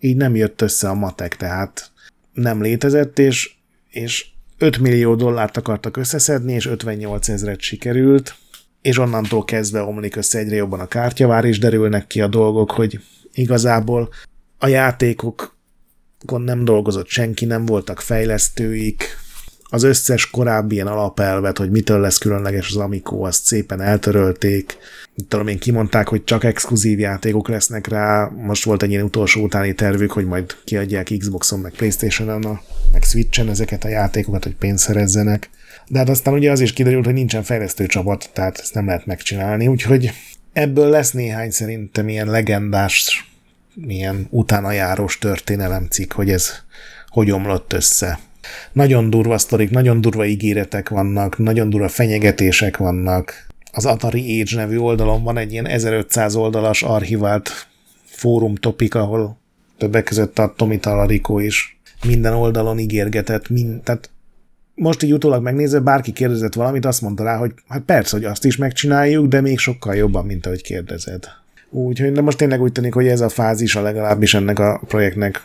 [0.00, 1.90] így nem jött össze a matek, tehát
[2.32, 3.54] nem létezett, és,
[3.90, 4.26] és
[4.58, 8.34] 5 millió dollárt akartak összeszedni, és 58 ezeret sikerült,
[8.82, 13.00] és onnantól kezdve omlik össze egyre jobban a kártyavár, és derülnek ki a dolgok, hogy
[13.32, 14.08] igazából
[14.58, 15.52] a játékokon
[16.44, 19.18] nem dolgozott senki, nem voltak fejlesztőik,
[19.72, 24.76] az összes korábbi ilyen alapelvet, hogy mitől lesz különleges az Amico, azt szépen eltörölték.
[25.28, 28.30] Tudom én, kimondták, hogy csak exkluzív játékok lesznek rá.
[28.36, 32.60] Most volt egy ilyen utolsó utáni tervük, hogy majd kiadják Xboxon, meg Playstation-on,
[32.92, 35.50] meg Switch-en ezeket a játékokat, hogy pénzt szerezzenek.
[35.86, 39.06] De hát aztán ugye az is kiderült, hogy nincsen fejlesztő csapat, tehát ezt nem lehet
[39.06, 40.10] megcsinálni, úgyhogy
[40.52, 43.28] ebből lesz néhány szerintem ilyen legendás,
[43.86, 46.52] ilyen utána járós történelemcikk, hogy ez
[47.08, 48.18] hogy omlott össze.
[48.72, 53.46] Nagyon durva sztorik, nagyon durva ígéretek vannak, nagyon durva fenyegetések vannak.
[53.72, 57.50] Az Atari Age nevű oldalon van egy ilyen 1500 oldalas archivált
[58.04, 59.38] fórum topik, ahol
[59.78, 64.10] többek között a Tomi Talariko is minden oldalon ígérgetett, mind, tehát
[64.80, 68.44] most így utólag megnézve, bárki kérdezett valamit, azt mondta rá, hogy hát persze, hogy azt
[68.44, 71.28] is megcsináljuk, de még sokkal jobban, mint ahogy kérdezed.
[71.70, 75.42] Úgyhogy de most tényleg úgy tűnik, hogy ez a fázis a legalábbis ennek a projektnek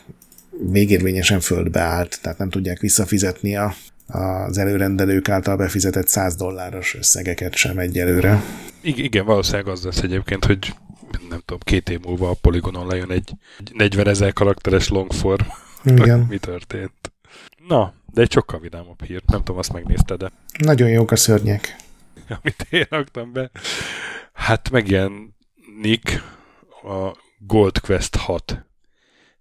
[0.72, 3.74] végérvényesen földbe állt, tehát nem tudják visszafizetni a,
[4.08, 8.44] az előrendelők által befizetett 100 dolláros összegeket sem egyelőre.
[8.82, 10.74] Igen, valószínűleg az lesz egyébként, hogy
[11.30, 13.32] nem tudom, két év múlva a Polygonon lejön egy
[13.74, 15.46] 40 ezer karakteres longform.
[15.84, 16.20] Igen.
[16.30, 17.14] Mi történt?
[17.68, 19.22] Na, de egy sokkal vidámabb hír.
[19.26, 21.76] Nem tudom, azt megnézted de Nagyon jók a szörnyek.
[22.42, 23.52] Amit én raktam be.
[24.34, 26.22] Hát megjelenik
[26.84, 28.66] a Gold Quest 6.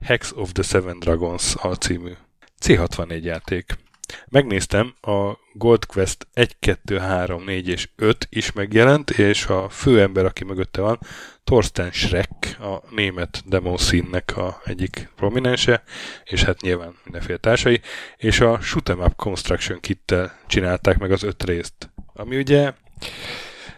[0.01, 2.13] Hex of the Seven Dragons a című
[2.61, 3.79] C64 játék.
[4.28, 10.24] Megnéztem, a Gold Quest 1, 2, 3, 4 és 5 is megjelent, és a főember,
[10.24, 10.98] aki mögötte van,
[11.44, 15.82] Thorsten Schreck, a német demo színnek a egyik prominense,
[16.24, 17.81] és hát nyilván mindenféle társai,
[18.16, 22.72] és a Shoot'em Up Construction Kit-tel csinálták meg az öt részt, ami ugye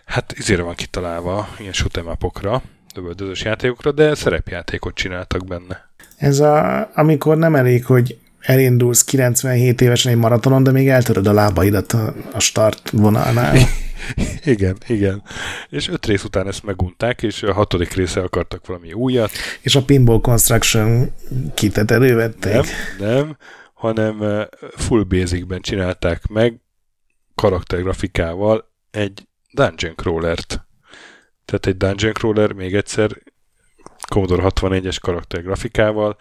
[0.04, 2.62] hát izére van kitalálva, ilyen shoot'em upokra,
[2.94, 5.90] lövöldözős játékokra, de szerepjátékot csináltak benne.
[6.16, 11.32] Ez a, amikor nem elég, hogy elindulsz 97 évesen egy maratonon, de még eltöröd a
[11.32, 13.56] lábaidat a, a start vonalnál.
[14.44, 15.22] igen, igen.
[15.68, 19.30] És öt rész után ezt megunták, és a hatodik része akartak valami újat.
[19.60, 21.12] És a Pinball Construction
[21.54, 22.52] kitet elővették.
[22.52, 22.64] Nem,
[22.98, 23.36] nem,
[23.74, 24.44] hanem eh,
[24.76, 26.60] full basicben csinálták meg
[27.34, 30.66] karaktergrafikával egy dungeon crawlert.
[31.44, 33.22] Tehát egy dungeon crawler még egyszer
[34.08, 36.16] Commodore 64-es karaktergrafikával,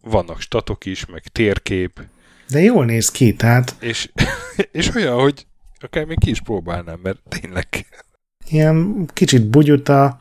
[0.00, 2.00] vannak statok is, meg térkép.
[2.48, 3.74] De jól néz ki, tehát...
[3.80, 4.10] És,
[4.72, 5.46] és olyan, hogy
[5.78, 7.66] akár még ki is próbálnám, mert tényleg...
[8.48, 10.18] Ilyen kicsit bugyuta,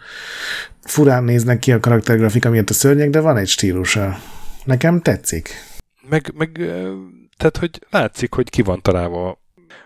[0.82, 4.20] furán néznek ki a karaktergrafika miatt a szörnyek, de van egy stílusa.
[4.64, 5.50] Nekem tetszik.
[6.10, 6.52] Meg, meg
[7.38, 9.42] tehát, hogy látszik, hogy ki van találva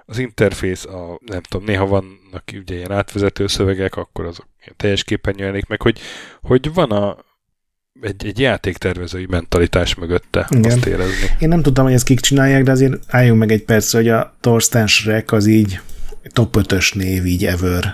[0.06, 4.48] az interfész, a, nem tudom, néha vannak ugye ilyen átvezető szövegek, akkor azok
[4.78, 6.00] teljes képen jelenik meg, hogy,
[6.42, 7.18] hogy van a,
[8.02, 10.72] egy, egy játéktervezői mentalitás mögötte, Igen.
[10.72, 11.30] azt érezni.
[11.40, 14.36] Én nem tudtam, hogy ezt kik csinálják, de azért álljunk meg egy perc, hogy a
[14.40, 15.80] Thorsten Schreck az így
[16.34, 17.94] top 5-ös név így ever.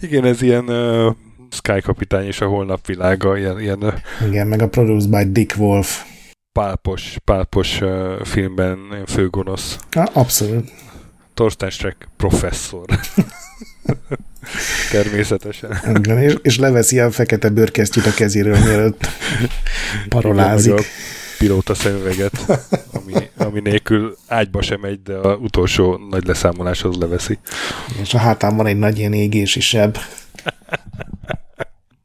[0.00, 1.14] Igen, ez ilyen uh,
[1.50, 3.94] Sky kapitány és a holnap világa, ilyen, ilyen uh,
[4.26, 6.04] Igen, meg a Produced by Dick Wolf.
[6.52, 9.78] Pálpos, pálpos uh, filmben főgonosz.
[9.90, 10.85] Ha, abszolút.
[11.36, 12.84] Thorsten Schreck professzor.
[14.90, 15.80] Természetesen.
[15.94, 19.06] Igen, és, és leveszi a fekete bőrkesztyűt a kezéről, mielőtt
[20.08, 20.72] parolázik.
[20.72, 20.84] Igen,
[21.38, 22.38] pilóta szemüveget,
[22.92, 27.38] ami, ami nélkül ágyba sem megy, de a utolsó nagy leszámoláshoz leveszi.
[28.00, 29.98] És a hátán van egy nagy ilyen égési seb.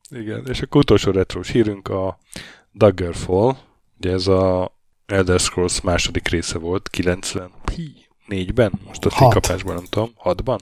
[0.10, 2.20] Igen, és akkor utolsó retrós hírünk a
[2.74, 3.56] Daggerfall,
[3.98, 4.76] ugye ez a
[5.06, 6.90] Elder Scrolls második része volt,
[8.28, 10.60] 94-ben, most a kikapásban nem tudom, 6-ban?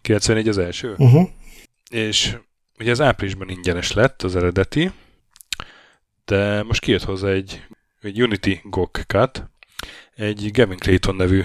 [0.00, 0.94] 94 az első?
[0.98, 1.28] Uh-huh.
[1.90, 2.36] És
[2.78, 4.90] ugye az áprilisban ingyenes lett az eredeti,
[6.24, 7.62] de most kijött hozzá egy
[8.00, 9.50] egy Unity GOG Cut,
[10.14, 11.44] egy Gavin Clayton nevű,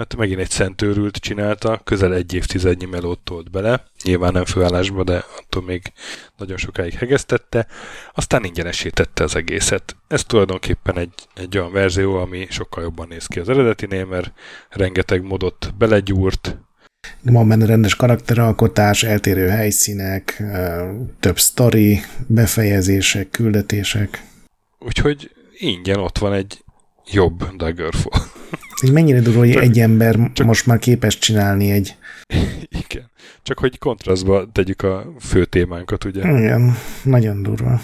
[0.00, 5.24] hát megint egy szentőrült csinálta, közel egy évtizednyi melót tolt bele, nyilván nem főállásba, de
[5.38, 5.92] attól még
[6.36, 7.66] nagyon sokáig hegesztette,
[8.14, 9.96] aztán ingyenesítette az egészet.
[10.08, 14.32] Ez tulajdonképpen egy, egy olyan verzió, ami sokkal jobban néz ki az eredetinél, mert
[14.68, 16.58] rengeteg modot belegyúrt,
[17.22, 20.42] van benne rendes karakteralkotás, eltérő helyszínek,
[21.20, 24.24] több sztori, befejezések, küldetések.
[24.78, 26.64] Úgyhogy ingyen ott van egy
[27.10, 28.20] jobb Daggerfall.
[28.82, 31.96] Így mennyire durva, hogy egy ember csak, most már képes csinálni egy...
[32.68, 33.10] Igen.
[33.42, 36.20] Csak hogy kontrasztba tegyük a fő témánkat, ugye?
[36.20, 37.80] Igen, nagyon durva.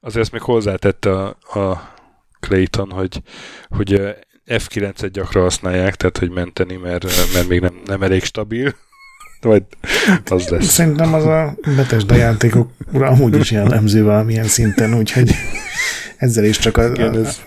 [0.00, 1.26] Azért ezt még hozzátette a,
[1.58, 1.94] a
[2.40, 3.22] Clayton, hogy,
[3.68, 4.00] hogy
[4.46, 7.04] F9-et gyakran használják, tehát hogy menteni, mert,
[7.34, 8.74] mert még nem, nem elég stabil.
[9.40, 9.62] Vagy
[10.24, 10.64] az lesz.
[10.64, 15.30] Szerintem az a Bethesda játékok amúgy is jellemző valamilyen szinten, úgyhogy
[16.16, 16.90] ezzel is csak a...
[16.90, 17.42] Igen, ez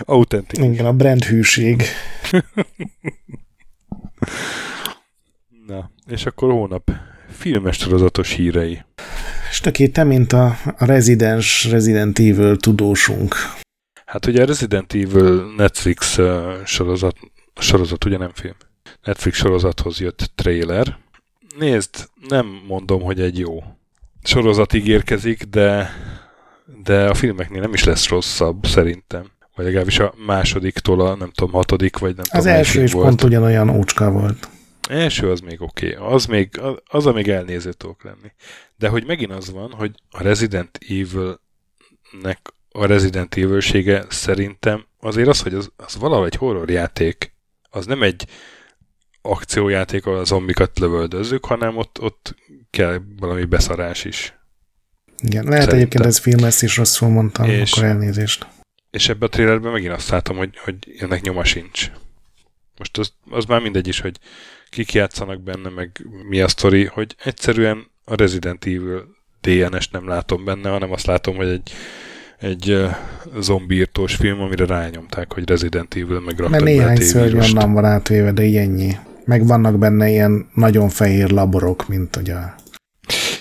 [0.00, 0.66] autentikus.
[0.66, 1.82] Igen, a brand hűség.
[5.66, 6.90] Na, és akkor hónap
[7.28, 8.82] filmes sorozatos hírei.
[9.50, 13.34] És töké, te, mint a, a rezidens Resident Evil tudósunk.
[14.06, 17.16] Hát ugye a Resident Evil Netflix uh, sorozat,
[17.60, 18.54] sorozat ugye nem film,
[19.02, 20.98] Netflix sorozathoz jött trailer.
[21.58, 23.62] Nézd, nem mondom, hogy egy jó
[24.22, 25.90] sorozat ígérkezik, de
[26.82, 29.30] de a filmeknél nem is lesz rosszabb, szerintem.
[29.54, 33.06] Vagy legalábbis a másodiktól a nem tudom, hatodik, vagy nem az tudom, első is volt.
[33.06, 34.48] pont ugyanolyan ócska volt.
[34.88, 36.14] Első az még oké, okay.
[36.14, 38.32] az még, az, az a még elnéző tudok lenni.
[38.76, 42.38] De hogy megint az van, hogy a Resident Evil-nek
[42.76, 43.60] a Resident evil
[44.08, 47.32] szerintem azért az, hogy az, az valahogy egy horrorjáték,
[47.70, 48.26] az nem egy
[49.22, 52.34] akciójáték, ahol a zombikat lövöldözzük, hanem ott, ott
[52.70, 54.34] kell valami beszarás is.
[55.22, 55.78] Igen, lehet Szerintem.
[55.78, 58.46] egyébként ez film lesz is rosszul mondtam, és, akkor elnézést.
[58.94, 61.90] És ebbe a trailerben megint azt látom, hogy, hogy ennek nyoma sincs.
[62.78, 64.18] Most az, az már mindegy is, hogy
[64.70, 69.06] kik játszanak benne, meg mi a sztori, hogy egyszerűen a Resident Evil
[69.40, 71.72] DNS nem látom benne, hanem azt látom, hogy egy,
[72.38, 72.86] egy
[73.40, 78.32] zombírtós film, amire rányomták, hogy Resident Evil, meg raktak Mert néhány szörny onnan van átvéve,
[78.32, 78.96] de ennyi.
[79.24, 82.54] Meg vannak benne ilyen nagyon fehér laborok, mint a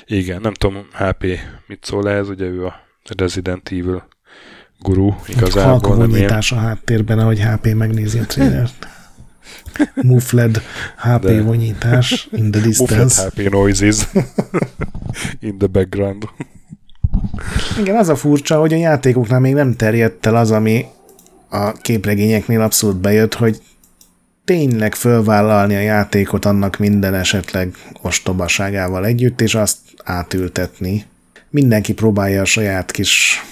[0.06, 1.26] igen, nem tudom, HP
[1.68, 2.74] mit szól ez, ugye ő a
[3.18, 4.08] Resident Evil
[4.84, 5.96] guru igazából.
[5.96, 6.42] Nem ilyen...
[6.50, 8.88] a háttérben, ahogy HP megnézi a trailert.
[10.04, 10.62] Muffled
[10.98, 11.42] HP De...
[11.42, 13.24] vonyítás in the distance.
[13.24, 14.08] Muffled HP noises
[15.40, 16.24] in the background.
[17.80, 20.86] Igen, az a furcsa, hogy a játékoknál még nem terjedt el az, ami
[21.50, 23.62] a képregényeknél abszolút bejött, hogy
[24.46, 31.06] tényleg fölvállalni a játékot annak minden esetleg ostobaságával együtt, és azt átültetni.
[31.50, 33.44] Mindenki próbálja a saját kis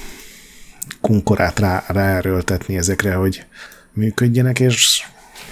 [1.02, 3.46] kunkorát rá, ráerőltetni ezekre, hogy
[3.94, 5.04] működjenek, és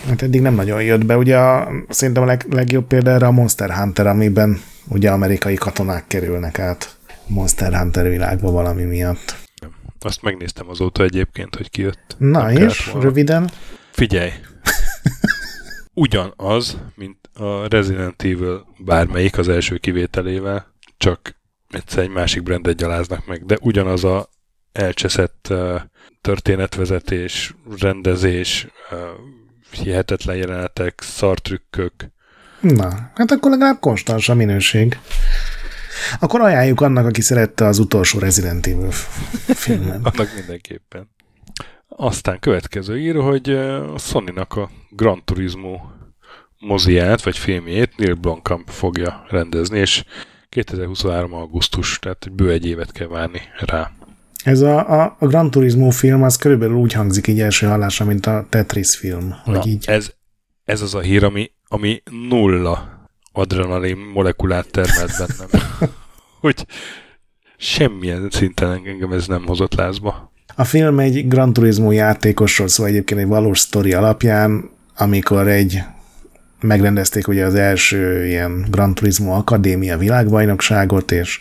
[0.07, 1.17] hát eddig nem nagyon jött be.
[1.17, 6.07] Ugye a, szerintem a leg, legjobb példa erre a Monster Hunter, amiben ugye amerikai katonák
[6.07, 6.97] kerülnek át
[7.27, 9.35] Monster Hunter világba valami miatt.
[9.99, 12.15] Azt megnéztem azóta egyébként, hogy kijött.
[12.17, 13.49] Na és, röviden?
[13.91, 14.31] Figyelj,
[15.93, 21.35] ugyanaz, mint a Resident Evil bármelyik az első kivételével, csak
[21.69, 24.29] egyszer egy másik brandet gyaláznak meg, de ugyanaz a
[24.71, 25.53] elcseszett
[26.21, 28.67] történetvezetés, rendezés,
[29.71, 31.93] hihetetlen jelenetek, szartrükkök.
[32.59, 34.99] Na, hát akkor legalább konstans a minőség.
[36.19, 38.91] Akkor ajánljuk annak, aki szerette az utolsó Resident Evil
[39.47, 40.05] filmet.
[40.13, 41.09] annak mindenképpen.
[41.87, 45.79] Aztán következő ír, hogy a Sony-nak a Gran Turismo
[46.59, 50.03] moziát, vagy filmjét Neil Blomkamp fogja rendezni, és
[50.49, 51.33] 2023.
[51.33, 53.91] augusztus, tehát bő egy évet kell várni rá.
[54.43, 58.25] Ez a, a, a Gran Turismo film, az körülbelül úgy hangzik így első hallásra, mint
[58.25, 59.35] a Tetris film.
[59.45, 59.85] Na, így.
[59.87, 60.11] Ez,
[60.65, 65.67] ez az a hír, ami, ami nulla adrenalin molekulát termelt bennem.
[66.41, 66.65] hogy
[67.57, 70.31] semmilyen szinten engem ez nem hozott lázba.
[70.55, 75.81] A film egy Gran Turismo játékosról szól egyébként egy valós sztori alapján, amikor egy
[76.61, 81.39] megrendezték ugye az első ilyen Gran Turismo Akadémia világbajnokságot, és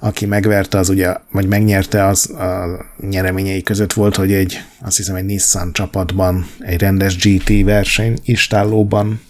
[0.00, 5.14] aki megverte, az ugye, vagy megnyerte, az a nyereményei között volt, hogy egy, azt hiszem
[5.14, 9.20] egy Nissan csapatban, egy rendes GT verseny istállóban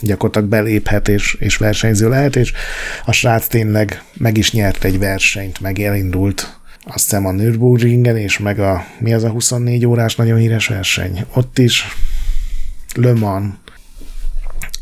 [0.00, 2.52] gyakorlatilag beléphet és, és versenyző lehet, és
[3.04, 8.38] a srác tényleg meg is nyert egy versenyt, meg elindult azt hiszem a Nürburgringen, és
[8.38, 11.24] meg a, mi az a 24 órás nagyon híres verseny?
[11.34, 11.84] Ott is
[12.94, 13.54] Le Mans,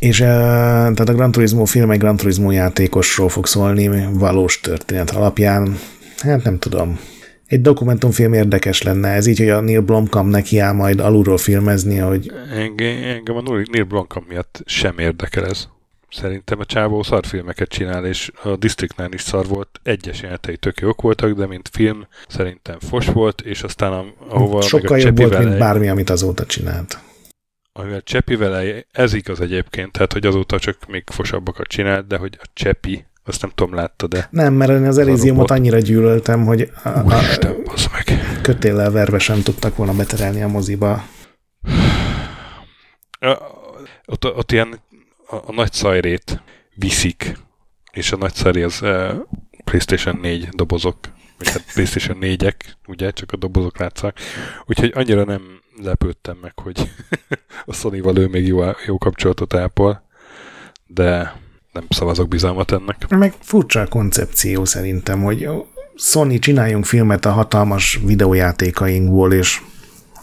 [0.03, 5.11] és uh, tehát a Gran Turismo film egy Gran Turismo játékosról fog szólni, valós történet
[5.11, 5.79] alapján.
[6.19, 6.99] Hát nem tudom.
[7.47, 11.97] Egy dokumentumfilm érdekes lenne ez, így, hogy a Neil Blomkamp neki áll majd alulról filmezni,
[11.97, 12.33] hogy...
[12.55, 15.69] Engem, engem a Neil Blomkamp miatt sem érdekel ez.
[16.11, 19.81] Szerintem a csávó szarfilmeket csinál, és a Districtnál is szar volt.
[19.83, 24.62] Egyes jelenetei tök jók voltak, de mint film szerintem fos volt, és aztán ahova...
[24.62, 26.99] Sokkal jobb volt, mint bármi, amit azóta csinált
[27.73, 32.39] amivel Csepi vele, ez igaz egyébként, tehát hogy azóta csak még fosabbakat csinált, de hogy
[32.43, 34.28] a Csepi, azt nem tudom, látta, de...
[34.31, 37.57] Nem, mert én az Elysiumot annyira gyűlöltem, hogy a, a Úristen,
[37.93, 38.40] meg.
[38.43, 41.05] kötéllel verve sem tudtak volna beterelni a moziba.
[44.07, 44.81] Ott, ott ilyen
[45.27, 46.43] a, a nagy szajrét
[46.74, 47.39] viszik,
[47.93, 49.15] és a nagy szajré az uh,
[49.65, 50.97] PlayStation 4 dobozok,
[51.39, 52.55] vagy hát PlayStation 4-ek,
[52.86, 54.20] ugye, csak a dobozok látszák.
[54.66, 56.90] Úgyhogy annyira nem lepődtem meg, hogy
[57.66, 60.03] a Sony-val ő még jó, jó kapcsolatot ápol,
[60.86, 61.40] de
[61.73, 63.09] nem szavazok bizalmat ennek.
[63.09, 65.49] Meg furcsa a koncepció szerintem, hogy
[65.97, 69.61] Sony csináljunk filmet a hatalmas videójátékainkból, és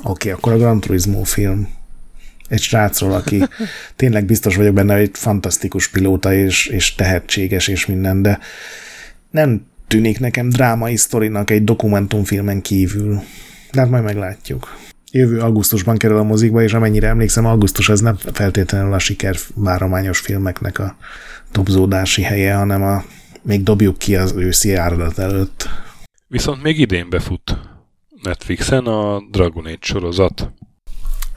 [0.04, 1.78] oké, okay, akkor a Gran Turismo film
[2.48, 3.44] egy srácról, aki
[3.96, 8.40] tényleg biztos vagyok benne, hogy egy fantasztikus pilóta és, és tehetséges és minden, de
[9.32, 13.22] nem tűnik nekem drámai sztorinak egy dokumentumfilmen kívül.
[13.72, 14.78] De hát majd meglátjuk
[15.12, 20.20] jövő augusztusban kerül a mozikba, és amennyire emlékszem, augusztus ez nem feltétlenül a siker várományos
[20.20, 20.96] filmeknek a
[21.52, 23.04] dobzódási helye, hanem a
[23.42, 25.70] még dobjuk ki az őszi áradat előtt.
[26.28, 27.58] Viszont még idén befut
[28.24, 30.54] Netflixen a Dragon Age sorozat.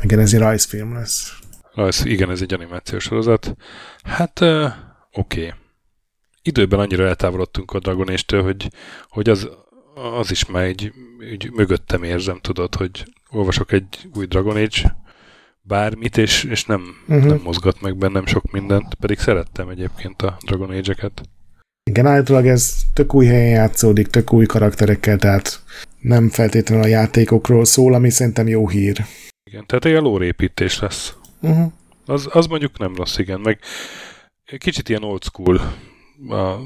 [0.02, 1.38] Igen, ez egy rajzfilm lesz.
[1.74, 3.56] Rajz, igen, ez egy animációs sorozat.
[4.02, 4.72] Hát, uh,
[5.12, 5.40] oké.
[5.40, 5.52] Okay.
[6.42, 8.68] Időben annyira eltávolodtunk a Dragon Age-től, hogy,
[9.08, 9.48] hogy az,
[10.18, 10.92] az is már egy,
[11.30, 14.96] egy mögöttem érzem, tudod, hogy olvasok egy új Dragon Age
[15.62, 17.26] bármit, és, és nem, uh-huh.
[17.26, 21.22] nem mozgat meg bennem sok mindent, pedig szerettem egyébként a Dragon Age-eket.
[21.90, 25.62] Igen, általában ez tök új helyen játszódik, tök új karakterekkel, tehát
[25.98, 29.04] nem feltétlenül a játékokról szól, ami szerintem jó hír.
[29.44, 31.14] Igen, tehát egy lórépítés lesz.
[31.40, 31.72] Uh-huh.
[32.06, 33.58] Az, az mondjuk nem rossz, igen, meg
[34.58, 35.56] kicsit ilyen old school
[36.28, 36.56] a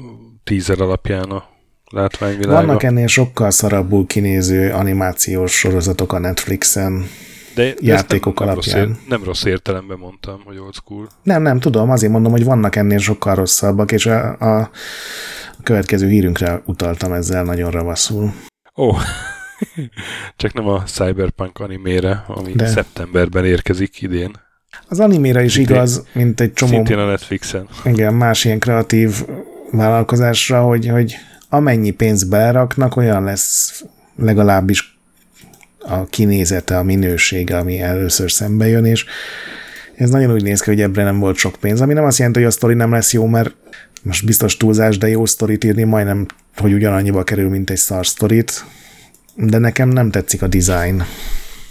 [0.43, 1.49] tízer alapján a
[1.89, 2.65] látványvilága.
[2.65, 7.05] Vannak ennél sokkal szarabbul kinéző animációs sorozatok a Netflixen,
[7.55, 8.77] de játékok nem, alapján.
[8.77, 11.07] Nem rossz, ér, nem rossz értelemben mondtam, hogy old school.
[11.23, 14.59] Nem, nem, tudom, azért mondom, hogy vannak ennél sokkal rosszabbak, és a, a,
[15.57, 18.33] a következő hírünkre utaltam ezzel nagyon ravaszul.
[18.75, 18.99] Ó, oh.
[20.35, 22.67] csak nem a Cyberpunk animére, ami de.
[22.67, 24.31] szeptemberben érkezik idén.
[24.87, 26.71] Az animére is szintén, igaz, mint egy csomó...
[26.71, 27.67] Szintén a Netflixen.
[27.83, 29.25] Igen, más ilyen kreatív
[29.71, 31.15] vállalkozásra, hogy, hogy
[31.49, 33.83] amennyi pénzt beleraknak, olyan lesz
[34.15, 34.97] legalábbis
[35.79, 39.05] a kinézete, a minősége, ami először szembe jön, és
[39.95, 42.39] ez nagyon úgy néz ki, hogy ebbre nem volt sok pénz, ami nem azt jelenti,
[42.39, 43.55] hogy a sztori nem lesz jó, mert
[44.03, 46.25] most biztos túlzás, de jó sztorit írni majdnem,
[46.55, 48.65] hogy ugyanannyiba kerül, mint egy szar sztorit,
[49.35, 51.03] de nekem nem tetszik a design.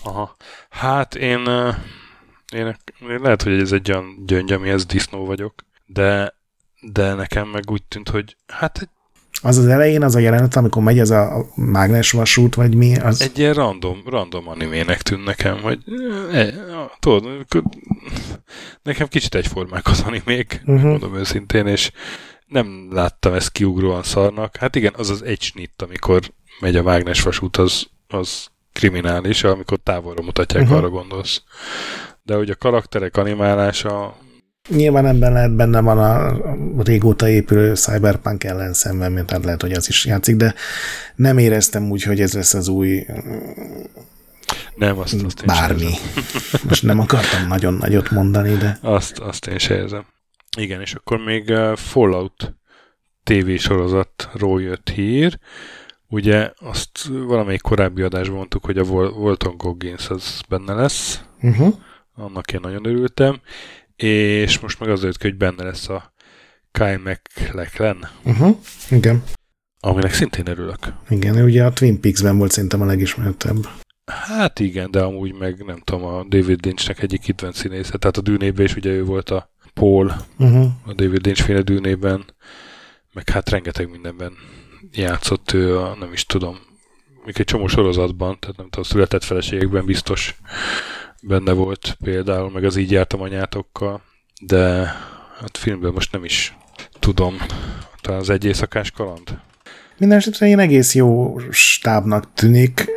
[0.02, 0.36] Aha.
[0.70, 1.40] Hát én,
[2.52, 5.54] én, én lehet, hogy ez egy olyan gyöngy, amihez disznó vagyok,
[5.86, 6.34] de,
[6.80, 8.88] de nekem meg úgy tűnt, hogy hát egy
[9.42, 12.96] az az elején, az a jelenet, amikor megy ez a mágnesvasút, vagy mi?
[12.96, 13.20] Az...
[13.20, 15.78] Egy ilyen random, random animének tűn nekem, hogy
[16.32, 16.54] e,
[16.98, 17.46] tudod,
[18.82, 20.82] nekem kicsit egyformák az animék, uh-huh.
[20.82, 21.90] mondom őszintén, és
[22.46, 24.56] nem láttam ezt kiugróan szarnak.
[24.56, 26.20] Hát igen, az az egy snitt, amikor
[26.60, 30.78] megy a mágnesvasút, az, az kriminális, amikor távolra mutatják, uh-huh.
[30.78, 31.42] arra gondolsz.
[32.22, 34.16] De hogy a karakterek animálása
[34.68, 36.36] Nyilván ebben lehet benne van a
[36.82, 40.54] régóta épülő Cyberpunk ellen szemben, mert tehát lehet, hogy az is játszik, de
[41.14, 43.06] nem éreztem úgy, hogy ez lesz az új
[44.74, 45.90] Nem, azt, azt én bármi.
[46.68, 48.78] Most nem akartam nagyon nagyot mondani, de...
[48.80, 50.04] Azt, azt én se érzem.
[50.58, 52.54] Igen, és akkor még Fallout
[53.22, 55.38] TV sorozatról jött hír.
[56.08, 61.20] Ugye azt valamelyik korábbi adásban mondtuk, hogy a Volton Goggins az benne lesz.
[61.42, 61.74] Uh-huh.
[62.14, 63.40] Annak én nagyon örültem.
[63.96, 66.14] És most meg az jött hogy benne lesz a
[66.70, 68.08] Kyle McLachlan.
[68.22, 68.56] Uh-huh.
[68.90, 69.22] Igen.
[69.80, 70.78] Aminek szintén örülök.
[71.08, 73.68] Igen, ugye a Twin Peaks-ben volt szerintem a legismertebb.
[74.06, 77.98] Hát igen, de amúgy meg nem tudom, a David Lynchnek egyik kedvenc színésze.
[77.98, 80.66] Tehát a dűnében is ugye ő volt a Paul, uh-huh.
[80.84, 82.24] a David Lynch féle dűnében,
[83.12, 84.32] meg hát rengeteg mindenben
[84.92, 86.58] játszott ő, a, nem is tudom,
[87.24, 90.36] még egy csomó sorozatban, tehát nem tudom, született feleségekben biztos
[91.26, 94.02] benne volt például, meg az így jártam anyátokkal,
[94.40, 94.84] de
[95.40, 96.56] hát filmben most nem is
[96.98, 97.36] tudom.
[98.00, 99.38] Talán az egy éjszakás kaland?
[99.98, 102.90] Mindenesetre én egész jó stábnak tűnik.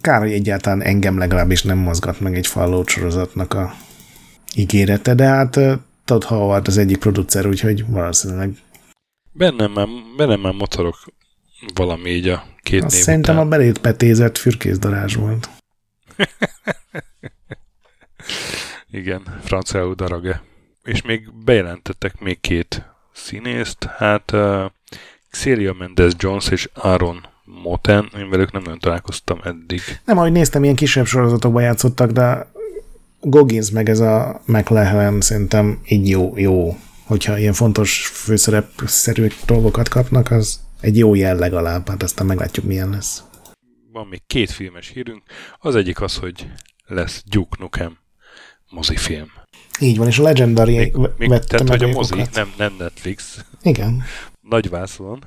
[0.00, 3.74] Kár, hogy egyáltalán engem legalábbis nem mozgat meg egy Fallout sorozatnak a
[4.54, 5.60] ígérete, de hát
[6.04, 8.52] Todd Howard az egyik producer, úgyhogy valószínűleg
[9.32, 10.96] Bennem már, bennem már motorok
[11.74, 13.46] valami így a két Azt név Szerintem után.
[13.46, 15.48] a belét petézett fürkészdarázs volt.
[18.90, 20.42] Igen, franciául darage.
[20.82, 22.82] És még bejelentettek még két
[23.12, 24.64] színészt, hát uh,
[25.30, 29.80] Xelia Mendez Jones és Aaron Moten, én velük nem nagyon találkoztam eddig.
[30.04, 32.52] Nem, ahogy néztem, ilyen kisebb sorozatokban játszottak, de
[33.20, 36.76] Goggins meg ez a McLaren szerintem így jó, jó.
[37.04, 42.90] Hogyha ilyen fontos főszerep-szerű dolgokat kapnak, az egy jó jel legalább, hát aztán meglátjuk, milyen
[42.90, 43.22] lesz.
[43.92, 45.22] Van még két filmes hírünk.
[45.58, 46.46] Az egyik az, hogy
[46.86, 47.98] lesz Duke Nukem
[48.70, 49.32] mozifilm.
[49.80, 53.44] Így van, és a Legendary még, még vette tehát, hogy a mozi, nem, nem Netflix.
[53.62, 54.02] Igen.
[54.40, 55.24] Nagy vászlon.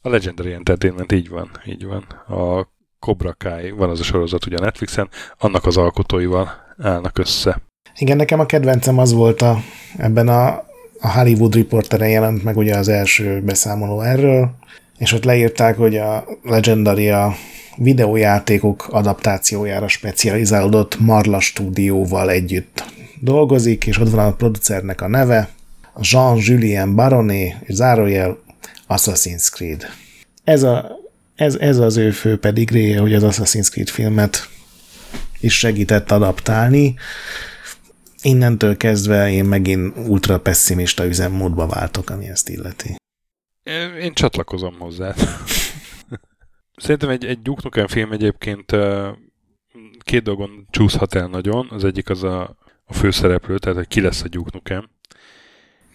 [0.00, 2.02] A Legendary Entertainment így van, így van.
[2.38, 2.68] A
[2.98, 7.60] Cobra Kai, van az a sorozat ugye a Netflixen, annak az alkotóival állnak össze.
[7.98, 9.58] Igen, nekem a kedvencem az volt a,
[9.96, 10.46] ebben a,
[11.00, 14.50] a Hollywood Reporteren jelent meg ugye az első beszámoló erről,
[14.98, 17.34] és ott leírták, hogy a Legendary a
[17.78, 22.84] videójátékok adaptációjára specializálódott Marla stúdióval együtt
[23.20, 25.48] dolgozik, és ott van a producernek a neve,
[26.00, 28.38] Jean-Julien Baroné, és zárójel
[28.88, 29.86] Assassin's Creed.
[30.44, 30.96] Ez, a,
[31.34, 34.48] ez, ez az ő fő pedigréje, hogy az Assassin's Creed filmet
[35.40, 36.94] is segített adaptálni.
[38.22, 42.96] Innentől kezdve én megint ultra pessimista üzemmódba váltok, ami ezt illeti.
[44.00, 45.14] Én csatlakozom hozzá.
[46.78, 48.76] Szerintem egy, egy Duke Nukem film egyébként
[49.98, 51.66] két dolgon csúszhat el nagyon.
[51.70, 54.88] Az egyik az a, a főszereplő, tehát hogy ki lesz a Duke Nukem.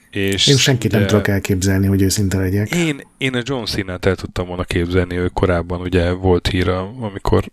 [0.09, 2.75] És én senkit nem tudok elképzelni, hogy őszinte legyek.
[2.75, 7.51] Én, én a John Cena-t el tudtam volna képzelni, ő korábban ugye volt híra, amikor,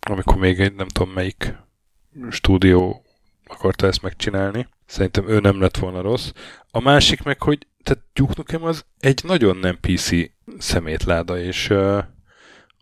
[0.00, 1.54] amikor még egy nem tudom melyik
[2.30, 3.04] stúdió
[3.46, 4.68] akarta ezt megcsinálni.
[4.86, 6.30] Szerintem ő nem lett volna rossz.
[6.70, 10.10] A másik meg, hogy tehát Duke Nukem az egy nagyon nem PC
[10.58, 11.72] szemétláda, és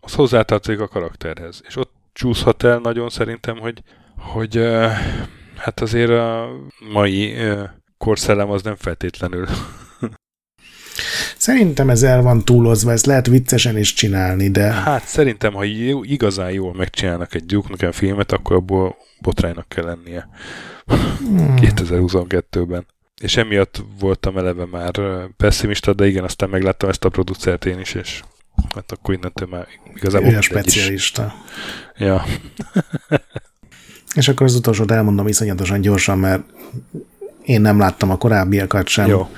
[0.01, 1.61] az hozzátartozik a karakterhez.
[1.67, 3.83] És ott csúszhat el nagyon szerintem, hogy,
[4.17, 4.91] hogy uh,
[5.57, 6.49] hát azért a
[6.93, 9.47] mai uh, korszellem az nem feltétlenül.
[11.37, 14.71] Szerintem ez el van túlozva, ezt lehet viccesen is csinálni, de...
[14.71, 19.83] Hát szerintem, ha jó, igazán jól megcsinálnak egy Duke Nukem filmet, akkor abból botránynak kell
[19.83, 20.29] lennie.
[20.85, 21.53] Hmm.
[21.57, 22.85] 2022-ben.
[23.21, 24.91] És emiatt voltam eleve már
[25.37, 28.21] pessimista, de igen, aztán megláttam ezt a producert én is, és
[28.73, 31.33] hát akkor innentől már igazából Olyan specialista.
[31.95, 32.05] Is.
[32.05, 32.25] Ja.
[34.15, 36.43] és akkor az utolsót elmondom iszonyatosan gyorsan, mert
[37.45, 39.07] én nem láttam a korábbiakat sem.
[39.07, 39.29] Jó.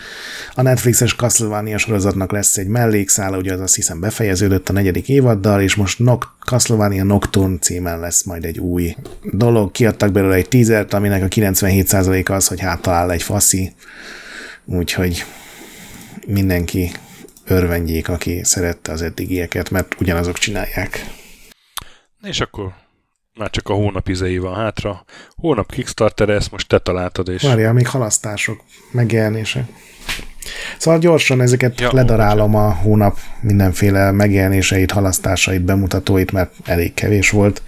[0.56, 5.62] A Netflixes Castlevania sorozatnak lesz egy mellékszála, ugye az azt hiszem befejeződött a negyedik évaddal,
[5.62, 8.96] és most Noct- Castlevania Nocturne címen lesz majd egy új
[9.32, 9.72] dolog.
[9.72, 13.74] Kiadtak belőle egy teasert, aminek a 97% az, hogy hát talál egy faszi,
[14.66, 15.26] úgyhogy
[16.28, 16.92] mindenki
[17.46, 21.06] örvendjék, aki szerette az eddigieket, mert ugyanazok csinálják.
[22.24, 22.74] És akkor
[23.36, 25.06] már csak a hónap izei van hátra.
[25.36, 27.42] Hónap Kickstarter, ezt most te találtad, és...
[27.42, 29.68] Várjál, még halasztások, megjelenése.
[30.78, 37.62] Szóval gyorsan ezeket ja, ledarálom a hónap mindenféle megjelenéseit, halasztásait, bemutatóit, mert elég kevés volt.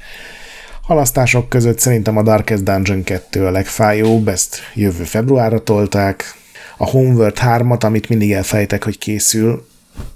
[0.82, 6.36] Halasztások között szerintem a Darkest Dungeon 2 a legfájóbb, ezt jövő februárra tolták.
[6.78, 9.68] A Homeworld 3-at, amit mindig elfejtek, hogy készül,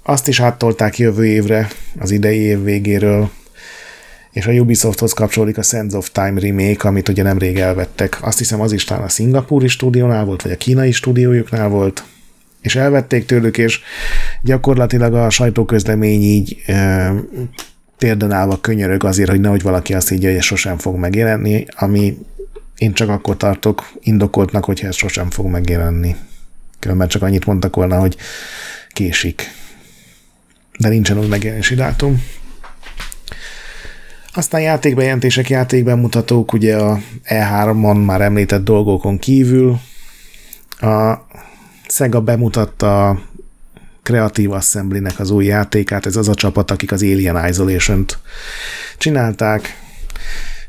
[0.02, 1.68] azt is áttolták jövő évre,
[1.98, 3.30] az idei év végéről,
[4.30, 8.18] és a Ubisofthoz kapcsolódik a Sands of Time remake, amit ugye nemrég elvettek.
[8.20, 12.04] Azt hiszem az is talán a szingapúri stúdiónál volt, vagy a kínai stúdiójuknál volt,
[12.60, 13.80] és elvették tőlük, és
[14.42, 17.12] gyakorlatilag a sajtóközlemény így e,
[17.98, 22.18] térden állva könyörög azért, hogy nehogy valaki azt így, hogy sosem fog megjelenni, ami
[22.78, 26.16] én csak akkor tartok indokoltnak, hogyha ez sosem fog megjelenni.
[26.80, 28.16] Különben csak annyit mondtak volna, hogy
[28.88, 29.50] késik.
[30.78, 32.22] De nincsen úgy megjelenési dátum.
[34.32, 39.78] Aztán játékbejelentések, játékbemutatók, ugye a E3-on már említett dolgokon kívül.
[40.80, 41.14] A
[41.88, 43.20] Sega bemutatta a
[44.02, 48.18] Creative Assembly-nek az új játékát, ez az a csapat, akik az Alien Isolation-t
[48.98, 49.78] csinálták.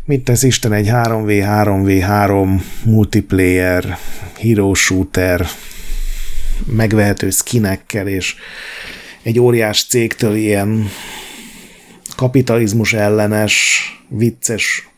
[0.06, 3.98] Mit tesz Isten egy 3v3v3 multiplayer,
[4.40, 5.48] hero shooter,
[6.66, 8.36] megvehető skinekkel, és
[9.24, 10.90] egy óriás cégtől ilyen
[12.16, 14.90] kapitalizmus ellenes, vicces,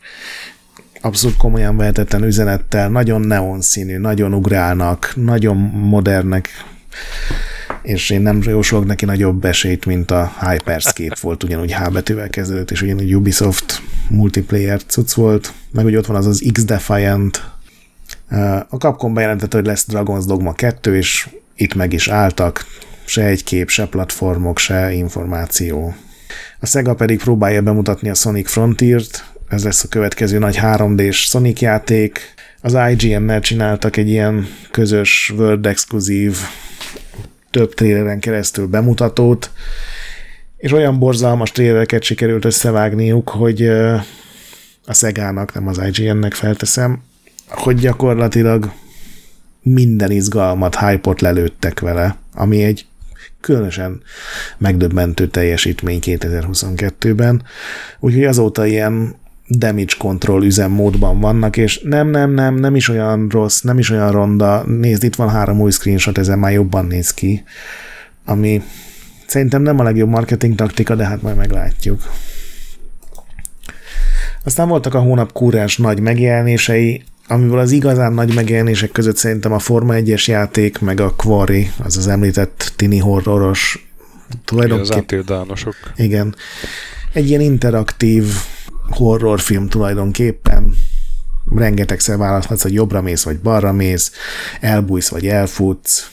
[1.01, 6.49] abszolút komolyan vehetetlen üzenettel, nagyon neon színű, nagyon ugrálnak, nagyon modernek,
[7.81, 12.71] és én nem jósolok neki nagyobb esélyt, mint a Hyperscape volt, ugyanúgy H betűvel kezdődött,
[12.71, 17.51] és ugyanúgy Ubisoft multiplayer cucc volt, meg hogy ott van az az X-Defiant.
[18.69, 22.65] A Capcom bejelentette, hogy lesz Dragon's Dogma 2, és itt meg is álltak,
[23.05, 25.95] se egy kép, se platformok, se információ.
[26.59, 31.61] A Sega pedig próbálja bemutatni a Sonic Frontier-t, ez lesz a következő nagy 3D-s Sonic
[31.61, 32.33] játék.
[32.61, 36.37] Az IGN-nel csináltak egy ilyen közös World exkluzív
[37.49, 39.51] több tréleren keresztül bemutatót,
[40.57, 43.67] és olyan borzalmas trélereket sikerült összevágniuk, hogy
[44.85, 47.01] a Szegának, nem az IGN-nek felteszem,
[47.47, 48.71] hogy gyakorlatilag
[49.63, 52.85] minden izgalmat, hype-ot lelőttek vele, ami egy
[53.41, 54.01] különösen
[54.57, 57.43] megdöbbentő teljesítmény 2022-ben.
[57.99, 59.15] Úgyhogy azóta ilyen
[59.47, 64.11] damage control üzemmódban vannak, és nem, nem, nem, nem is olyan rossz, nem is olyan
[64.11, 64.63] ronda.
[64.63, 67.43] Nézd, itt van három új screenshot, ezen már jobban néz ki,
[68.25, 68.61] ami
[69.25, 72.01] szerintem nem a legjobb marketing taktika, de hát majd meglátjuk.
[74.43, 77.03] Aztán voltak a hónap kúrás nagy megjelenései,
[77.33, 81.97] amiből az igazán nagy megjelenések között szerintem a Forma 1-es játék, meg a Quarry, az
[81.97, 83.87] az említett tini horroros
[84.45, 85.45] tulajdonképpen.
[85.49, 86.35] Az Igen.
[87.13, 88.25] Egy ilyen interaktív
[88.89, 90.75] horrorfilm tulajdonképpen.
[91.55, 94.11] Rengetegszer választhatsz, hogy jobbra mész, vagy balra mész,
[94.59, 96.09] elbújsz, vagy elfutsz,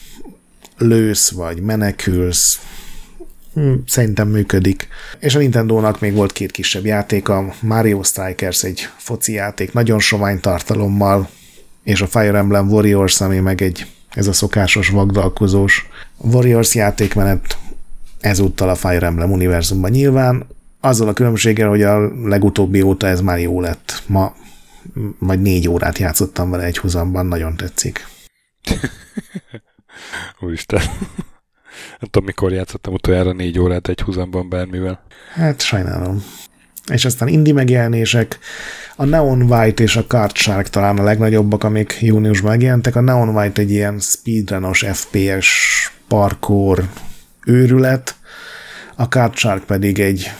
[0.78, 2.60] lősz, vagy menekülsz,
[3.86, 4.88] szerintem működik.
[5.18, 9.98] És a Nintendo-nak még volt két kisebb játék, a Mario Strikers egy foci játék, nagyon
[9.98, 11.28] sovány tartalommal,
[11.82, 17.58] és a Fire Emblem Warriors, ami meg egy ez a szokásos vagdalkozós Warriors játékmenet,
[18.20, 20.46] ezúttal a Fire Emblem univerzumban nyilván,
[20.80, 24.02] azzal a különbséggel, hogy a legutóbbi óta ez már jó lett.
[24.06, 24.34] Ma
[25.18, 28.06] majd négy órát játszottam vele egy húzamban, nagyon tetszik.
[30.40, 30.80] Úristen.
[32.00, 35.02] Nem tudom, mikor játszottam utoljára négy órát egy húzamban bármivel.
[35.34, 36.24] Hát sajnálom.
[36.92, 38.38] És aztán indie megjelenések,
[38.96, 42.96] a Neon White és a Card Shark talán a legnagyobbak, amik júniusban megjelentek.
[42.96, 45.48] A Neon White egy ilyen speedrunos FPS
[46.08, 46.88] parkour
[47.46, 48.14] őrület,
[48.96, 50.30] a Card Shark pedig egy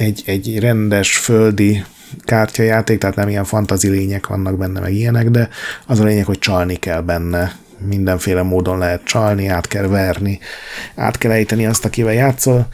[0.00, 1.84] egy, egy rendes földi
[2.24, 5.48] kártyajáték, tehát nem ilyen fantazi lények vannak benne, meg ilyenek, de
[5.86, 7.56] az a lényeg, hogy csalni kell benne.
[7.86, 10.38] Mindenféle módon lehet csalni, át kell verni,
[10.94, 12.68] át kell ejteni azt, akivel játszol.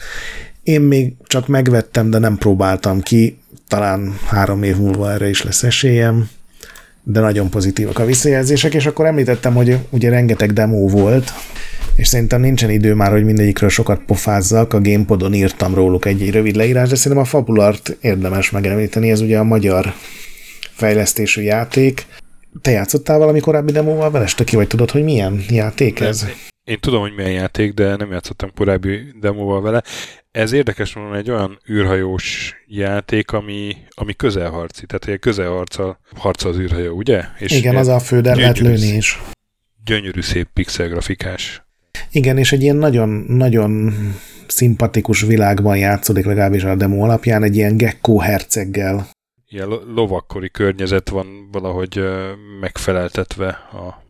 [0.62, 3.38] Én még csak megvettem, de nem próbáltam ki,
[3.68, 6.28] talán három év múlva erre is lesz esélyem,
[7.02, 11.32] de nagyon pozitívak a visszajelzések, és akkor említettem, hogy ugye rengeteg demo volt,
[11.96, 16.30] és szerintem nincsen idő már, hogy mindegyikről sokat pofázzak, a Gamepodon írtam róluk egy, egy
[16.30, 19.94] rövid leírás, de szerintem a Fabulart érdemes megemlíteni, ez ugye a magyar
[20.74, 22.06] fejlesztésű játék.
[22.60, 26.26] Te játszottál valami korábbi demóval vele, ki vagy tudod, hogy milyen játék ez?
[26.64, 29.82] Én tudom, hogy milyen játék, de nem játszottam korábbi demóval vele.
[30.30, 36.58] Ez érdekes mondom, egy olyan űrhajós játék, ami, ami közelharci, tehát egy közelharca harca az
[36.58, 37.22] űrhajó, ugye?
[37.38, 39.20] És Igen, az a fő, de lehet lőni is.
[39.84, 41.66] Gyönyörű szép pixel grafikás
[42.10, 43.94] igen, és egy ilyen nagyon, nagyon
[44.46, 49.08] szimpatikus világban játszódik, legalábbis a demo alapján, egy ilyen gecko herceggel.
[49.48, 52.01] Ilyen lovakkori környezet van valahogy
[52.60, 54.02] megfeleltetve a,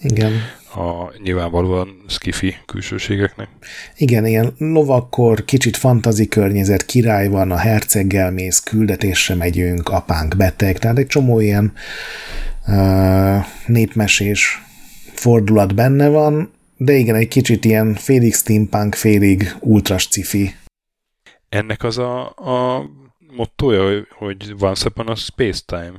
[0.00, 0.32] Igen.
[0.74, 3.48] a nyilvánvalóan skifi külsőségeknek.
[3.96, 10.78] Igen, ilyen lovakkor, kicsit fantazi környezet, király van, a herceggel mész, küldetésre megyünk, apánk beteg,
[10.78, 11.72] tehát egy csomó ilyen
[12.66, 14.62] uh, népmesés
[15.14, 20.54] fordulat benne van, de igen, egy kicsit ilyen félig steampunk, félig ultras cifi.
[21.48, 22.84] Ennek az a, a
[23.36, 25.92] mottoja, hogy once upon a space time?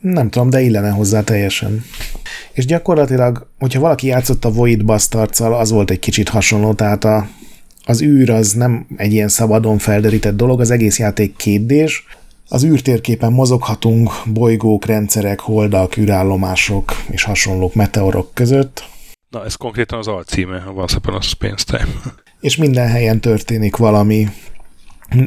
[0.00, 1.84] Nem tudom, de illene hozzá teljesen.
[2.52, 7.28] És gyakorlatilag, hogyha valaki játszott a Void bastards az volt egy kicsit hasonló, tehát a,
[7.84, 12.04] az űr az nem egy ilyen szabadon felderített dolog, az egész játék kétdés,
[12.48, 18.88] az űrtérképen mozoghatunk bolygók, rendszerek, holdak, űrállomások és hasonlók meteorok között.
[19.28, 22.14] Na, ez konkrétan az alcíme, a Once Upon a Space Time.
[22.40, 24.28] És minden helyen történik valami,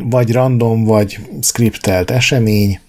[0.04, 2.80] vagy random, vagy skriptelt esemény,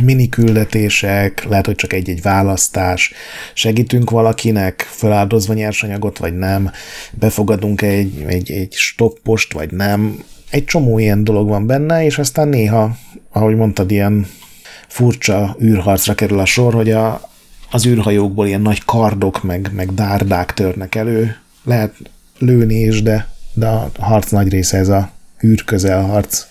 [0.00, 3.12] mini küldetések, lehet, hogy csak egy-egy választás,
[3.54, 6.70] segítünk valakinek, feláldozva nyersanyagot, vagy nem,
[7.12, 10.22] befogadunk egy, egy, egy stoppost, vagy nem.
[10.50, 12.96] Egy csomó ilyen dolog van benne, és aztán néha,
[13.32, 14.26] ahogy mondtad, ilyen
[14.88, 17.30] furcsa űrharcra kerül a sor, hogy a,
[17.70, 21.36] az űrhajókból ilyen nagy kardok, meg, meg dárdák törnek elő.
[21.64, 21.94] Lehet
[22.38, 25.13] lőni is, de, de a harc nagy része ez a
[25.44, 26.44] űrközelharc.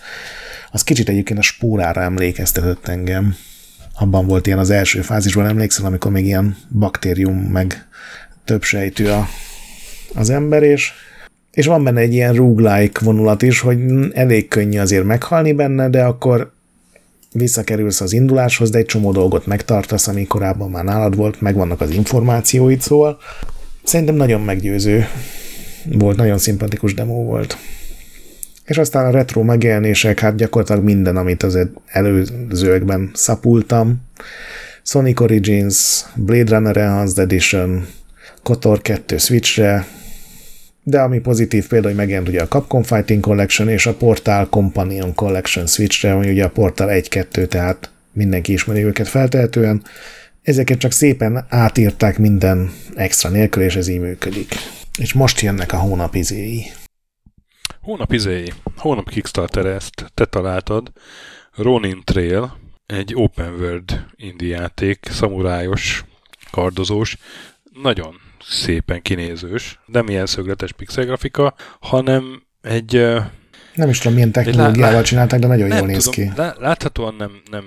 [0.71, 3.35] Az kicsit egyébként a spórára emlékeztetett engem.
[3.99, 7.87] Abban volt ilyen az első fázisban, emlékszel, amikor még ilyen baktérium, meg
[8.45, 9.27] több sejtű a,
[10.13, 10.91] az ember, és,
[11.51, 13.79] és van benne egy ilyen roguelike vonulat is, hogy
[14.13, 16.51] elég könnyű azért meghalni benne, de akkor
[17.31, 21.91] visszakerülsz az induláshoz, de egy csomó dolgot megtartasz, ami korábban már nálad volt, megvannak az
[21.91, 23.17] információid, szóval
[23.83, 25.07] szerintem nagyon meggyőző
[25.85, 27.57] volt, nagyon szimpatikus demo volt.
[28.65, 34.01] És aztán a retro megjelenések, hát gyakorlatilag minden, amit az előzőekben szapultam.
[34.83, 37.87] Sonic Origins, Blade Runner Enhanced Edition,
[38.43, 39.85] Kotor 2 Switchre,
[40.83, 45.13] de ami pozitív példa, hogy megjelent ugye a Capcom Fighting Collection és a Portal Companion
[45.13, 49.83] Collection Switchre, ami ugye a Portal 1-2, tehát mindenki ismeri őket feltehetően.
[50.41, 54.55] Ezeket csak szépen átírták minden extra nélkül, és ez így működik.
[54.97, 56.65] És most jönnek a hónap izéi.
[57.81, 60.91] Hónap izéi, hónap Kickstarter ezt te találtad.
[61.55, 66.03] Ronin Trail, egy open world indie játék, szamurájos,
[66.51, 67.17] kardozós,
[67.81, 68.15] nagyon
[68.49, 72.91] szépen kinézős, nem ilyen szögletes pixel grafika, hanem egy...
[73.73, 76.41] Nem is tudom, milyen technológiával lá- csinálták, de nagyon jól néz tudom, ki.
[76.59, 77.63] Láthatóan nem, nem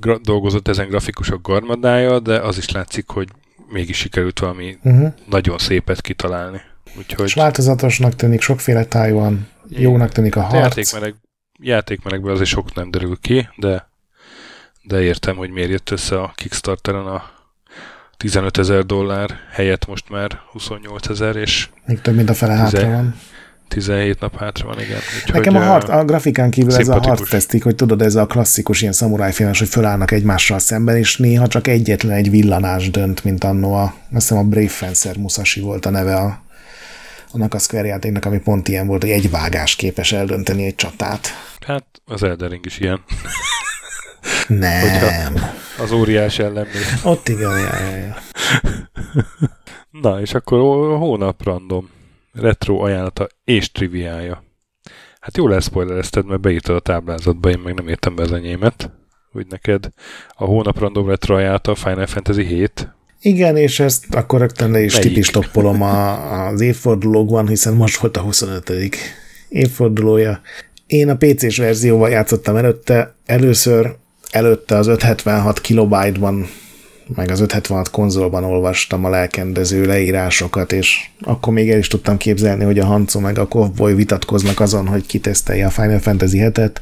[0.00, 3.28] gra- dolgozott ezen grafikusok garmadája, de az is látszik, hogy
[3.68, 5.12] mégis sikerült valami uh-huh.
[5.28, 6.60] nagyon szépet kitalálni.
[6.96, 7.26] Úgyhogy...
[7.26, 10.76] És változatosnak tűnik, sokféle táj van, jónak tűnik a harc.
[10.76, 11.14] Játékmeleg,
[11.60, 13.88] játékmelegből azért sok nem derül ki, de,
[14.82, 17.36] de értem, hogy miért jött össze a Kickstarteren a
[18.16, 21.68] 15 ezer dollár helyett most már 28 ezer, és...
[21.86, 23.14] Még több, mint a fele hátra van.
[23.68, 24.98] 17 nap hátra van, igen.
[25.16, 28.26] Úgyhogy, Nekem a, hard, a grafikán kívül ez a hard tesztik, hogy tudod, ez a
[28.26, 33.44] klasszikus ilyen szamurájfilmes, hogy fölállnak egymással szemben, és néha csak egyetlen egy villanás dönt, mint
[33.44, 36.42] annó a, azt hiszem a Brave Fencer Musashi volt a neve a,
[37.32, 41.28] annak a Square játéknak, ami pont ilyen volt, hogy egy vágás képes eldönteni egy csatát.
[41.66, 43.04] Hát az Eldering is ilyen.
[44.48, 45.34] Nem.
[45.78, 46.66] az óriás ellen
[47.04, 48.16] Ott igen, ja, ja, ja.
[49.90, 50.58] Na, és akkor
[50.98, 51.90] hónap random.
[52.32, 54.44] Retro ajánlata és triviája.
[55.20, 58.90] Hát jól leszpoilerezted, mert beírtad a táblázatba, én meg nem értem be az enyémet.
[59.32, 59.88] Úgy neked
[60.28, 62.88] a hónap random retro ajánlata Final Fantasy 7,
[63.20, 68.20] igen, és ezt akkor rögtön le is tipistoppolom a, az évfordulókban, hiszen most volt a
[68.20, 68.72] 25.
[69.48, 70.40] évfordulója.
[70.86, 73.94] Én a PC-s verzióval játszottam előtte, először
[74.30, 76.48] előtte az 576 kilobájtban,
[77.14, 82.64] meg az 576 konzolban olvastam a lelkendező leírásokat, és akkor még el is tudtam képzelni,
[82.64, 86.76] hogy a Hanco meg a Kovboy vitatkoznak azon, hogy kitesztelje a Final Fantasy 7-et.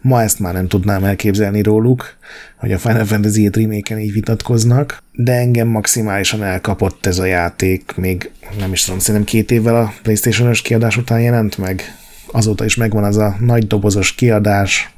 [0.00, 2.16] Ma ezt már nem tudnám elképzelni róluk,
[2.56, 7.92] hogy a Final Fantasy 7 remake így vitatkoznak, de engem maximálisan elkapott ez a játék,
[7.96, 11.94] még nem is tudom, szerintem két évvel a PlayStation-ös kiadás után jelent meg.
[12.32, 14.90] Azóta is megvan az a nagy dobozos kiadás,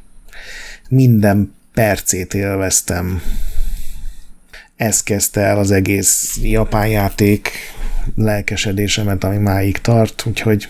[0.88, 3.22] minden percét élveztem.
[4.76, 7.50] Ez kezdte el az egész japán játék
[8.16, 10.68] lelkesedésemet, ami máig tart, úgyhogy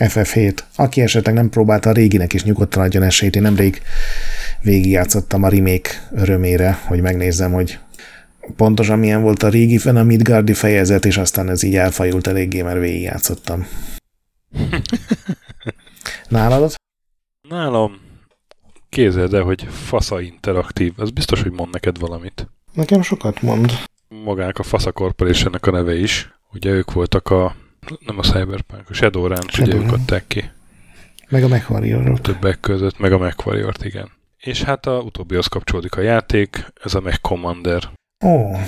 [0.00, 0.58] FF7.
[0.76, 3.36] Aki esetleg nem próbálta, a réginek is nyugodtan adjon esélyt.
[3.36, 3.82] Én nemrég
[4.62, 7.78] végigjátszottam a remake örömére, hogy megnézzem, hogy
[8.56, 12.62] pontosan milyen volt a régi fen a Midgardi fejezet, és aztán ez így elfajult eléggé,
[12.62, 13.66] mert végigjátszottam.
[16.28, 16.74] Nálad?
[17.48, 18.08] Nálam
[18.90, 20.92] képzeld el, hogy Fasza Interaktív.
[20.96, 22.48] Az biztos, hogy mond neked valamit.
[22.72, 23.72] Nekem sokat mond.
[24.08, 26.30] Magának a Fasza corporation a neve is.
[26.52, 27.54] Ugye ők voltak a,
[28.06, 30.50] nem a Cyberpunk, a Shadowrun-t, Shadow ugye ők adták ki.
[31.28, 32.22] Meg a MechWarrior-ot.
[32.22, 34.10] Többek között, meg a mechwarrior igen.
[34.36, 37.90] És hát a utóbbihoz kapcsolódik a játék, ez a Mech Commander.
[38.24, 38.28] Ó.
[38.28, 38.60] Oh.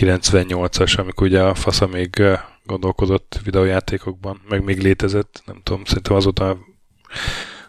[0.00, 2.22] 98-as, amikor ugye a Fasza még
[2.64, 6.58] gondolkodott videójátékokban, meg még létezett, nem tudom, szerintem azóta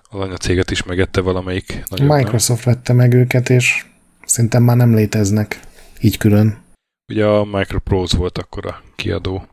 [0.01, 1.83] az anyacéget is megette valamelyik.
[1.89, 2.73] Nagyobb, Microsoft nem?
[2.73, 3.85] vette meg őket, és
[4.25, 5.59] szerintem már nem léteznek
[6.01, 6.63] így külön.
[7.11, 9.47] Ugye a Microprose volt akkor a kiadó.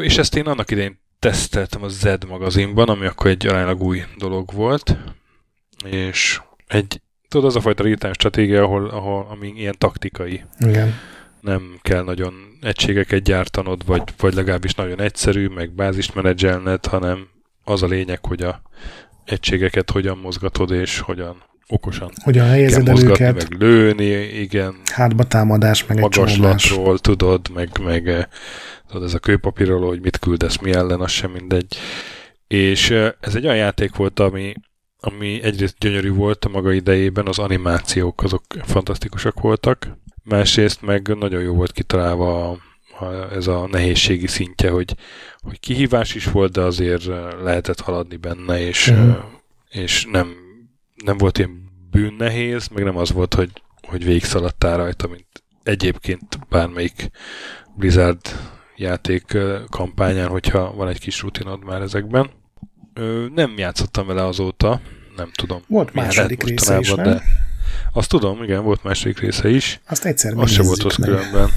[0.00, 4.52] És ezt én annak idején teszteltem a Z magazinban, ami akkor egy aránylag új dolog
[4.52, 4.96] volt,
[5.84, 10.44] és egy, tudod, az a fajta real stratégia, ahol, ahol, ami ilyen taktikai.
[10.58, 10.94] Igen.
[11.40, 17.28] Nem kell nagyon egységeket gyártanod, vagy, vagy legalábbis nagyon egyszerű, meg bázist menedzselned, hanem
[17.64, 18.62] az a lényeg, hogy a
[19.24, 22.10] egységeket hogyan mozgatod, és hogyan okosan.
[22.22, 24.04] Hogyan kell helyezed el mozgatni, őket, meg lőni,
[24.40, 28.24] igen, hátba támadás, meg egy magaslatról tudod, meg, meg eh,
[28.88, 31.76] tudod, ez a kőpapírról, hogy mit küldesz mi ellen, az sem mindegy.
[32.46, 34.54] És eh, ez egy olyan játék volt, ami,
[35.00, 39.88] ami egyrészt gyönyörű volt a maga idejében, az animációk azok fantasztikusak voltak,
[40.22, 42.58] másrészt meg nagyon jó volt kitalálva a,
[43.04, 44.94] a, ez a nehézségi szintje, hogy,
[45.40, 49.38] hogy kihívás is volt, de azért eh, lehetett haladni benne, és, uh
[49.70, 50.34] és nem,
[51.04, 53.50] nem volt ilyen bűn nehéz, meg nem az volt, hogy,
[53.88, 55.26] hogy végigszaladtál rajta, mint
[55.62, 57.10] egyébként bármelyik
[57.76, 58.20] Blizzard
[58.76, 59.36] játék
[59.70, 62.30] kampányán, hogyha van egy kis rutinod már ezekben.
[62.94, 64.80] Ö, Nem játszottam vele azóta,
[65.16, 65.62] nem tudom.
[65.68, 67.04] Volt második része is, nem?
[67.04, 67.22] De
[67.92, 69.80] azt tudom, igen, volt második része is.
[69.88, 71.08] Azt egyszer Az se volt rossz meg.
[71.08, 71.48] különben.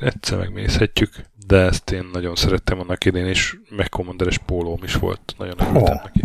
[0.00, 1.10] Egyszer megnézhetjük,
[1.46, 5.34] de ezt én nagyon szerettem annak idén, és McCommanderes pólóm is volt.
[5.38, 6.00] Nagyon örültem Ó.
[6.04, 6.24] neki.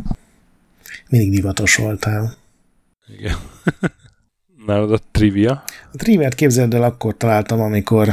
[1.10, 2.36] Mindig divatos voltál.
[3.18, 3.36] Igen.
[4.66, 5.64] Nálad a trivia?
[5.92, 8.10] A triviát képzeld el, akkor találtam, amikor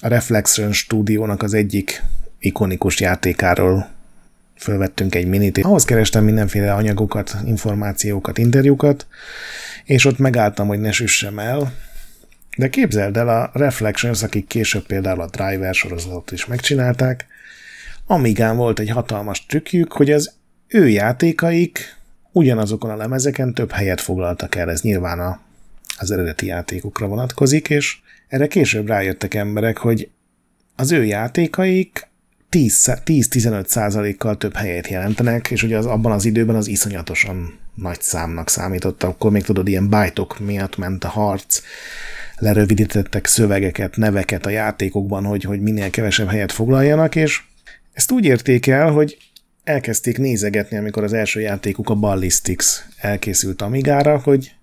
[0.00, 2.02] a Reflection stúdiónak az egyik
[2.38, 3.88] ikonikus játékáról
[4.56, 5.58] fölvettünk egy minit.
[5.58, 9.06] Ahhoz kerestem mindenféle anyagokat, információkat, interjúkat,
[9.84, 11.72] és ott megálltam, hogy ne süssem el.
[12.56, 17.26] De képzeld el, a Reflections, akik később például a Driver sorozatot is megcsinálták,
[18.06, 20.32] Amigán volt egy hatalmas trükkjük, hogy az
[20.72, 21.96] ő játékaik
[22.32, 24.70] ugyanazokon a lemezeken több helyet foglaltak el.
[24.70, 25.40] Ez nyilván a,
[25.98, 30.10] az eredeti játékokra vonatkozik, és erre később rájöttek emberek, hogy
[30.76, 32.10] az ő játékaik
[32.48, 38.00] 10 10-15 százalékkal több helyet jelentenek, és ugye az, abban az időben az iszonyatosan nagy
[38.00, 39.02] számnak számított.
[39.02, 41.60] Akkor még tudod, ilyen bájtok miatt ment a harc,
[42.36, 47.42] lerövidítettek szövegeket, neveket a játékokban, hogy, hogy minél kevesebb helyet foglaljanak, és
[47.92, 49.31] ezt úgy érték el, hogy
[49.64, 52.66] elkezdték nézegetni, amikor az első játékuk a Ballistics
[53.00, 54.54] elkészült Amigára, hogy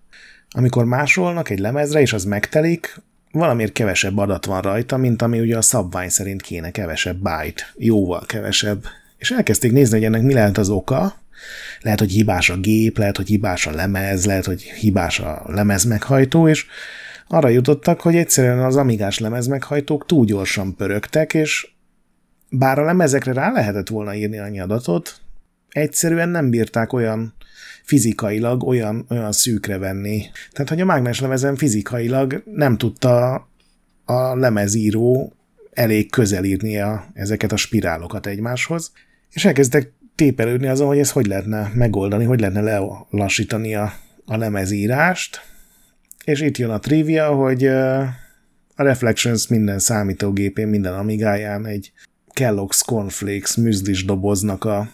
[0.50, 3.02] amikor másolnak egy lemezre, és az megtelik,
[3.32, 8.26] valamiért kevesebb adat van rajta, mint ami ugye a szabvány szerint kéne kevesebb byte, jóval
[8.26, 8.84] kevesebb.
[9.18, 11.22] És elkezdték nézni, hogy ennek mi lehet az oka.
[11.82, 15.84] Lehet, hogy hibás a gép, lehet, hogy hibás a lemez, lehet, hogy hibás a lemez
[15.84, 16.66] meghajtó, és
[17.28, 21.68] arra jutottak, hogy egyszerűen az amigás lemez meghajtók túl gyorsan pörögtek, és
[22.50, 25.22] bár a lemezekre rá lehetett volna írni annyi adatot,
[25.70, 27.34] egyszerűen nem bírták olyan
[27.84, 30.24] fizikailag olyan, olyan szűkre venni.
[30.52, 33.34] Tehát, hogy a mágnes lemezen fizikailag nem tudta
[34.06, 35.34] a lemezíró
[35.72, 38.92] elég közel írnia ezeket a spirálokat egymáshoz,
[39.32, 43.94] és elkezdtek tépelődni azon, hogy ezt hogy lehetne megoldani, hogy lehetne lelassítani a,
[44.26, 45.42] a lemezírást,
[46.24, 47.66] és itt jön a trivia, hogy
[48.76, 51.92] a Reflections minden számítógépén, minden amigáján egy
[52.34, 54.90] Kellogg's Cornflakes műzlis doboznak a,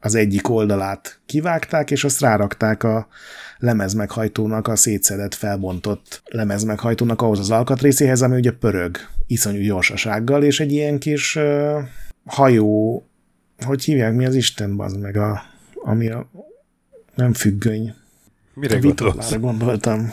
[0.00, 3.08] az egyik oldalát kivágták, és azt rárakták a
[3.56, 8.96] lemezmeghajtónak, a szétszedett, felbontott lemezmeghajtónak ahhoz az alkatrészéhez, ami ugye pörög
[9.26, 11.78] iszonyú gyorsasággal, és egy ilyen kis uh,
[12.24, 13.04] hajó,
[13.64, 15.42] hogy hívják, mi az Isten, az meg a,
[15.74, 16.30] ami a
[17.14, 17.94] nem függöny.
[18.54, 19.34] Mire a gondolsz?
[19.34, 20.12] gondoltam.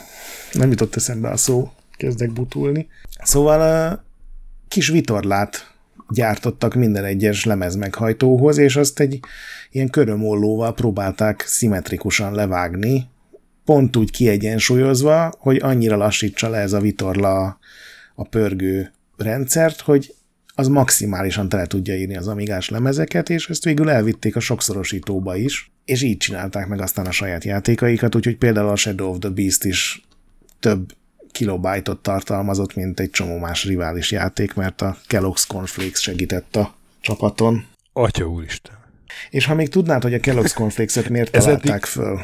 [0.52, 2.88] Nem jutott eszembe a szó, kezdek butulni.
[3.22, 4.04] Szóval a
[4.68, 5.74] kis vitorlát
[6.08, 9.20] gyártottak minden egyes lemezmeghajtóhoz, és azt egy
[9.70, 13.06] ilyen körömollóval próbálták szimmetrikusan levágni,
[13.64, 17.58] pont úgy kiegyensúlyozva, hogy annyira lassítsa le ez a vitorla
[18.14, 20.14] a pörgő rendszert, hogy
[20.54, 25.70] az maximálisan tele tudja írni az amigás lemezeket, és ezt végül elvitték a sokszorosítóba is,
[25.84, 29.64] és így csinálták meg aztán a saját játékaikat, úgyhogy például a Shadow of the Beast
[29.64, 30.02] is
[30.60, 30.92] több
[31.32, 37.66] kilobájtot tartalmazott, mint egy csomó más rivális játék, mert a Kellogg's Cornflakes segített a csapaton.
[37.92, 38.76] Atya úristen.
[39.30, 42.20] És ha még tudnád, hogy a Kellogg's Cornflakes-et miért Ez találták eddig- föl?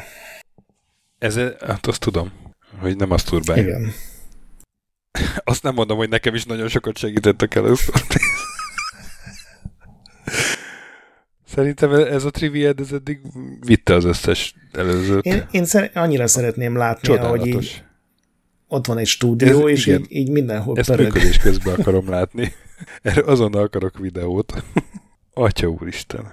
[1.17, 2.31] Ez, hát azt tudom,
[2.79, 3.63] hogy nem azt turbálja.
[3.63, 3.91] Igen.
[5.43, 7.91] Azt nem mondom, hogy nekem is nagyon sokat segítettek el ezt.
[11.47, 13.19] Szerintem ez a triviad, ez eddig
[13.59, 15.25] vitte az összes előzőt.
[15.25, 17.83] Én, én szer- annyira szeretném látni, hogy így
[18.67, 19.99] ott van egy stúdió, Ez- és igen.
[20.01, 21.05] így, így mindenhol Ezt pörög.
[21.05, 22.53] működés közben akarom látni.
[23.01, 24.63] Erre azonnal akarok videót.
[25.33, 26.31] Atya úristen.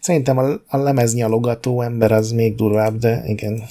[0.00, 3.62] Szerintem a, a lemeznyalogató ember az még durvább, de igen.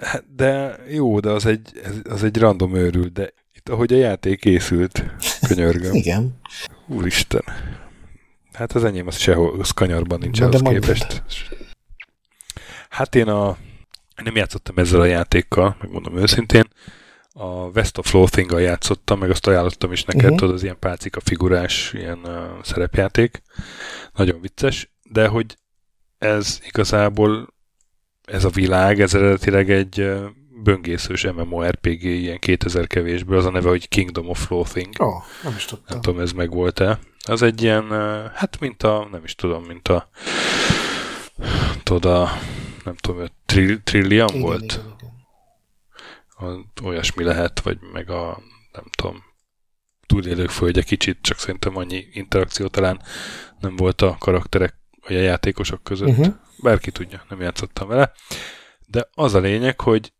[0.00, 1.70] Hát, De jó, de az egy,
[2.04, 5.04] az egy random őrült, de itt ahogy a játék készült,
[5.48, 5.94] könyörgöm.
[6.02, 6.40] Igen.
[6.88, 7.42] Úristen.
[8.52, 10.82] Hát az enyém az sehol, az kanyarban nincs de ahhoz mondjad.
[10.84, 11.22] képest.
[12.88, 13.56] Hát én a
[14.22, 16.64] nem játszottam ezzel a játékkal, megmondom őszintén.
[17.32, 20.38] A West of Loathing-gal játszottam, meg azt ajánlottam is neked, uh-huh.
[20.38, 22.32] tudod, az ilyen pálcika figurás, ilyen uh,
[22.62, 23.42] szerepjáték.
[24.14, 25.56] Nagyon vicces, de hogy
[26.18, 27.54] ez igazából,
[28.24, 30.24] ez a világ, ez eredetileg egy uh,
[30.62, 34.94] böngészős MMORPG, ilyen 2000 kevésből, az a neve, hogy Kingdom of Loathing.
[35.00, 35.86] Ó, oh, nem is tudtam.
[35.88, 36.98] Nem tudom, ez meg volt-e.
[37.26, 40.08] Az egy ilyen, uh, hát mint a, nem is tudom, mint a
[41.82, 42.30] tudod, a,
[42.84, 44.72] nem tudom, tri, Trillium Igen, volt?
[44.72, 45.12] igen, igen.
[46.28, 48.42] A, olyasmi lehet, vagy meg a,
[48.72, 49.22] nem tudom,
[50.06, 53.02] túlélők földje kicsit, csak szerintem annyi interakció talán
[53.60, 54.74] nem volt a karakterek,
[55.06, 56.08] vagy a játékosok között.
[56.08, 56.34] Uh-huh.
[56.62, 58.12] Bárki tudja, nem játszottam vele.
[58.86, 60.12] De az a lényeg, hogy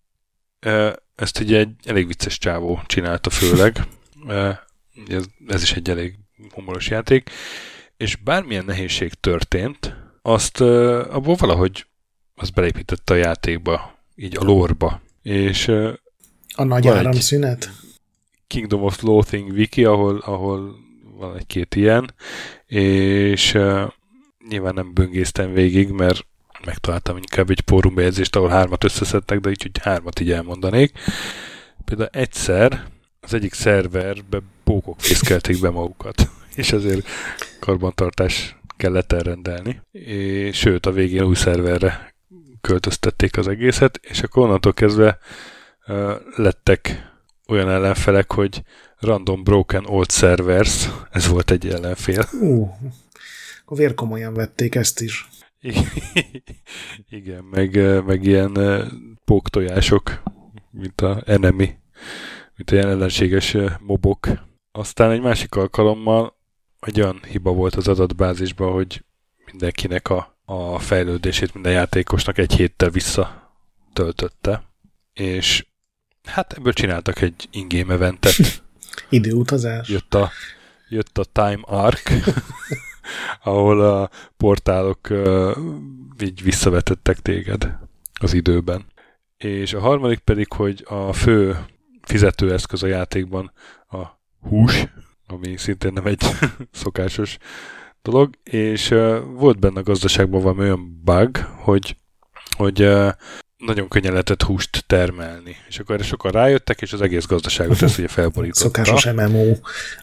[1.14, 3.78] ezt ugye egy elég vicces csávó csinálta főleg.
[5.08, 6.18] Ez, ez is egy elég
[6.50, 7.30] humoros játék.
[7.96, 11.86] És bármilyen nehézség történt, azt abból valahogy
[12.34, 15.00] azt belépítette a játékba, így a lórba.
[15.22, 15.68] És
[16.54, 17.70] A nagy áramszünet?
[18.46, 20.76] Kingdom of Loathing wiki, ahol, ahol
[21.16, 22.14] van egy-két ilyen,
[22.66, 23.92] és uh,
[24.48, 26.26] nyilván nem böngésztem végig, mert
[26.64, 30.92] megtaláltam inkább egy fórumbejegyzést, ahol hármat összeszedtek, de így, hogy hármat így elmondanék.
[31.84, 32.86] Például egyszer
[33.20, 37.06] az egyik szerverbe pókok fészkelték be magukat, és ezért
[37.60, 39.80] karbantartás kellett elrendelni.
[39.90, 42.13] És, sőt, a végén új szerverre
[42.64, 45.18] költöztették az egészet, és akkor onnantól kezdve
[45.86, 47.12] uh, lettek
[47.48, 48.62] olyan ellenfelek, hogy
[48.98, 52.24] Random Broken Old Servers, ez volt egy ellenfél.
[52.40, 52.70] Ú,
[53.64, 55.28] akkor vérkomolyan vették ezt is.
[57.08, 58.58] Igen, meg, meg ilyen
[59.24, 60.22] póktojások,
[60.70, 61.74] mint a enemy,
[62.56, 64.28] mint ilyen ellenséges mobok.
[64.72, 66.36] Aztán egy másik alkalommal
[66.80, 69.04] egy olyan hiba volt az adatbázisban, hogy
[69.46, 74.62] mindenkinek a, a fejlődését minden játékosnak egy héttel visszatöltötte,
[75.12, 75.66] és
[76.24, 78.34] hát ebből csináltak egy in-game eventet,
[79.08, 79.88] Időutazás.
[79.88, 80.30] jött a,
[80.88, 82.10] jött a Time Arc,
[83.42, 85.56] ahol a portálok uh,
[86.20, 87.78] így visszavetettek téged
[88.20, 88.86] az időben.
[89.36, 91.64] És a harmadik pedig, hogy a fő
[92.02, 93.52] fizetőeszköz a játékban
[93.88, 94.02] a
[94.40, 94.86] hús,
[95.26, 96.22] ami szintén nem egy
[96.72, 97.38] szokásos
[98.04, 101.96] dolog, és uh, volt benne a gazdaságban valami olyan bug, hogy,
[102.56, 103.08] hogy uh,
[103.56, 105.56] nagyon könnyen lehetett húst termelni.
[105.68, 108.84] És akkor erre sokan rájöttek, és az egész gazdaságot ezt ugye felborította.
[108.84, 109.56] Szokásos MMO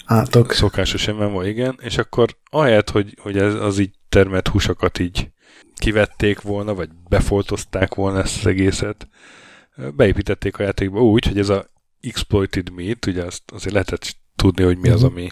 [0.06, 0.52] átok.
[0.52, 1.80] Szokásos MMO, igen.
[1.82, 5.30] És akkor ahelyett, hogy, hogy ez, az így termelt húsokat így
[5.76, 9.08] kivették volna, vagy befoltozták volna ezt az egészet,
[9.96, 11.66] beépítették a játékba úgy, hogy ez a
[12.02, 15.12] exploited meat, ugye azt azért lehetett tudni, hogy mi az, Mhm.
[15.12, 15.32] ami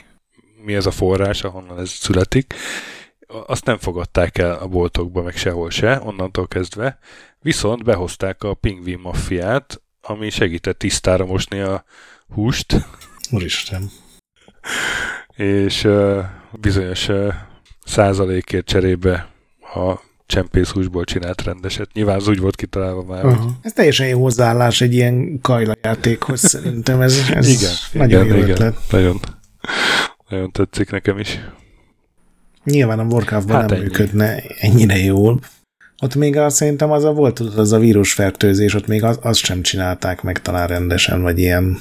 [0.63, 2.53] mi ez a forrás, ahonnan ez születik.
[3.47, 6.99] Azt nem fogadták el a boltokba, meg sehol se, onnantól kezdve.
[7.39, 11.83] Viszont behozták a pingvin maffiát, ami segített tisztára mosni a
[12.33, 12.75] húst,
[13.31, 13.89] Úristen.
[15.35, 17.33] és uh, bizonyos uh,
[17.85, 19.29] százalékért cserébe
[19.59, 21.93] a csempészhúsból csinált rendeset.
[21.93, 23.51] Nyilván az úgy volt kitalálva már, Aha.
[23.61, 28.43] Ez teljesen jó hozzáállás egy ilyen kajla játékhoz, szerintem ez, ez igen, nagyon igen, jó
[28.43, 28.77] igen, ötlet.
[28.89, 29.19] Nagyon,
[30.29, 31.39] nagyon tetszik nekem is.
[32.63, 33.87] Nyilván a Warcraftban Hát nem ennyi.
[33.87, 35.39] működne ennyire jól.
[36.01, 39.39] Ott még a, szerintem az a volt tudod, az a vírusfertőzés, ott még az, azt
[39.39, 41.77] sem csinálták meg talán rendesen, vagy ilyen.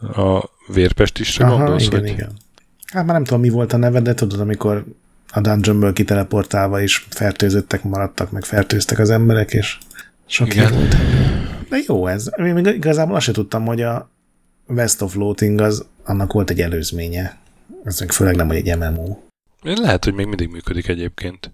[0.00, 2.30] A vérpestisre gondolsz, igen, hogy igen.
[2.92, 4.84] Hát már nem tudom, mi volt a neve, de tudod, amikor
[5.32, 9.78] a dungeonből kiteleportálva is fertőzöttek, maradtak, meg fertőztek az emberek, és
[10.26, 10.72] sok Igen.
[10.72, 10.96] volt.
[11.68, 12.30] De jó ez.
[12.36, 14.10] Én még igazából azt se tudtam, hogy a
[14.66, 17.36] West of Loathing az, annak volt egy előzménye.
[17.84, 19.16] Ez meg főleg nem, hogy egy MMO.
[19.62, 21.52] lehet, hogy még mindig működik egyébként.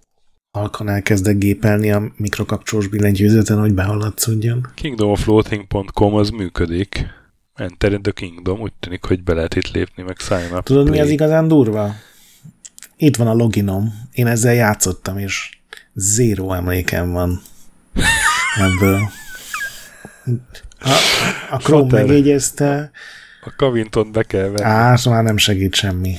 [0.51, 4.66] Halkan elkezdek gépelni a mikrokapcsolós billentyűzeten, hogy behallatszódjon.
[4.74, 7.06] kingdomofloating.com az működik.
[7.55, 10.64] Enter in the Kingdom, úgy tűnik, hogy be lehet itt lépni, meg sign up.
[10.64, 11.02] Tudod, mi play.
[11.02, 11.94] az igazán durva?
[12.96, 13.92] Itt van a loginom.
[14.12, 15.59] Én ezzel játszottam, és
[15.94, 17.40] zéró emlékem van
[18.66, 19.01] ebből.
[20.80, 20.90] A,
[21.51, 22.90] a Chrome megjegyezte,
[23.44, 24.62] A Kavinton be kell venni.
[24.62, 26.16] á, szóval nem segít semmi.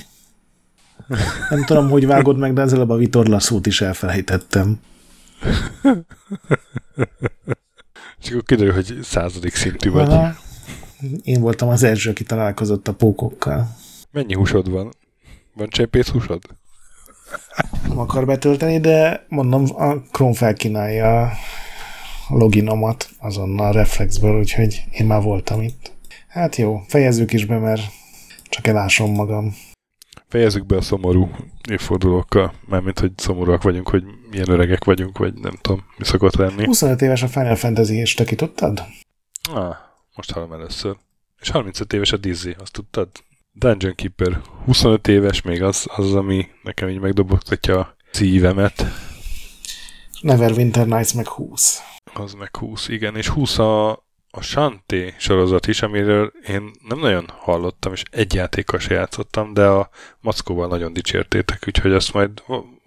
[1.49, 4.79] Nem tudom, hogy vágod meg, de előbb a vitorlaszót is elfelejtettem.
[8.21, 10.09] És akkor kiderül, hogy századik szintű vagy.
[10.09, 10.35] Aha.
[11.23, 13.75] Én voltam az első, aki találkozott a pókokkal.
[14.11, 14.91] Mennyi húsod van?
[15.53, 16.41] Van csempész húsod?
[17.87, 21.31] Nem akar betölteni, de mondom, a Chrome felkínálja a
[22.29, 25.94] loginomat azonnal reflexből, úgyhogy én már voltam itt.
[26.35, 27.81] Hát jó, fejezzük is be, mert
[28.43, 29.55] csak elásom magam.
[30.27, 31.29] fejezzük be a szomorú
[31.69, 36.65] évfordulókkal, mármint, hogy szomorúak vagyunk, hogy milyen öregek vagyunk, vagy nem tudom, mi szokott lenni.
[36.65, 38.83] 25 éves a Final Fantasy, és te ki tudtad?
[39.51, 39.75] Ah,
[40.15, 40.95] most hallom először.
[41.41, 43.09] És 35 éves a Dizzy, azt tudtad?
[43.51, 48.85] Dungeon Keeper 25 éves, még az, az ami nekem így megdobogtatja a szívemet.
[50.21, 51.79] Neverwinter Nights meg 20.
[52.13, 54.04] Az meg 20, igen, és 20 a,
[54.37, 59.65] a Shanté sorozat is, amiről én nem nagyon hallottam, és egy játékkal se játszottam, de
[59.65, 59.89] a
[60.21, 62.43] Mackóval nagyon dicsértétek, úgyhogy azt majd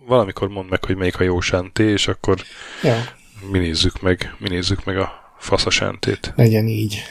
[0.06, 2.42] valamikor mondd meg, hogy melyik a jó Shanté, és akkor
[2.82, 3.04] ja.
[3.50, 6.32] mi nézzük meg, mi nézzük meg a fasz a Sántét.
[6.36, 7.02] Legyen így.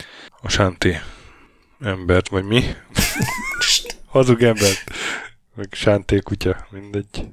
[0.42, 1.00] A Sánté
[1.80, 2.64] embert, vagy mi?
[4.06, 4.84] Hazug embert.
[5.56, 7.28] Meg Sánté kutya, mindegy.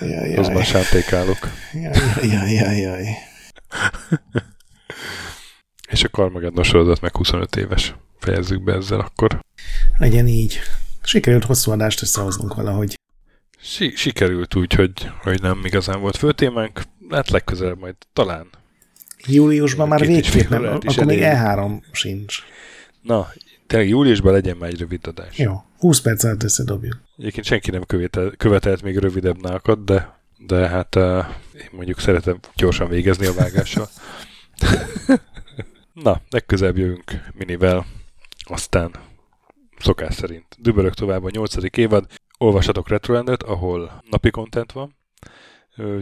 [0.00, 1.38] Jaj, Az már sántékálok.
[1.72, 3.04] Jaj, jaj, jaj, jaj.
[5.88, 7.94] És a Carmageddon sorozat meg 25 éves.
[8.18, 9.40] Fejezzük be ezzel akkor.
[9.98, 10.58] Legyen így.
[11.02, 12.98] Sikerült hosszú adást összehoznunk valahogy.
[13.60, 16.82] Si- sikerült úgy, hogy, hogy nem igazán volt főtémánk.
[17.10, 18.46] Hát legközelebb majd talán.
[19.26, 21.82] Júliusban már végképp nem, akkor még elérünk.
[21.82, 22.38] E3 sincs.
[23.02, 23.28] Na,
[23.66, 25.38] tényleg júliusban legyen már egy rövid adás.
[25.38, 27.00] Jó, 20 perc alatt összedobjuk.
[27.18, 31.24] Egyébként senki nem követel, követelt még rövidebb nákat, de, de hát uh,
[31.54, 33.88] én mondjuk szeretem gyorsan végezni a vágással.
[35.92, 37.86] Na, legközelebb jövünk minivel,
[38.44, 38.90] aztán
[39.78, 40.46] szokás szerint.
[40.58, 42.06] Dübörök tovább a nyolcadik évad,
[42.38, 44.96] olvassatok Retrolandet, ahol napi content van,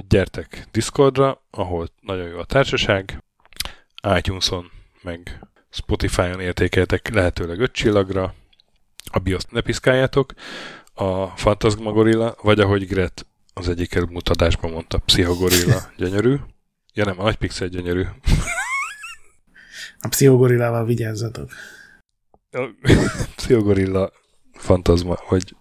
[0.08, 3.24] gyertek Discordra, ahol nagyon jó a társaság,
[4.16, 4.70] iTunes-on,
[5.02, 5.40] meg
[5.70, 8.34] Spotify-on értékeltek lehetőleg öt csillagra,
[9.12, 10.32] a BIOS ne piszkáljátok,
[10.94, 16.36] a Fantasmagorilla, vagy ahogy Gret az egyik előbb mutatásban mondta, Pszichogorilla gyönyörű.
[16.94, 18.02] Ja nem, a nagy pixel gyönyörű.
[19.98, 21.50] A pszichogorillával vigyázzatok.
[22.50, 22.68] A
[23.36, 24.12] Pszichogorilla
[24.52, 25.56] fantazma, vagy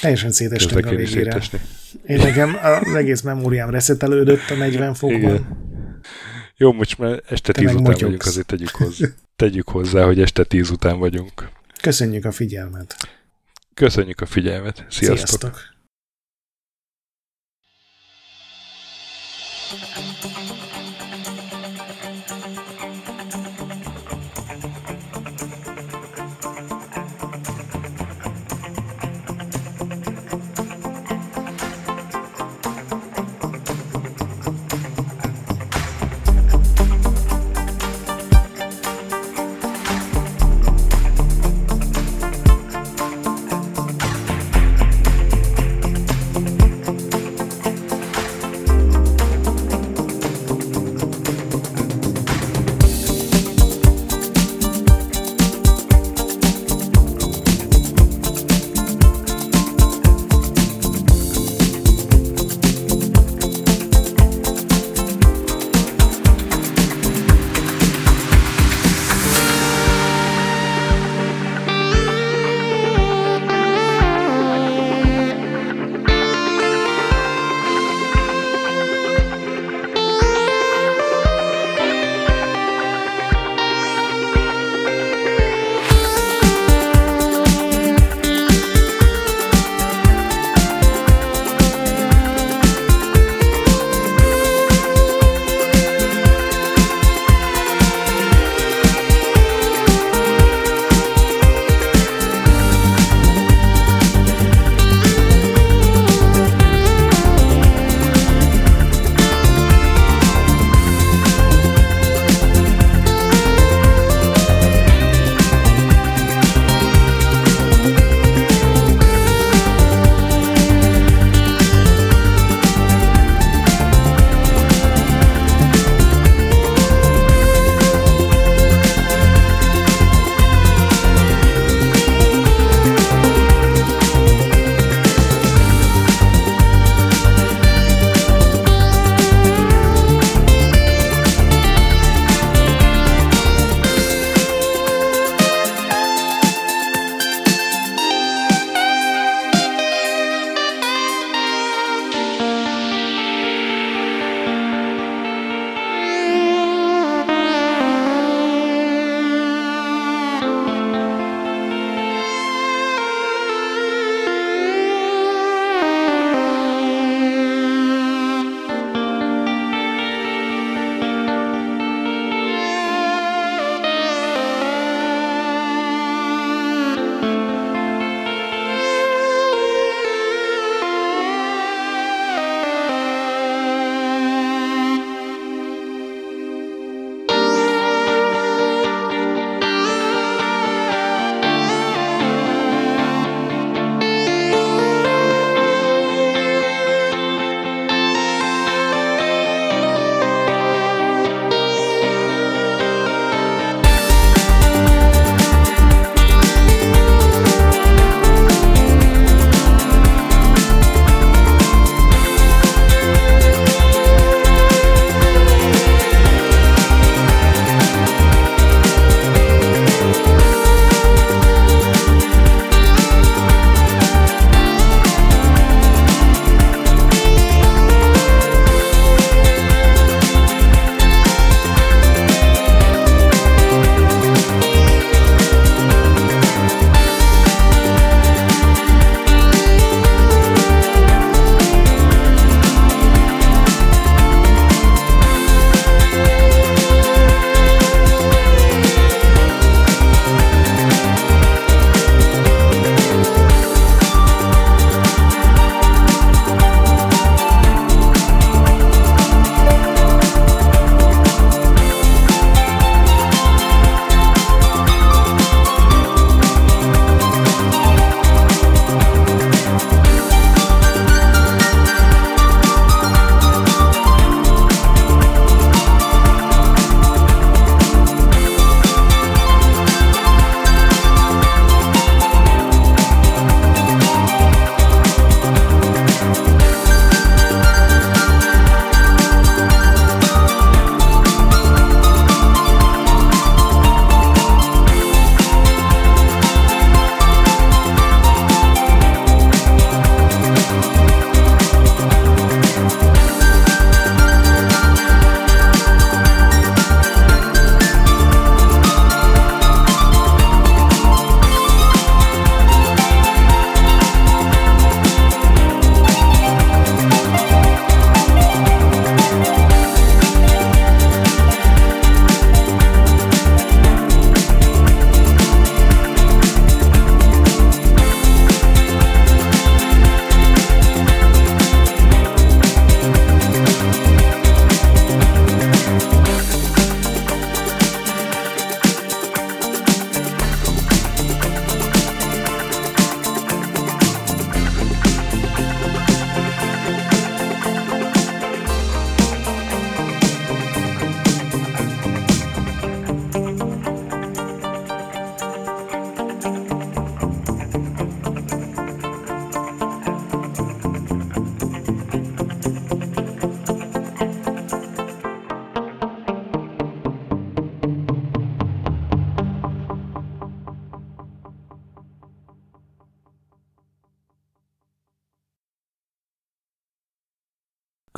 [0.00, 1.06] Teljesen szétestünk a végére.
[1.06, 1.60] szétesni.
[2.06, 5.20] Én nekem az egész memóriám reszetelődött a 40 fokban.
[5.20, 5.66] Igen.
[6.56, 8.00] Jó, most már este Te 10 meg után motyogsz.
[8.02, 9.06] vagyunk, azért tegyük hozzá.
[9.36, 11.48] Tegyük hozzá, hogy este 10 után vagyunk.
[11.82, 12.96] Köszönjük a figyelmet.
[13.74, 14.86] Köszönjük a figyelmet.
[14.88, 15.16] Sziasztok!
[15.28, 15.60] Sziasztok.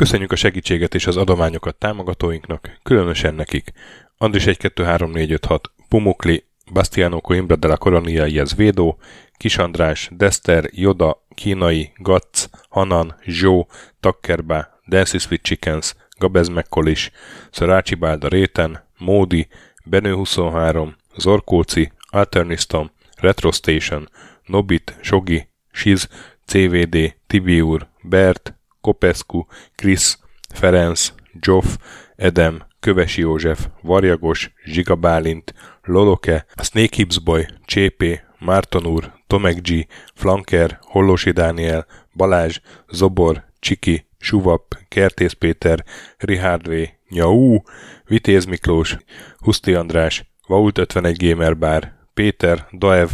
[0.00, 3.72] Köszönjük a segítséget és az adományokat támogatóinknak, különösen nekik.
[4.18, 8.98] Andris 1 2 3 4 5 6, Pumukli, Bastiano Coimbra de la Coronia Iez Védó,
[9.36, 13.68] Kis András, Dester, Joda, Kínai, Gatz, Hanan, Zsó,
[14.00, 17.10] Takkerbá, Dancy Sweet Chickens, Gabez Mekkolis,
[17.50, 19.48] Szarácsi Bálda Réten, Módi,
[19.84, 24.08] Benő 23, Zorkóci, Alternistom, Retro Station,
[24.44, 26.08] Nobit, Sogi, Siz,
[26.46, 30.18] CVD, Tibiur, Bert, Kopescu, Krisz,
[30.54, 31.76] Ferenc, Joff,
[32.16, 39.86] Edem, Kövesi József, Varjagos, Zsiga Bálint, Loloke, Snake Hips Boy, Csépé, Márton úr, Tomek G,
[40.14, 45.84] Flanker, Hollósi Dániel, Balázs, Zobor, Csiki, Suvap, Kertész Péter,
[46.18, 46.72] Richard V,
[47.08, 47.58] Nyau,
[48.04, 48.96] Vitéz Miklós,
[49.36, 53.08] Huszti András, Vault 51 Gamer Bar, Péter, Daev,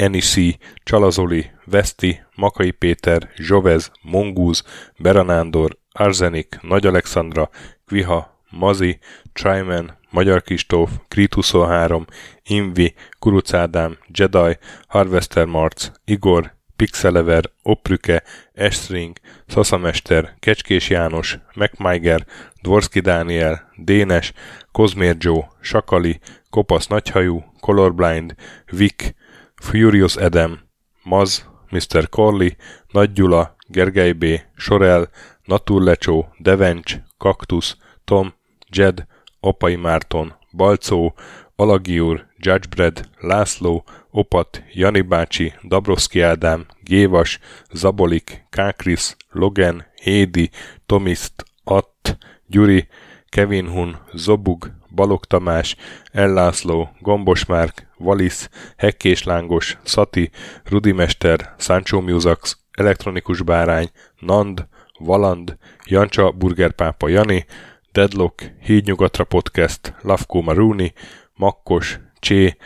[0.00, 4.62] Enisi, Csalazoli, Veszti, Makai Péter, Zsovez, Mongúz,
[4.98, 7.50] Beranándor, Arzenik, Nagy Alexandra,
[7.86, 8.98] Kviha, Mazi,
[9.32, 12.04] Tryman, Magyar Kistóf, Krit 23,
[12.42, 14.58] Invi, Kuruc Ádám, Jedi,
[14.88, 18.22] Harvester Marc, Igor, Pixelever, Oprüke,
[18.52, 19.16] Estring,
[19.46, 22.26] Szaszamester, Kecskés János, MacMiger,
[22.62, 24.32] Dvorski Dániel, Dénes,
[24.72, 26.20] Kozmér Joe, Sakali,
[26.50, 28.34] Kopasz Nagyhajú, Colorblind,
[28.70, 29.14] Vic,
[29.60, 30.58] Furious Edem,
[31.04, 32.08] Maz, Mr.
[32.08, 32.56] Corley,
[32.92, 34.24] Nagy Gyula, Gergely B.,
[34.56, 35.08] Sorel,
[35.44, 38.34] Naturlecsó, Devencs, Kaktusz, Tom,
[38.68, 39.06] Jed,
[39.40, 41.14] Apai Márton, Balcó,
[41.56, 47.38] Alagiur, Judgebred, László, Opat, Jani bácsi, Dabrowski Ádám, Gévas,
[47.72, 50.50] Zabolik, Kákris, Logan, Hédi,
[50.86, 52.88] Tomiszt, Att, Gyuri,
[53.28, 55.76] Kevin Hun, Zobug, Balog Tamás,
[56.12, 60.30] Ellászló, Gombos Márk, Valisz, Hekkés Lángos, Szati,
[60.64, 64.66] Rudimester, Sancho Musax, Elektronikus Bárány, Nand,
[64.98, 67.46] Valand, Jancsa Burgerpápa Jani,
[67.92, 70.92] Deadlock, Hídnyugatra Podcast, Lavko Maruni,
[71.34, 72.56] Makkos, Csé,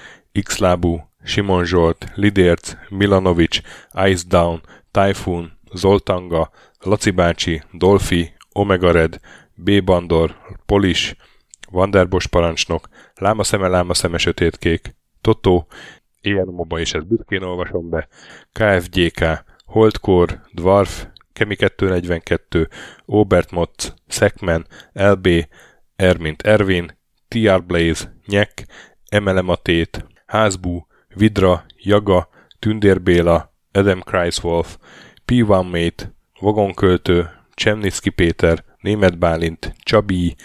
[0.43, 3.61] Xlábú, Simon Zsolt, Lidérc, Milanovic,
[4.07, 9.21] Ice Down, Typhoon, Zoltanga, Laci bácsi, Dolfi, Omega Red,
[9.55, 9.83] B.
[9.85, 10.35] Bandor,
[10.67, 11.17] Polis,
[11.75, 15.67] Vanderbos parancsnok, Lámaszeme, Lámaszeme, Sötétkék, Totó,
[16.21, 18.09] ilyen moba és ezt büszkén olvasom be,
[18.53, 22.69] KFGK, Holdkor, Dwarf, Kemi 242,
[23.05, 25.29] Obert Motz, Szekmen, LB,
[25.97, 26.99] Ermint Ervin,
[27.29, 28.67] TR Blaze, Nyek,
[29.09, 32.29] Emele Matét, Házbú, Vidra, Jaga,
[32.59, 34.79] Tündér Béla, Adam Kreiswolf,
[35.27, 40.37] P1 Mate, Vagonköltő, Csemnicki Péter, Német Bálint, Csabi,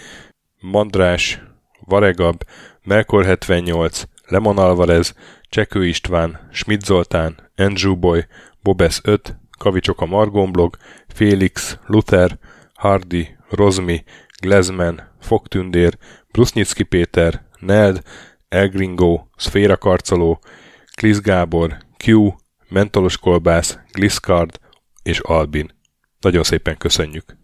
[0.60, 1.42] Mandrás,
[1.86, 2.44] Varegab,
[2.82, 5.14] Melkor 78, Lemon Alvarez,
[5.48, 8.26] Csekő István, Schmidt Zoltán, Andrew Boy,
[8.62, 10.76] Bobesz 5, Kavicsok a Margonblog,
[11.08, 12.38] Félix, Luther,
[12.74, 14.04] Hardy, Rozmi,
[14.40, 15.98] Glezman, Fogtündér,
[16.32, 18.02] Brusnyicki Péter, Neld,
[18.48, 20.40] Elgringo, Szféra Karcoló,
[20.94, 22.34] Klisz Gábor, Q,
[22.68, 24.60] Mentolos Kolbász, Gliscard
[25.02, 25.70] és Albin.
[26.20, 27.39] Nagyon szépen köszönjük!